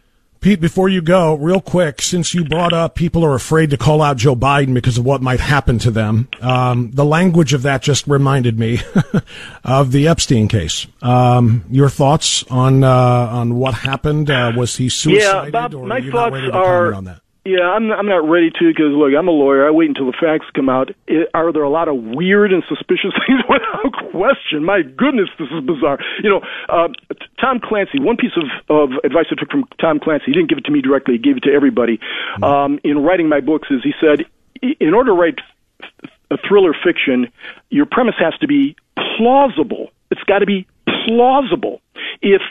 Pete, 0.47 0.61
before 0.61 0.89
you 0.89 1.03
go, 1.03 1.35
real 1.35 1.61
quick, 1.61 2.01
since 2.01 2.33
you 2.33 2.45
brought 2.45 2.73
up 2.73 2.95
people 2.95 3.25
are 3.25 3.35
afraid 3.35 3.71
to 3.71 3.77
call 3.77 4.01
out 4.01 4.17
Joe 4.17 4.37
Biden 4.37 4.75
because 4.75 4.97
of 4.97 5.05
what 5.05 5.21
might 5.21 5.41
happen 5.41 5.81
to 5.81 5.91
them, 5.91 6.29
um, 6.41 6.93
the 6.93 7.05
language 7.05 7.53
of 7.53 7.63
that 7.63 7.83
just 7.83 8.07
reminded 8.07 8.57
me 8.57 8.79
of 9.65 9.91
the 9.91 10.07
Epstein 10.07 10.47
case. 10.47 10.87
Um, 11.03 11.65
your 11.69 11.89
thoughts 11.89 12.45
on 12.45 12.85
uh, 12.85 12.89
on 12.89 13.57
what 13.57 13.75
happened? 13.75 14.31
Uh, 14.31 14.53
was 14.57 14.77
he 14.77 14.89
suicided, 14.89 15.53
yeah, 15.53 15.61
Bob, 15.61 15.75
or 15.75 15.85
my 15.85 16.01
thoughts 16.01 16.15
not 16.15 16.33
ready 16.33 16.47
to 16.47 16.57
are 16.57 16.95
on 16.95 17.07
that? 17.07 17.23
Yeah, 17.47 17.63
I'm 17.63 17.93
I'm 17.93 18.07
not 18.07 18.29
ready 18.29 18.51
to 18.51 18.65
because 18.67 18.91
look, 18.91 19.13
I'm 19.17 19.29
a 19.29 19.31
lawyer. 19.31 19.69
I 19.69 19.71
wait 19.71 19.89
until 19.89 20.07
the 20.07 20.19
facts 20.19 20.47
come 20.53 20.69
out. 20.69 20.91
It, 21.07 21.31
are 21.33 21.53
there 21.53 21.63
a 21.63 21.71
lot 21.71 21.87
of 21.87 21.95
weird 21.95 22.53
and 22.53 22.65
suspicious 22.69 23.15
things? 23.27 23.39
Without 23.49 24.11
question. 24.11 24.65
My 24.65 24.83
goodness, 24.83 25.29
this 25.39 25.47
is 25.55 25.65
bizarre. 25.65 25.99
You 26.25 26.31
know, 26.31 26.41
uh, 26.69 26.89
Tom 27.41 27.61
Clancy. 27.63 28.01
One 28.01 28.17
piece 28.17 28.35
of 28.35 28.51
of 28.69 28.91
advice 29.05 29.27
I 29.31 29.37
took 29.39 29.49
from 29.49 29.63
Tom 29.81 30.01
Clancy. 30.01 30.27
He 30.27 30.33
didn't 30.33 30.49
give 30.49 30.59
it 30.59 30.65
to 30.65 30.73
me 30.73 30.83
directly. 30.83 31.15
He 31.15 31.19
gave 31.19 31.37
it 31.37 31.45
to 31.45 31.53
everybody. 31.53 31.99
Mm-hmm. 31.99 32.45
Um, 32.45 32.81
in 32.83 32.99
writing 32.99 33.29
my 33.29 33.39
books, 33.39 33.69
is 33.71 33.81
he 33.85 33.95
said, 34.01 34.27
in 34.81 34.93
order 34.93 35.13
to 35.13 35.15
write 35.15 35.39
a 36.33 36.37
thriller 36.49 36.75
fiction, 36.75 37.31
your 37.71 37.87
premise 37.87 38.17
has 38.19 38.37
to 38.41 38.49
be 38.49 38.75
plausible. 39.17 39.91
It's 40.11 40.23
got 40.25 40.41
to 40.41 40.47
be 40.47 40.67
plausible. 41.07 41.81
If 42.23 42.43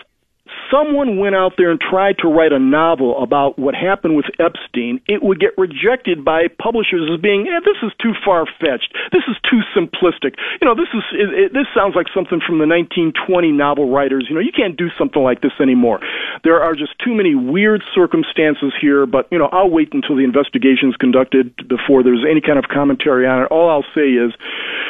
someone 0.72 1.18
went 1.18 1.36
out 1.36 1.53
there 1.57 1.72
and 1.72 1.80
tried 1.80 2.18
to 2.20 2.28
write 2.28 2.51
a 2.51 2.59
novel 2.59 3.22
about 3.22 3.57
what 3.57 3.76
happened 3.76 4.16
with 4.16 4.26
Epstein, 4.39 5.01
it 5.07 5.24
would 5.24 5.39
get 5.39 5.57
rejected 5.57 6.24
by 6.24 6.47
publishers 6.61 7.09
as 7.11 7.20
being, 7.22 7.47
eh, 7.47 7.59
this 7.66 7.78
is 7.84 7.91
too 8.01 8.13
far 8.24 8.45
fetched. 8.59 8.93
This 9.11 9.24
is 9.28 9.36
too 9.49 9.61
simplistic. 9.76 10.36
You 10.61 10.68
know, 10.68 10.76
this 10.76 10.89
is 10.93 11.03
it, 11.13 11.30
it, 11.34 11.53
this 11.53 11.68
sounds 11.74 11.95
like 11.95 12.07
something 12.13 12.41
from 12.41 12.59
the 12.59 12.68
1920 12.68 13.51
novel 13.51 13.89
writers. 13.89 14.26
You 14.30 14.36
know, 14.36 14.41
you 14.41 14.51
can't 14.51 14.78
do 14.78 14.89
something 14.97 15.22
like 15.22 15.41
this 15.41 15.53
anymore. 15.61 15.99
There 16.43 16.61
are 16.61 16.74
just 16.74 16.97
too 16.99 17.13
many 17.13 17.36
weird 17.36 17.84
circumstances 17.93 18.74
here. 18.80 19.05
But 19.05 19.28
you 19.32 19.39
know, 19.39 19.49
I'll 19.51 19.70
wait 19.70 19.93
until 19.93 20.16
the 20.16 20.24
investigation 20.24 20.89
is 20.89 20.95
conducted 20.97 21.55
before 21.68 22.03
there's 22.03 22.26
any 22.30 22.41
kind 22.41 22.59
of 22.59 22.66
commentary 22.68 23.28
on 23.28 23.43
it. 23.43 23.45
All 23.51 23.70
I'll 23.70 23.89
say 23.93 24.13
is, 24.13 24.32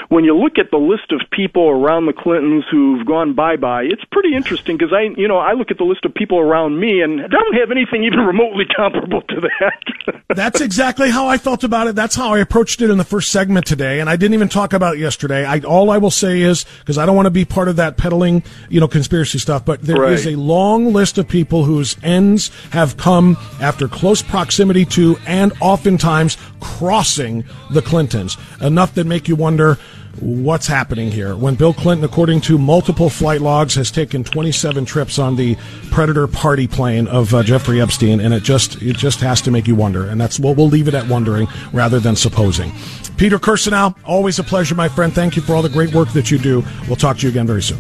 when 0.10 0.24
you 0.24 0.36
look 0.36 0.58
at 0.58 0.72
the 0.72 0.78
list 0.78 1.12
of 1.12 1.22
people 1.32 1.70
around 1.70 2.06
the 2.06 2.14
Clintons 2.14 2.66
who've 2.70 3.06
gone 3.06 3.34
bye 3.34 3.58
bye, 3.58 3.84
it's 3.84 4.04
pretty 4.12 4.36
interesting 4.36 4.78
because 4.78 4.94
I, 4.94 5.10
you 5.18 5.28
know, 5.28 5.38
I 5.38 5.54
look 5.54 5.65
look 5.66 5.72
at 5.72 5.78
the 5.80 5.84
list 5.84 6.06
of 6.06 6.14
people 6.14 6.38
around 6.38 6.80
me 6.80 7.02
and 7.02 7.18
don't 7.18 7.56
have 7.56 7.72
anything 7.72 8.04
even 8.04 8.20
remotely 8.26 8.66
comparable 8.76 9.22
to 9.22 9.42
that. 9.42 10.24
That's 10.36 10.62
exactly 10.62 11.10
how 11.10 11.28
I 11.28 11.38
felt 11.38 11.64
about 11.64 11.88
it. 11.88 11.96
That's 11.96 12.16
how 12.16 12.34
I 12.34 12.40
approached 12.40 12.82
it 12.82 12.90
in 12.90 12.98
the 12.98 13.04
first 13.04 13.32
segment 13.32 13.66
today, 13.66 14.00
and 14.00 14.10
I 14.10 14.16
didn't 14.16 14.36
even 14.36 14.50
talk 14.50 14.74
about 14.74 14.98
yesterday. 14.98 15.46
I, 15.46 15.60
all 15.60 15.90
I 15.90 15.98
will 15.98 16.12
say 16.12 16.42
is 16.42 16.66
because 16.80 16.98
I 16.98 17.06
don't 17.06 17.16
want 17.16 17.26
to 17.26 17.32
be 17.32 17.46
part 17.46 17.68
of 17.68 17.78
that 17.78 17.98
peddling, 17.98 18.44
you 18.70 18.80
know, 18.80 18.88
conspiracy 18.88 19.40
stuff. 19.40 19.66
But 19.66 19.82
there 19.82 19.98
right. 19.98 20.14
is 20.14 20.28
a 20.28 20.36
long 20.36 20.94
list 20.94 21.18
of 21.18 21.28
people 21.28 21.64
whose 21.64 21.96
ends 22.04 22.52
have 22.72 22.98
come 22.98 23.38
after 23.60 23.88
close 23.88 24.22
proximity 24.22 24.86
to 24.86 25.18
and 25.26 25.54
oftentimes 25.62 26.38
crossing 26.60 27.44
the 27.72 27.82
Clintons, 27.82 28.38
enough 28.62 28.94
that 28.96 29.06
make 29.06 29.28
you 29.28 29.36
wonder 29.36 29.78
what's 30.20 30.68
happening 30.68 31.12
here. 31.12 31.36
When 31.36 31.56
Bill 31.56 31.74
Clinton, 31.74 32.06
according 32.06 32.42
to 32.42 32.58
multiple 32.58 33.10
flight 33.10 33.42
logs, 33.42 33.76
has 33.76 33.92
taken 33.92 34.24
27 34.24 34.86
trips 34.86 35.20
on 35.20 35.36
the 35.36 35.58
Predator 35.92 36.28
party 36.28 36.68
plane 36.68 37.08
of 37.08 37.34
uh, 37.34 37.44
Jeffrey 37.44 37.82
Epstein, 37.82 38.20
and 38.20 38.34
it 38.34 38.44
just 38.44 38.82
it 38.82 38.98
just 38.98 39.20
has 39.22 39.42
to 39.42 39.52
make 39.52 39.68
you 39.68 39.76
wonder. 39.76 40.08
And 40.08 40.20
that's 40.20 40.40
what 40.40 40.58
we'll 40.58 40.68
leave 40.68 40.88
it 40.88 40.94
at 40.94 41.08
wondering 41.08 41.48
rather 41.74 42.00
than 42.00 42.16
supposing. 42.16 42.72
Peter 43.18 43.40
Kirsanow, 43.40 43.96
always 44.04 44.40
a 44.40 44.44
pleasure, 44.44 44.76
my 44.76 44.90
friend. 44.90 45.14
Thank 45.14 45.36
you 45.36 45.42
for 45.42 45.56
all 45.56 45.62
the 45.62 45.70
great 45.70 45.94
work 45.94 46.10
that 46.14 46.32
you 46.32 46.38
do. 46.38 46.64
We'll 46.88 46.98
talk 46.98 47.18
to 47.18 47.24
you 47.24 47.30
again 47.30 47.48
very 47.48 47.62
soon. 47.62 47.80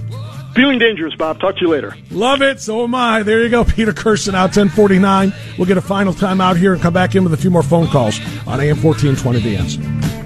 Feeling 0.55 0.79
dangerous, 0.79 1.13
Bob. 1.15 1.41
Talk 1.41 1.55
to 1.55 1.61
you 1.61 1.67
later. 1.67 1.97
Love 2.11 2.41
it. 2.41 2.61
So 2.61 2.85
am 2.85 2.95
I. 2.95 3.23
There 3.23 3.43
you 3.43 3.49
go. 3.49 3.65
Peter 3.65 3.91
Kirsanow, 3.91 4.43
1049. 4.43 5.33
We'll 5.57 5.67
get 5.67 5.77
a 5.77 5.81
final 5.81 6.13
time 6.13 6.39
out 6.39 6.55
here 6.55 6.71
and 6.71 6.81
come 6.81 6.93
back 6.93 7.13
in 7.13 7.25
with 7.25 7.33
a 7.33 7.37
few 7.37 7.51
more 7.51 7.63
phone 7.63 7.87
calls 7.87 8.19
on 8.47 8.61
AM 8.61 8.81
1420 8.81 9.39
The 9.41 9.57
Answer. 9.57 10.24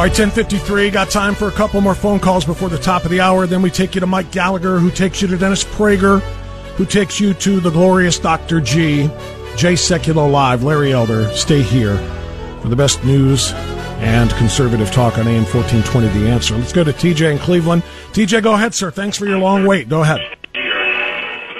All 0.00 0.06
right, 0.06 0.18
1053. 0.18 0.90
Got 0.90 1.10
time 1.10 1.34
for 1.34 1.48
a 1.48 1.52
couple 1.52 1.78
more 1.82 1.94
phone 1.94 2.20
calls 2.20 2.46
before 2.46 2.70
the 2.70 2.78
top 2.78 3.04
of 3.04 3.10
the 3.10 3.20
hour. 3.20 3.46
Then 3.46 3.60
we 3.60 3.70
take 3.70 3.94
you 3.94 4.00
to 4.00 4.06
Mike 4.06 4.30
Gallagher, 4.30 4.78
who 4.78 4.90
takes 4.90 5.20
you 5.20 5.28
to 5.28 5.36
Dennis 5.36 5.62
Prager, 5.62 6.20
who 6.76 6.86
takes 6.86 7.20
you 7.20 7.34
to 7.34 7.60
the 7.60 7.68
glorious 7.68 8.18
Dr. 8.18 8.62
G. 8.62 9.08
Jay 9.56 9.74
Sekulow 9.74 10.30
Live. 10.30 10.62
Larry 10.62 10.94
Elder, 10.94 11.30
stay 11.34 11.60
here 11.60 11.98
for 12.62 12.68
the 12.68 12.76
best 12.76 13.04
news 13.04 13.52
and 14.00 14.30
conservative 14.36 14.90
talk 14.90 15.18
on 15.18 15.28
AM 15.28 15.44
1420 15.44 16.08
The 16.18 16.30
Answer. 16.30 16.56
Let's 16.56 16.72
go 16.72 16.82
to 16.82 16.94
TJ 16.94 17.32
in 17.32 17.38
Cleveland. 17.38 17.82
TJ, 18.12 18.42
go 18.42 18.54
ahead, 18.54 18.72
sir. 18.72 18.90
Thanks 18.90 19.18
for 19.18 19.26
your 19.26 19.38
long 19.38 19.66
wait. 19.66 19.90
Go 19.90 20.00
ahead. 20.00 20.20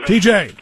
TJ. 0.07 0.57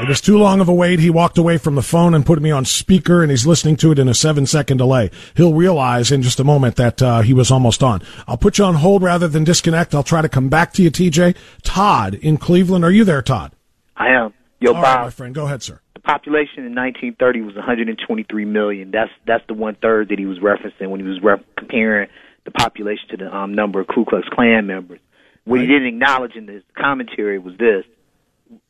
It 0.00 0.06
was 0.06 0.20
too 0.20 0.38
long 0.38 0.60
of 0.60 0.68
a 0.68 0.72
wait. 0.72 1.00
He 1.00 1.10
walked 1.10 1.38
away 1.38 1.58
from 1.58 1.74
the 1.74 1.82
phone 1.82 2.14
and 2.14 2.24
put 2.24 2.40
me 2.40 2.52
on 2.52 2.64
speaker, 2.64 3.20
and 3.20 3.32
he's 3.32 3.46
listening 3.46 3.76
to 3.78 3.90
it 3.90 3.98
in 3.98 4.08
a 4.08 4.14
seven 4.14 4.46
second 4.46 4.76
delay. 4.76 5.10
He'll 5.34 5.54
realize 5.54 6.12
in 6.12 6.22
just 6.22 6.38
a 6.38 6.44
moment 6.44 6.76
that 6.76 7.02
uh, 7.02 7.22
he 7.22 7.34
was 7.34 7.50
almost 7.50 7.82
on. 7.82 8.02
I'll 8.28 8.36
put 8.36 8.58
you 8.58 8.64
on 8.64 8.76
hold 8.76 9.02
rather 9.02 9.26
than 9.26 9.42
disconnect. 9.42 9.96
I'll 9.96 10.04
try 10.04 10.22
to 10.22 10.28
come 10.28 10.48
back 10.48 10.72
to 10.74 10.82
you, 10.82 10.90
TJ. 10.92 11.36
Todd 11.62 12.14
in 12.14 12.36
Cleveland. 12.36 12.84
Are 12.84 12.92
you 12.92 13.02
there, 13.02 13.22
Todd? 13.22 13.52
I 13.96 14.10
am. 14.10 14.32
Yo, 14.60 14.72
All 14.72 14.80
Bob. 14.80 14.84
Right, 14.84 15.04
my 15.04 15.10
friend. 15.10 15.34
Go 15.34 15.46
ahead, 15.46 15.64
sir. 15.64 15.80
The 15.94 16.00
population 16.00 16.64
in 16.64 16.76
1930 16.76 17.40
was 17.40 17.56
123 17.56 18.44
million. 18.44 18.92
That's 18.92 19.10
that's 19.26 19.44
the 19.48 19.54
one 19.54 19.74
third 19.74 20.10
that 20.10 20.18
he 20.18 20.26
was 20.26 20.38
referencing 20.38 20.90
when 20.90 21.00
he 21.00 21.06
was 21.06 21.18
comparing 21.56 22.08
the 22.44 22.52
population 22.52 23.08
to 23.10 23.16
the 23.16 23.34
um, 23.34 23.54
number 23.54 23.80
of 23.80 23.88
Ku 23.88 24.04
Klux 24.04 24.28
Klan 24.28 24.66
members. 24.66 25.00
What 25.44 25.56
right. 25.56 25.62
he 25.62 25.66
didn't 25.66 25.88
acknowledge 25.88 26.36
in 26.36 26.46
his 26.46 26.62
commentary 26.76 27.38
was 27.38 27.56
this 27.58 27.84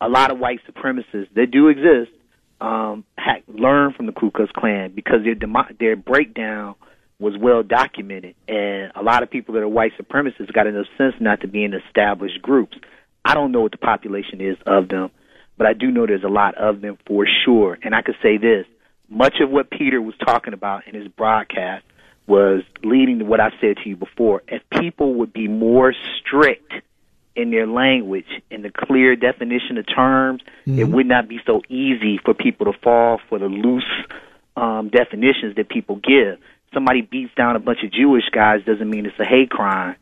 a 0.01 0.09
lot 0.09 0.31
of 0.31 0.39
white 0.39 0.61
supremacists 0.69 1.33
that 1.35 1.51
do 1.51 1.69
exist 1.69 2.11
um, 2.61 3.05
had 3.17 3.43
learned 3.47 3.95
from 3.95 4.07
the 4.07 4.13
Ku 4.13 4.31
Klux 4.31 4.51
Klan 4.53 4.93
because 4.95 5.23
their 5.25 5.35
demo- 5.35 5.69
their 5.79 5.97
breakdown 5.97 6.75
was 7.21 7.35
well 7.37 7.63
documented, 7.63 8.35
and 8.47 8.93
a 8.95 9.03
lot 9.03 9.23
of 9.23 9.31
people 9.31 9.55
that 9.55 9.63
are 9.63 9.69
white 9.69 9.93
supremacists 10.01 10.53
got 10.53 10.67
enough 10.67 10.87
sense 10.97 11.15
not 11.21 11.41
to 11.41 11.49
be 11.49 11.65
in 11.65 11.75
established 11.75 12.41
groups. 12.43 12.77
I 13.25 13.35
don't 13.35 13.53
know 13.53 13.61
what 13.61 13.73
the 13.73 13.79
population 13.79 14.41
is 14.41 14.57
of 14.67 14.89
them, 14.89 15.11
but 15.57 15.67
I 15.67 15.73
do 15.73 15.91
know 15.91 16.07
there's 16.07 16.23
a 16.23 16.29
lot 16.29 16.55
of 16.57 16.81
them 16.81 16.97
for 17.07 17.27
sure. 17.45 17.79
And 17.83 17.95
I 17.95 18.03
could 18.03 18.17
say 18.23 18.39
this: 18.39 18.67
much 19.09 19.41
of 19.41 19.51
what 19.51 19.71
Peter 19.71 20.01
was 20.01 20.15
talking 20.25 20.55
about 20.55 20.87
in 20.87 20.95
his 20.95 21.09
broadcast 21.09 21.85
was 22.27 22.63
leading 22.85 23.21
to 23.21 23.25
what 23.25 23.41
I 23.41 23.51
said 23.61 23.79
to 23.83 23.89
you 23.89 23.97
before. 23.97 24.43
If 24.47 24.63
people 24.71 25.15
would 25.15 25.33
be 25.33 25.49
more 25.49 25.95
strict 26.19 26.73
in 27.39 27.51
their 27.53 27.67
language 27.69 28.27
in 28.51 28.63
the 28.63 28.71
clear 28.71 29.15
definition 29.15 29.79
of 29.79 29.87
terms, 29.87 30.43
mm-hmm. 30.67 30.81
it 30.81 30.89
would 30.89 31.07
not 31.07 31.29
be 31.29 31.39
so 31.47 31.63
easy 31.69 32.19
for 32.25 32.35
people 32.35 32.71
to 32.71 32.79
fall 32.83 33.21
for 33.29 33.39
the 33.39 33.47
loose 33.47 33.89
um, 34.57 34.91
definitions 34.91 35.55
that 35.57 35.69
people 35.69 35.97
give. 35.97 36.39
Somebody 36.75 37.01
beats 37.01 37.33
down 37.37 37.55
a 37.55 37.61
bunch 37.61 37.79
of 37.85 37.93
Jewish 37.93 38.25
guys 38.35 38.65
doesn't 38.67 38.91
mean 38.91 39.07
it's 39.07 39.19
a 39.21 39.25
hate 39.25 39.51
crime. 39.51 39.95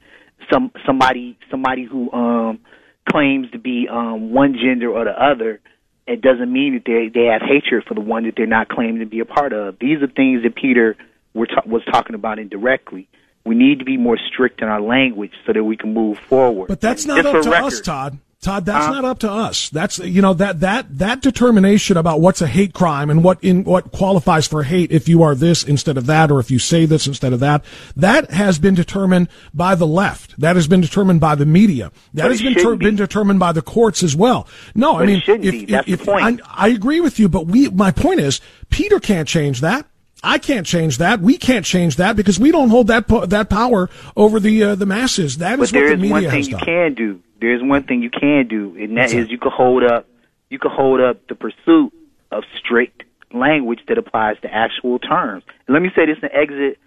Some 0.51 0.73
somebody 0.87 1.39
somebody 1.51 1.85
who 1.85 2.11
um, 2.11 2.61
claims 3.09 3.51
to 3.53 3.59
be 3.59 3.87
um, 3.91 4.33
one 4.33 4.55
gender 4.55 4.91
or 4.91 5.05
the 5.05 5.11
other, 5.11 5.61
it 6.07 6.23
doesn't 6.23 6.51
mean 6.51 6.75
that 6.75 6.85
they 6.87 7.11
they 7.13 7.27
have 7.27 7.43
hatred 7.43 7.85
for 7.87 7.95
the 7.95 8.01
one 8.01 8.25
that 8.25 8.35
they're 8.37 8.47
not 8.47 8.69
claiming 8.69 9.01
to 9.01 9.07
be 9.07 9.21
a 9.21 9.25
part 9.27 9.53
of. 9.53 9.79
These 9.79 10.03
are 10.03 10.09
things 10.09 10.43
that 10.43 10.57
Peter 10.57 10.97
were 11.35 11.47
ta- 11.47 11.67
was 11.67 11.83
talking 11.93 12.15
about 12.15 12.39
indirectly. 12.39 13.09
We 13.47 13.55
need 13.55 13.79
to 13.79 13.85
be 13.85 13.97
more 13.97 14.19
strict 14.19 14.61
in 14.61 14.69
our 14.69 14.81
language 14.81 15.33
so 15.47 15.53
that 15.53 15.65
we 15.65 15.77
can 15.77 15.95
move 15.95 16.19
forward. 16.19 16.67
But 16.67 16.81
that's 16.81 17.07
not 17.07 17.25
up 17.25 17.43
to 17.43 17.51
record, 17.51 17.73
us, 17.73 17.81
Todd. 17.81 18.19
Todd, 18.47 18.65
that's 18.65 18.87
not 18.87 19.05
up 19.05 19.19
to 19.21 19.31
us. 19.31 19.71
That's 19.71 19.99
you 19.99 20.21
know 20.23 20.35
that 20.35 20.61
that 20.61 20.99
that 20.99 21.21
determination 21.21 21.97
about 21.97 22.21
what's 22.21 22.41
a 22.41 22.47
hate 22.47 22.75
crime 22.75 23.11
and 23.11 23.25
what 23.25 23.43
in 23.43 23.65
what 23.65 23.93
qualifies 23.93 24.47
for 24.47 24.63
hate 24.63 24.93
if 24.93 25.09
you 25.09 25.23
are 25.23 25.35
this 25.35 25.65
instead 25.65 25.97
of 25.97 26.07
that 26.07 26.31
or 26.31 26.39
if 26.39 26.51
you 26.51 26.59
say 26.59 26.87
this 26.87 27.07
instead 27.07 27.33
of 27.33 27.41
that. 27.41 27.65
That 27.97 28.31
has 28.31 28.59
been 28.59 28.75
determined 28.75 29.29
by 29.55 29.75
the 29.75 29.87
left. 29.87 30.39
That 30.39 30.55
has 30.55 30.69
been 30.69 30.81
determined 30.81 31.21
by 31.21 31.35
the 31.35 31.47
media. 31.47 31.91
That 32.15 32.31
has 32.31 32.43
been 32.43 32.55
ter- 32.55 32.77
be. 32.77 32.87
been 32.87 32.97
determined 32.97 33.41
by 33.41 33.53
the 33.53 33.63
courts 33.63 34.03
as 34.03 34.15
well. 34.15 34.47
No, 34.75 34.95
but 34.95 35.03
I 35.03 35.07
mean, 35.07 35.23
if, 35.27 35.55
if, 35.71 35.89
if 35.89 36.09
I, 36.09 36.39
I 36.47 36.69
agree 36.69 37.01
with 37.01 37.19
you, 37.19 37.29
but 37.29 37.47
we 37.47 37.69
my 37.71 37.91
point 37.91 38.21
is 38.21 38.41
Peter 38.71 39.01
can't 39.01 39.27
change 39.27 39.61
that. 39.63 39.89
I 40.27 40.39
can't 40.39 40.67
change 40.67 40.99
that. 40.99 41.21
We 41.21 41.39
can't 41.39 41.65
change 41.65 41.97
that 41.97 42.17
because 42.17 42.39
we 42.39 42.51
don't 42.51 42.69
hold 42.69 42.89
that 42.89 43.07
po- 43.09 43.27
that 43.27 43.49
power 43.49 43.89
over 44.17 44.41
the 44.41 44.63
uh, 44.63 44.75
the 44.75 44.87
masses. 44.87 45.39
That 45.39 45.59
is 45.61 45.71
but 45.73 45.81
what 45.81 45.89
the 45.91 45.97
media 45.97 46.11
one 46.11 46.23
thing 46.23 46.31
has 46.31 46.49
you 46.49 46.57
done. 46.57 46.65
can 46.65 46.95
do. 46.95 47.21
There's 47.41 47.63
one 47.63 47.85
thing 47.85 48.03
you 48.03 48.11
can 48.11 48.49
do, 48.49 48.75
and 48.79 48.97
that 48.97 49.03
What's 49.03 49.13
is 49.15 49.27
that? 49.27 49.31
you 49.33 49.39
can 49.39 49.53
hold 49.53 49.85
up 49.85 50.07
you 50.51 50.59
can 50.59 50.71
hold 50.71 51.01
up 51.01 51.27
the 51.29 51.35
pursuit 51.35 51.93
of 52.31 52.45
strict 52.59 53.03
language 53.33 53.81
that 53.89 53.99
applies 53.99 54.37
to 54.43 54.53
actual 54.53 54.99
terms. 54.99 55.45
And 55.67 55.75
let 55.75 55.83
me 55.83 55.91
say 55.95 56.07
this 56.07 56.19
in 56.23 56.31
exit. 56.33 56.79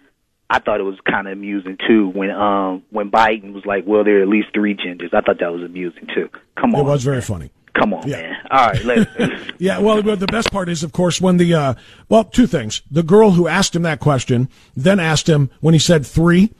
I 0.52 0.58
thought 0.58 0.80
it 0.80 0.84
was 0.84 0.98
kind 1.08 1.28
of 1.28 1.32
amusing 1.32 1.78
too 1.86 2.08
when 2.08 2.30
um 2.30 2.82
when 2.90 3.10
Biden 3.10 3.52
was 3.52 3.64
like, 3.64 3.84
"Well, 3.86 4.02
there 4.04 4.18
are 4.18 4.22
at 4.22 4.28
least 4.28 4.48
three 4.52 4.74
genders." 4.74 5.10
I 5.14 5.20
thought 5.20 5.38
that 5.38 5.52
was 5.52 5.62
amusing 5.62 6.08
too. 6.14 6.28
Come 6.56 6.74
on, 6.74 6.80
It 6.80 6.84
was 6.84 7.04
very 7.04 7.22
funny. 7.22 7.50
Come 7.74 7.94
on, 7.94 8.06
Yeah. 8.08 8.16
man. 8.16 8.36
All 8.50 8.66
right, 8.66 8.84
later. 8.84 9.38
Yeah, 9.58 9.78
well, 9.78 10.02
the 10.02 10.26
best 10.26 10.50
part 10.50 10.68
is, 10.70 10.82
of 10.82 10.92
course, 10.92 11.20
when 11.20 11.36
the 11.36 11.52
uh, 11.54 11.74
well, 12.08 12.24
two 12.24 12.46
things. 12.46 12.80
The 12.90 13.02
girl 13.02 13.32
who 13.32 13.46
asked 13.46 13.76
him 13.76 13.82
that 13.82 14.00
question 14.00 14.48
then 14.74 14.98
asked 14.98 15.28
him 15.28 15.50
when 15.60 15.74
he 15.74 15.80
said 15.80 16.06
three. 16.06 16.52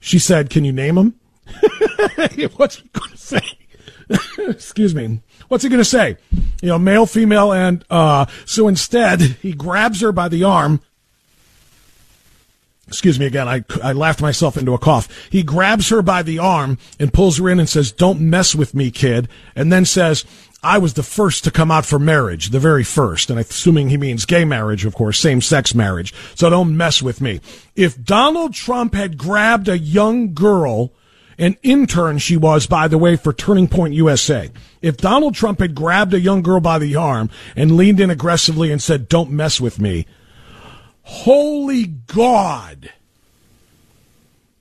She 0.00 0.18
said, 0.18 0.48
"Can 0.50 0.64
you 0.64 0.72
name 0.72 0.94
them?" 0.94 1.14
What's 2.56 2.76
he 2.80 2.88
going 2.92 3.10
to 3.10 3.16
say? 3.16 3.40
Excuse 4.38 4.94
me. 4.94 5.20
What's 5.48 5.64
he 5.64 5.68
going 5.70 5.80
to 5.80 5.84
say? 5.84 6.16
You 6.62 6.68
know, 6.68 6.78
male, 6.78 7.04
female, 7.06 7.52
and 7.52 7.84
uh, 7.90 8.26
so 8.46 8.66
instead 8.68 9.20
he 9.20 9.52
grabs 9.52 10.00
her 10.00 10.12
by 10.12 10.28
the 10.28 10.44
arm. 10.44 10.80
Excuse 12.88 13.18
me 13.18 13.26
again. 13.26 13.48
I, 13.48 13.64
I 13.82 13.92
laughed 13.92 14.22
myself 14.22 14.56
into 14.56 14.72
a 14.72 14.78
cough. 14.78 15.08
He 15.30 15.42
grabs 15.42 15.88
her 15.88 16.02
by 16.02 16.22
the 16.22 16.38
arm 16.38 16.78
and 17.00 17.12
pulls 17.12 17.38
her 17.38 17.48
in 17.48 17.58
and 17.58 17.68
says, 17.68 17.90
"Don't 17.90 18.20
mess 18.20 18.54
with 18.54 18.74
me, 18.74 18.90
kid." 18.92 19.28
And 19.56 19.72
then 19.72 19.84
says, 19.84 20.24
"I 20.66 20.78
was 20.78 20.94
the 20.94 21.02
first 21.02 21.44
to 21.44 21.50
come 21.50 21.70
out 21.70 21.86
for 21.86 21.98
marriage, 21.98 22.50
the 22.50 22.60
very 22.60 22.84
first. 22.84 23.30
And 23.30 23.38
assuming 23.38 23.88
he 23.88 23.96
means 23.96 24.24
gay 24.24 24.44
marriage, 24.44 24.84
of 24.84 24.94
course, 24.94 25.18
same-sex 25.18 25.74
marriage. 25.74 26.12
So 26.34 26.50
don't 26.50 26.76
mess 26.76 27.00
with 27.00 27.20
me. 27.20 27.40
If 27.74 28.02
Donald 28.02 28.54
Trump 28.54 28.94
had 28.94 29.16
grabbed 29.16 29.68
a 29.68 29.78
young 29.78 30.34
girl 30.34 30.92
an 31.38 31.56
intern 31.62 32.18
she 32.18 32.36
was, 32.36 32.66
by 32.66 32.88
the 32.88 32.98
way, 32.98 33.16
for 33.16 33.32
Turning 33.32 33.68
Point 33.68 33.94
USA. 33.94 34.50
If 34.80 34.96
Donald 34.96 35.34
Trump 35.34 35.60
had 35.60 35.74
grabbed 35.74 36.14
a 36.14 36.20
young 36.20 36.42
girl 36.42 36.60
by 36.60 36.78
the 36.78 36.96
arm 36.96 37.30
and 37.54 37.76
leaned 37.76 38.00
in 38.00 38.10
aggressively 38.10 38.72
and 38.72 38.80
said, 38.80 39.08
don't 39.08 39.30
mess 39.30 39.60
with 39.60 39.78
me, 39.78 40.06
holy 41.02 41.84
God, 41.84 42.90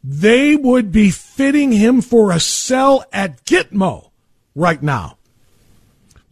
they 0.03 0.55
would 0.55 0.91
be 0.91 1.09
fitting 1.11 1.71
him 1.71 2.01
for 2.01 2.31
a 2.31 2.39
cell 2.39 3.05
at 3.13 3.45
Gitmo 3.45 4.09
right 4.53 4.83
now. 4.83 5.17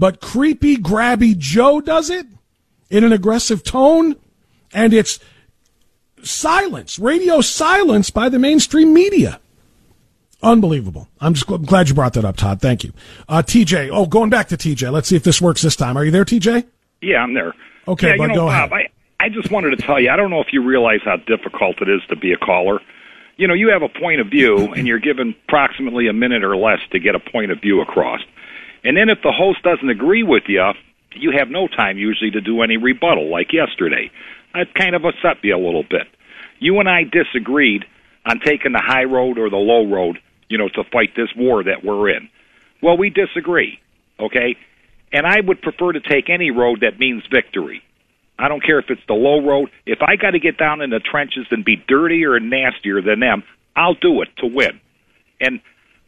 But 0.04 0.20
creepy, 0.20 0.76
grabby 0.76 1.38
Joe 1.38 1.80
does 1.80 2.10
it 2.10 2.26
in 2.90 3.06
an 3.06 3.14
aggressive 3.14 3.64
tone, 3.64 4.18
and 4.74 4.94
it's 4.94 5.18
silence, 6.24 7.00
radio 7.00 7.40
silence 7.40 8.10
by 8.10 8.28
the 8.28 8.38
mainstream 8.38 8.94
media. 8.94 9.40
Unbelievable. 10.42 11.08
I'm 11.22 11.36
just 11.36 11.50
I'm 11.50 11.64
glad 11.64 11.88
you 11.88 11.96
brought 11.96 12.16
that 12.16 12.26
up, 12.26 12.36
Todd. 12.36 12.60
Thank 12.60 12.84
you. 12.84 12.92
Uh, 13.30 13.44
TJ. 13.44 13.92
Oh, 13.94 14.06
going 14.06 14.30
back 14.30 14.50
to 14.50 14.58
TJ. 14.58 14.92
Let's 14.92 15.08
see 15.08 15.16
if 15.16 15.24
this 15.24 15.42
works 15.42 15.62
this 15.62 15.78
time. 15.78 15.96
Are 15.96 16.04
you 16.04 16.12
there, 16.12 16.26
TJ? 16.26 16.66
Yeah, 17.02 17.24
I'm 17.24 17.34
there. 17.34 17.54
Okay, 17.88 18.10
yeah, 18.10 18.16
but 18.18 18.24
you 18.24 18.28
know, 18.28 18.34
go 18.34 18.48
Bob, 18.48 18.74
ahead. 18.74 18.90
I, 19.22 19.24
I 19.28 19.30
just 19.30 19.52
wanted 19.52 19.70
to 19.70 19.78
tell 19.78 20.02
you, 20.02 20.10
I 20.10 20.18
don't 20.18 20.32
know 20.32 20.42
if 20.42 20.52
you 20.52 20.64
realize 20.64 21.00
how 21.06 21.16
difficult 21.16 21.82
it 21.82 21.88
is 21.88 22.02
to 22.10 22.18
be 22.18 22.34
a 22.34 22.38
caller. 22.38 22.82
You 23.38 23.48
know, 23.48 23.54
you 23.54 23.70
have 23.70 23.84
a 23.84 23.90
point 23.90 24.20
of 24.20 24.28
view, 24.28 24.74
and 24.74 24.86
you're 24.86 25.00
given 25.00 25.34
approximately 25.48 26.10
a 26.10 26.14
minute 26.14 26.44
or 26.44 26.58
less 26.58 26.82
to 26.92 27.00
get 27.00 27.16
a 27.16 27.22
point 27.22 27.52
of 27.52 27.62
view 27.62 27.80
across. 27.80 28.20
And 28.84 28.98
then 28.98 29.10
if 29.10 29.20
the 29.24 29.32
host 29.32 29.64
doesn't 29.64 29.90
agree 29.90 30.24
with 30.24 30.44
you, 30.48 30.72
you 31.16 31.32
have 31.38 31.50
no 31.50 31.68
time 31.68 31.98
usually 31.98 32.32
to 32.32 32.42
do 32.42 32.62
any 32.62 32.78
rebuttal, 32.78 33.30
like 33.30 33.54
yesterday. 33.54 34.12
That 34.54 34.74
kind 34.74 34.96
of 34.96 35.06
upset 35.06 35.44
me 35.44 35.52
a 35.52 35.58
little 35.58 35.84
bit. 35.84 36.08
You 36.60 36.80
and 36.80 36.90
I 36.90 37.04
disagreed 37.04 37.86
on 38.26 38.40
taking 38.40 38.72
the 38.72 38.82
high 38.84 39.04
road 39.04 39.38
or 39.38 39.50
the 39.50 39.58
low 39.58 39.86
road 39.86 40.20
you 40.54 40.60
know, 40.60 40.70
to 40.70 40.84
fight 40.92 41.16
this 41.16 41.30
war 41.36 41.64
that 41.64 41.84
we're 41.84 42.12
in. 42.12 42.30
Well, 42.80 42.96
we 42.96 43.10
disagree, 43.10 43.80
okay? 44.20 44.56
And 45.12 45.26
I 45.26 45.40
would 45.40 45.64
prefer 45.64 45.94
to 45.94 46.00
take 46.00 46.30
any 46.30 46.52
road 46.52 46.82
that 46.82 47.00
means 47.00 47.24
victory. 47.32 47.82
I 48.38 48.50
don't 48.50 48.64
care 48.64 48.78
if 48.78 48.86
it's 48.90 49.02
the 49.08 49.16
low 49.16 49.44
road. 49.44 49.72
If 49.88 50.04
I 50.04 50.16
got 50.16 50.32
to 50.32 50.40
get 50.40 50.60
down 50.60 50.82
in 50.82 50.92
the 50.92 51.00
trenches 51.00 51.48
and 51.50 51.66
be 51.66 51.76
dirtier 51.88 52.36
and 52.36 52.52
nastier 52.52 53.02
than 53.02 53.20
them, 53.20 53.44
I'll 53.76 53.96
do 53.96 54.22
it 54.22 54.30
to 54.38 54.46
win. 54.46 54.80
And 55.42 55.60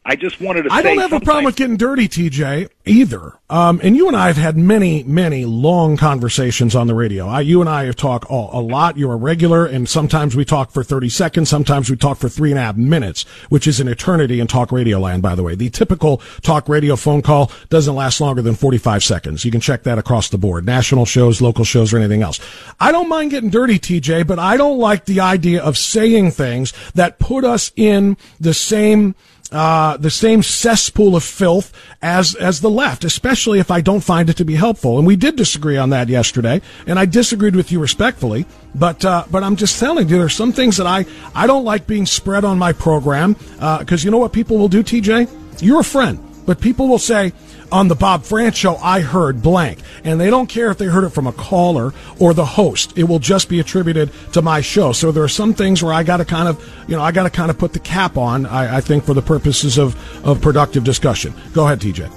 I 0.08 0.16
just 0.16 0.40
wanted 0.40 0.64
to 0.64 0.70
I 0.72 0.84
don't 0.84 1.00
have 1.00 1.14
a 1.14 1.20
problem 1.20 1.46
with 1.46 1.56
getting 1.56 1.78
dirty, 1.78 2.08
TJ, 2.08 2.70
either. 2.86 3.34
Um, 3.50 3.80
and 3.82 3.98
you 3.98 4.08
and 4.08 4.16
I 4.16 4.28
have 4.28 4.38
had 4.38 4.56
many, 4.56 5.02
many 5.04 5.46
long 5.46 5.98
conversations 5.98 6.76
on 6.76 6.86
the 6.86 6.94
radio. 6.94 7.28
I, 7.28 7.42
you 7.42 7.60
and 7.60 7.68
I 7.68 7.86
have 7.86 7.96
talked 7.96 8.30
a, 8.30 8.34
a 8.34 8.62
lot. 8.62 9.00
You're 9.00 9.14
a 9.14 9.18
regular, 9.18 9.66
and 9.66 9.90
sometimes 9.90 10.36
we 10.36 10.46
talk 10.46 10.70
for 10.70 10.84
30 10.84 11.10
seconds. 11.10 11.50
Sometimes 11.50 11.90
we 11.90 11.96
talk 11.96 12.20
for 12.20 12.30
three 12.30 12.52
and 12.52 12.60
a 12.60 12.62
half 12.62 12.78
minutes, 12.78 13.24
which 13.50 13.66
is 13.66 13.80
an 13.80 13.88
eternity 13.88 14.40
in 14.40 14.46
talk 14.46 14.72
radio 14.72 15.00
land, 15.00 15.24
by 15.24 15.34
the 15.34 15.42
way. 15.42 15.56
The 15.56 15.72
typical 15.72 16.22
talk 16.44 16.70
radio 16.70 16.96
phone 16.96 17.24
call 17.24 17.52
doesn't 17.70 17.96
last 17.96 18.22
longer 18.22 18.44
than 18.44 18.54
45 18.54 19.04
seconds. 19.04 19.44
You 19.44 19.50
can 19.50 19.62
check 19.62 19.82
that 19.84 19.98
across 19.98 20.30
the 20.30 20.38
board. 20.38 20.68
National 20.68 21.06
shows, 21.06 21.42
local 21.42 21.66
shows, 21.66 21.94
or 21.94 21.98
anything 21.98 22.22
else. 22.22 22.40
I 22.80 22.92
don't 22.92 23.10
mind 23.10 23.32
getting 23.32 23.50
dirty, 23.50 23.80
TJ, 23.80 24.28
but 24.28 24.38
I 24.38 24.56
don't 24.56 24.78
like 24.78 25.06
the 25.06 25.22
idea 25.22 25.64
of 25.64 25.80
saying 25.80 26.32
things 26.32 26.74
that 26.94 27.18
put 27.18 27.44
us 27.44 27.72
in 27.76 28.18
the 28.40 28.54
same 28.54 29.16
uh, 29.56 29.96
the 29.96 30.10
same 30.10 30.44
cesspool 30.44 31.16
of 31.16 31.24
filth 31.24 31.72
as 32.02 32.36
as 32.36 32.60
the 32.60 32.70
left, 32.70 33.06
especially 33.06 33.60
if 33.60 33.72
I 33.72 33.80
don't 33.80 34.02
find 34.04 34.30
it 34.30 34.36
to 34.38 34.46
be 34.46 34.56
helpful. 34.56 34.98
And 34.98 35.08
we 35.08 35.16
did 35.16 35.38
disagree 35.38 35.78
on 35.78 35.92
that 35.92 36.10
yesterday, 36.10 36.62
and 36.86 37.00
I 37.00 37.06
disagreed 37.06 37.56
with 37.56 37.72
you 37.72 37.80
respectfully. 37.80 38.46
But 38.76 39.06
uh, 39.06 39.24
but 39.32 39.44
I'm 39.44 39.56
just 39.56 39.80
telling 39.80 40.10
you, 40.10 40.18
there's 40.18 40.36
some 40.36 40.52
things 40.52 40.76
that 40.76 40.88
I 40.88 41.06
I 41.34 41.48
don't 41.48 41.64
like 41.64 41.88
being 41.88 42.06
spread 42.06 42.44
on 42.44 42.60
my 42.60 42.74
program 42.74 43.38
because 43.80 44.04
you 44.04 44.12
know 44.12 44.18
what 44.18 44.34
people 44.34 44.58
will 44.58 44.68
do, 44.68 44.84
TJ. 44.84 45.62
You're 45.64 45.80
a 45.80 45.86
friend, 45.86 46.20
but 46.46 46.60
people 46.60 46.90
will 46.90 47.00
say 47.00 47.32
on 47.72 47.88
the 47.88 47.96
Bob 47.96 48.24
Frantz 48.24 48.58
show, 48.58 48.76
I 48.78 49.02
heard 49.02 49.42
blank. 49.42 49.80
And 50.04 50.20
they 50.20 50.30
don't 50.30 50.48
care 50.48 50.72
if 50.72 50.78
they 50.78 50.86
heard 50.86 51.04
it 51.04 51.10
from 51.10 51.28
a 51.28 51.34
caller 51.34 51.94
or 52.20 52.34
the 52.34 52.46
host. 52.46 52.98
It 52.98 53.06
will 53.06 53.20
just 53.20 53.50
be 53.50 53.60
attributed 53.60 54.12
to 54.34 54.42
my 54.42 54.62
show. 54.62 54.92
So 54.92 55.12
there 55.12 55.24
are 55.24 55.28
some 55.28 55.54
things 55.54 55.84
where 55.84 55.94
I 55.94 56.04
got 56.04 56.18
to 56.18 56.26
kind 56.26 56.48
of, 56.48 56.64
you 56.88 56.96
know, 56.96 57.02
I 57.02 57.12
got 57.12 57.24
to 57.24 57.30
kind 57.30 57.50
of 57.50 57.58
put 57.58 57.74
the 57.74 57.80
cap 57.80 58.18
on, 58.18 58.46
I, 58.46 58.78
I 58.78 58.82
think, 58.82 59.04
for 59.04 59.14
the 59.14 59.22
purposes 59.22 59.78
of, 59.78 59.96
of 60.26 60.42
productive 60.42 60.84
discussion. 60.84 61.34
Go 61.54 61.66
ahead, 61.66 61.80
TJ. 61.80 62.12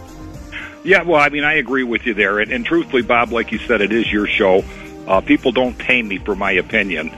Yeah, 0.84 1.02
well, 1.02 1.20
I 1.20 1.28
mean, 1.28 1.44
I 1.44 1.54
agree 1.54 1.82
with 1.82 2.06
you 2.06 2.14
there. 2.14 2.38
And, 2.38 2.52
and 2.52 2.64
truthfully, 2.64 3.02
Bob, 3.02 3.32
like 3.32 3.52
you 3.52 3.58
said, 3.58 3.80
it 3.80 3.92
is 3.92 4.10
your 4.10 4.26
show. 4.26 4.64
Uh, 5.06 5.20
people 5.20 5.52
don't 5.52 5.76
pay 5.76 6.02
me 6.02 6.18
for 6.18 6.34
my 6.34 6.52
opinion. 6.52 7.10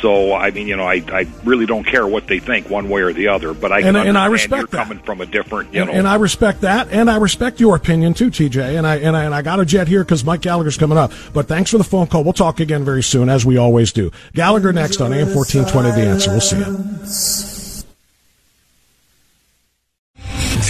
So 0.00 0.34
I 0.34 0.50
mean, 0.50 0.68
you 0.68 0.76
know, 0.76 0.84
I, 0.86 1.02
I 1.12 1.26
really 1.44 1.66
don't 1.66 1.84
care 1.84 2.06
what 2.06 2.26
they 2.26 2.38
think 2.38 2.68
one 2.70 2.88
way 2.88 3.00
or 3.02 3.12
the 3.12 3.28
other. 3.28 3.54
But 3.54 3.72
I 3.72 3.78
and, 3.80 3.96
can 3.96 4.06
and 4.08 4.18
I 4.18 4.26
respect 4.26 4.70
coming 4.70 4.98
from 5.00 5.20
a 5.20 5.26
different, 5.26 5.72
you 5.74 5.80
And, 5.82 5.90
know. 5.90 5.96
and 5.96 6.06
I 6.08 6.16
respect 6.16 6.60
that, 6.62 6.88
and 6.90 7.10
I 7.10 7.16
respect 7.16 7.60
your 7.60 7.76
opinion 7.76 8.14
too, 8.14 8.30
TJ. 8.30 8.76
And 8.76 8.86
I 8.86 8.96
and 8.96 9.16
I, 9.16 9.24
and 9.24 9.34
I 9.34 9.42
got 9.42 9.60
a 9.60 9.64
jet 9.64 9.88
here 9.88 10.04
because 10.04 10.24
Mike 10.24 10.42
Gallagher's 10.42 10.76
coming 10.76 10.98
up. 10.98 11.12
But 11.32 11.48
thanks 11.48 11.70
for 11.70 11.78
the 11.78 11.84
phone 11.84 12.06
call. 12.06 12.24
We'll 12.24 12.32
talk 12.32 12.60
again 12.60 12.84
very 12.84 13.02
soon, 13.02 13.28
as 13.28 13.46
we 13.46 13.56
always 13.56 13.92
do. 13.92 14.10
Gallagher 14.34 14.72
next 14.72 15.00
on 15.00 15.12
AM 15.12 15.28
fourteen 15.28 15.64
twenty. 15.64 15.90
The 15.90 16.06
answer. 16.06 16.30
We'll 16.30 16.40
see 16.40 16.58
you. 16.58 17.55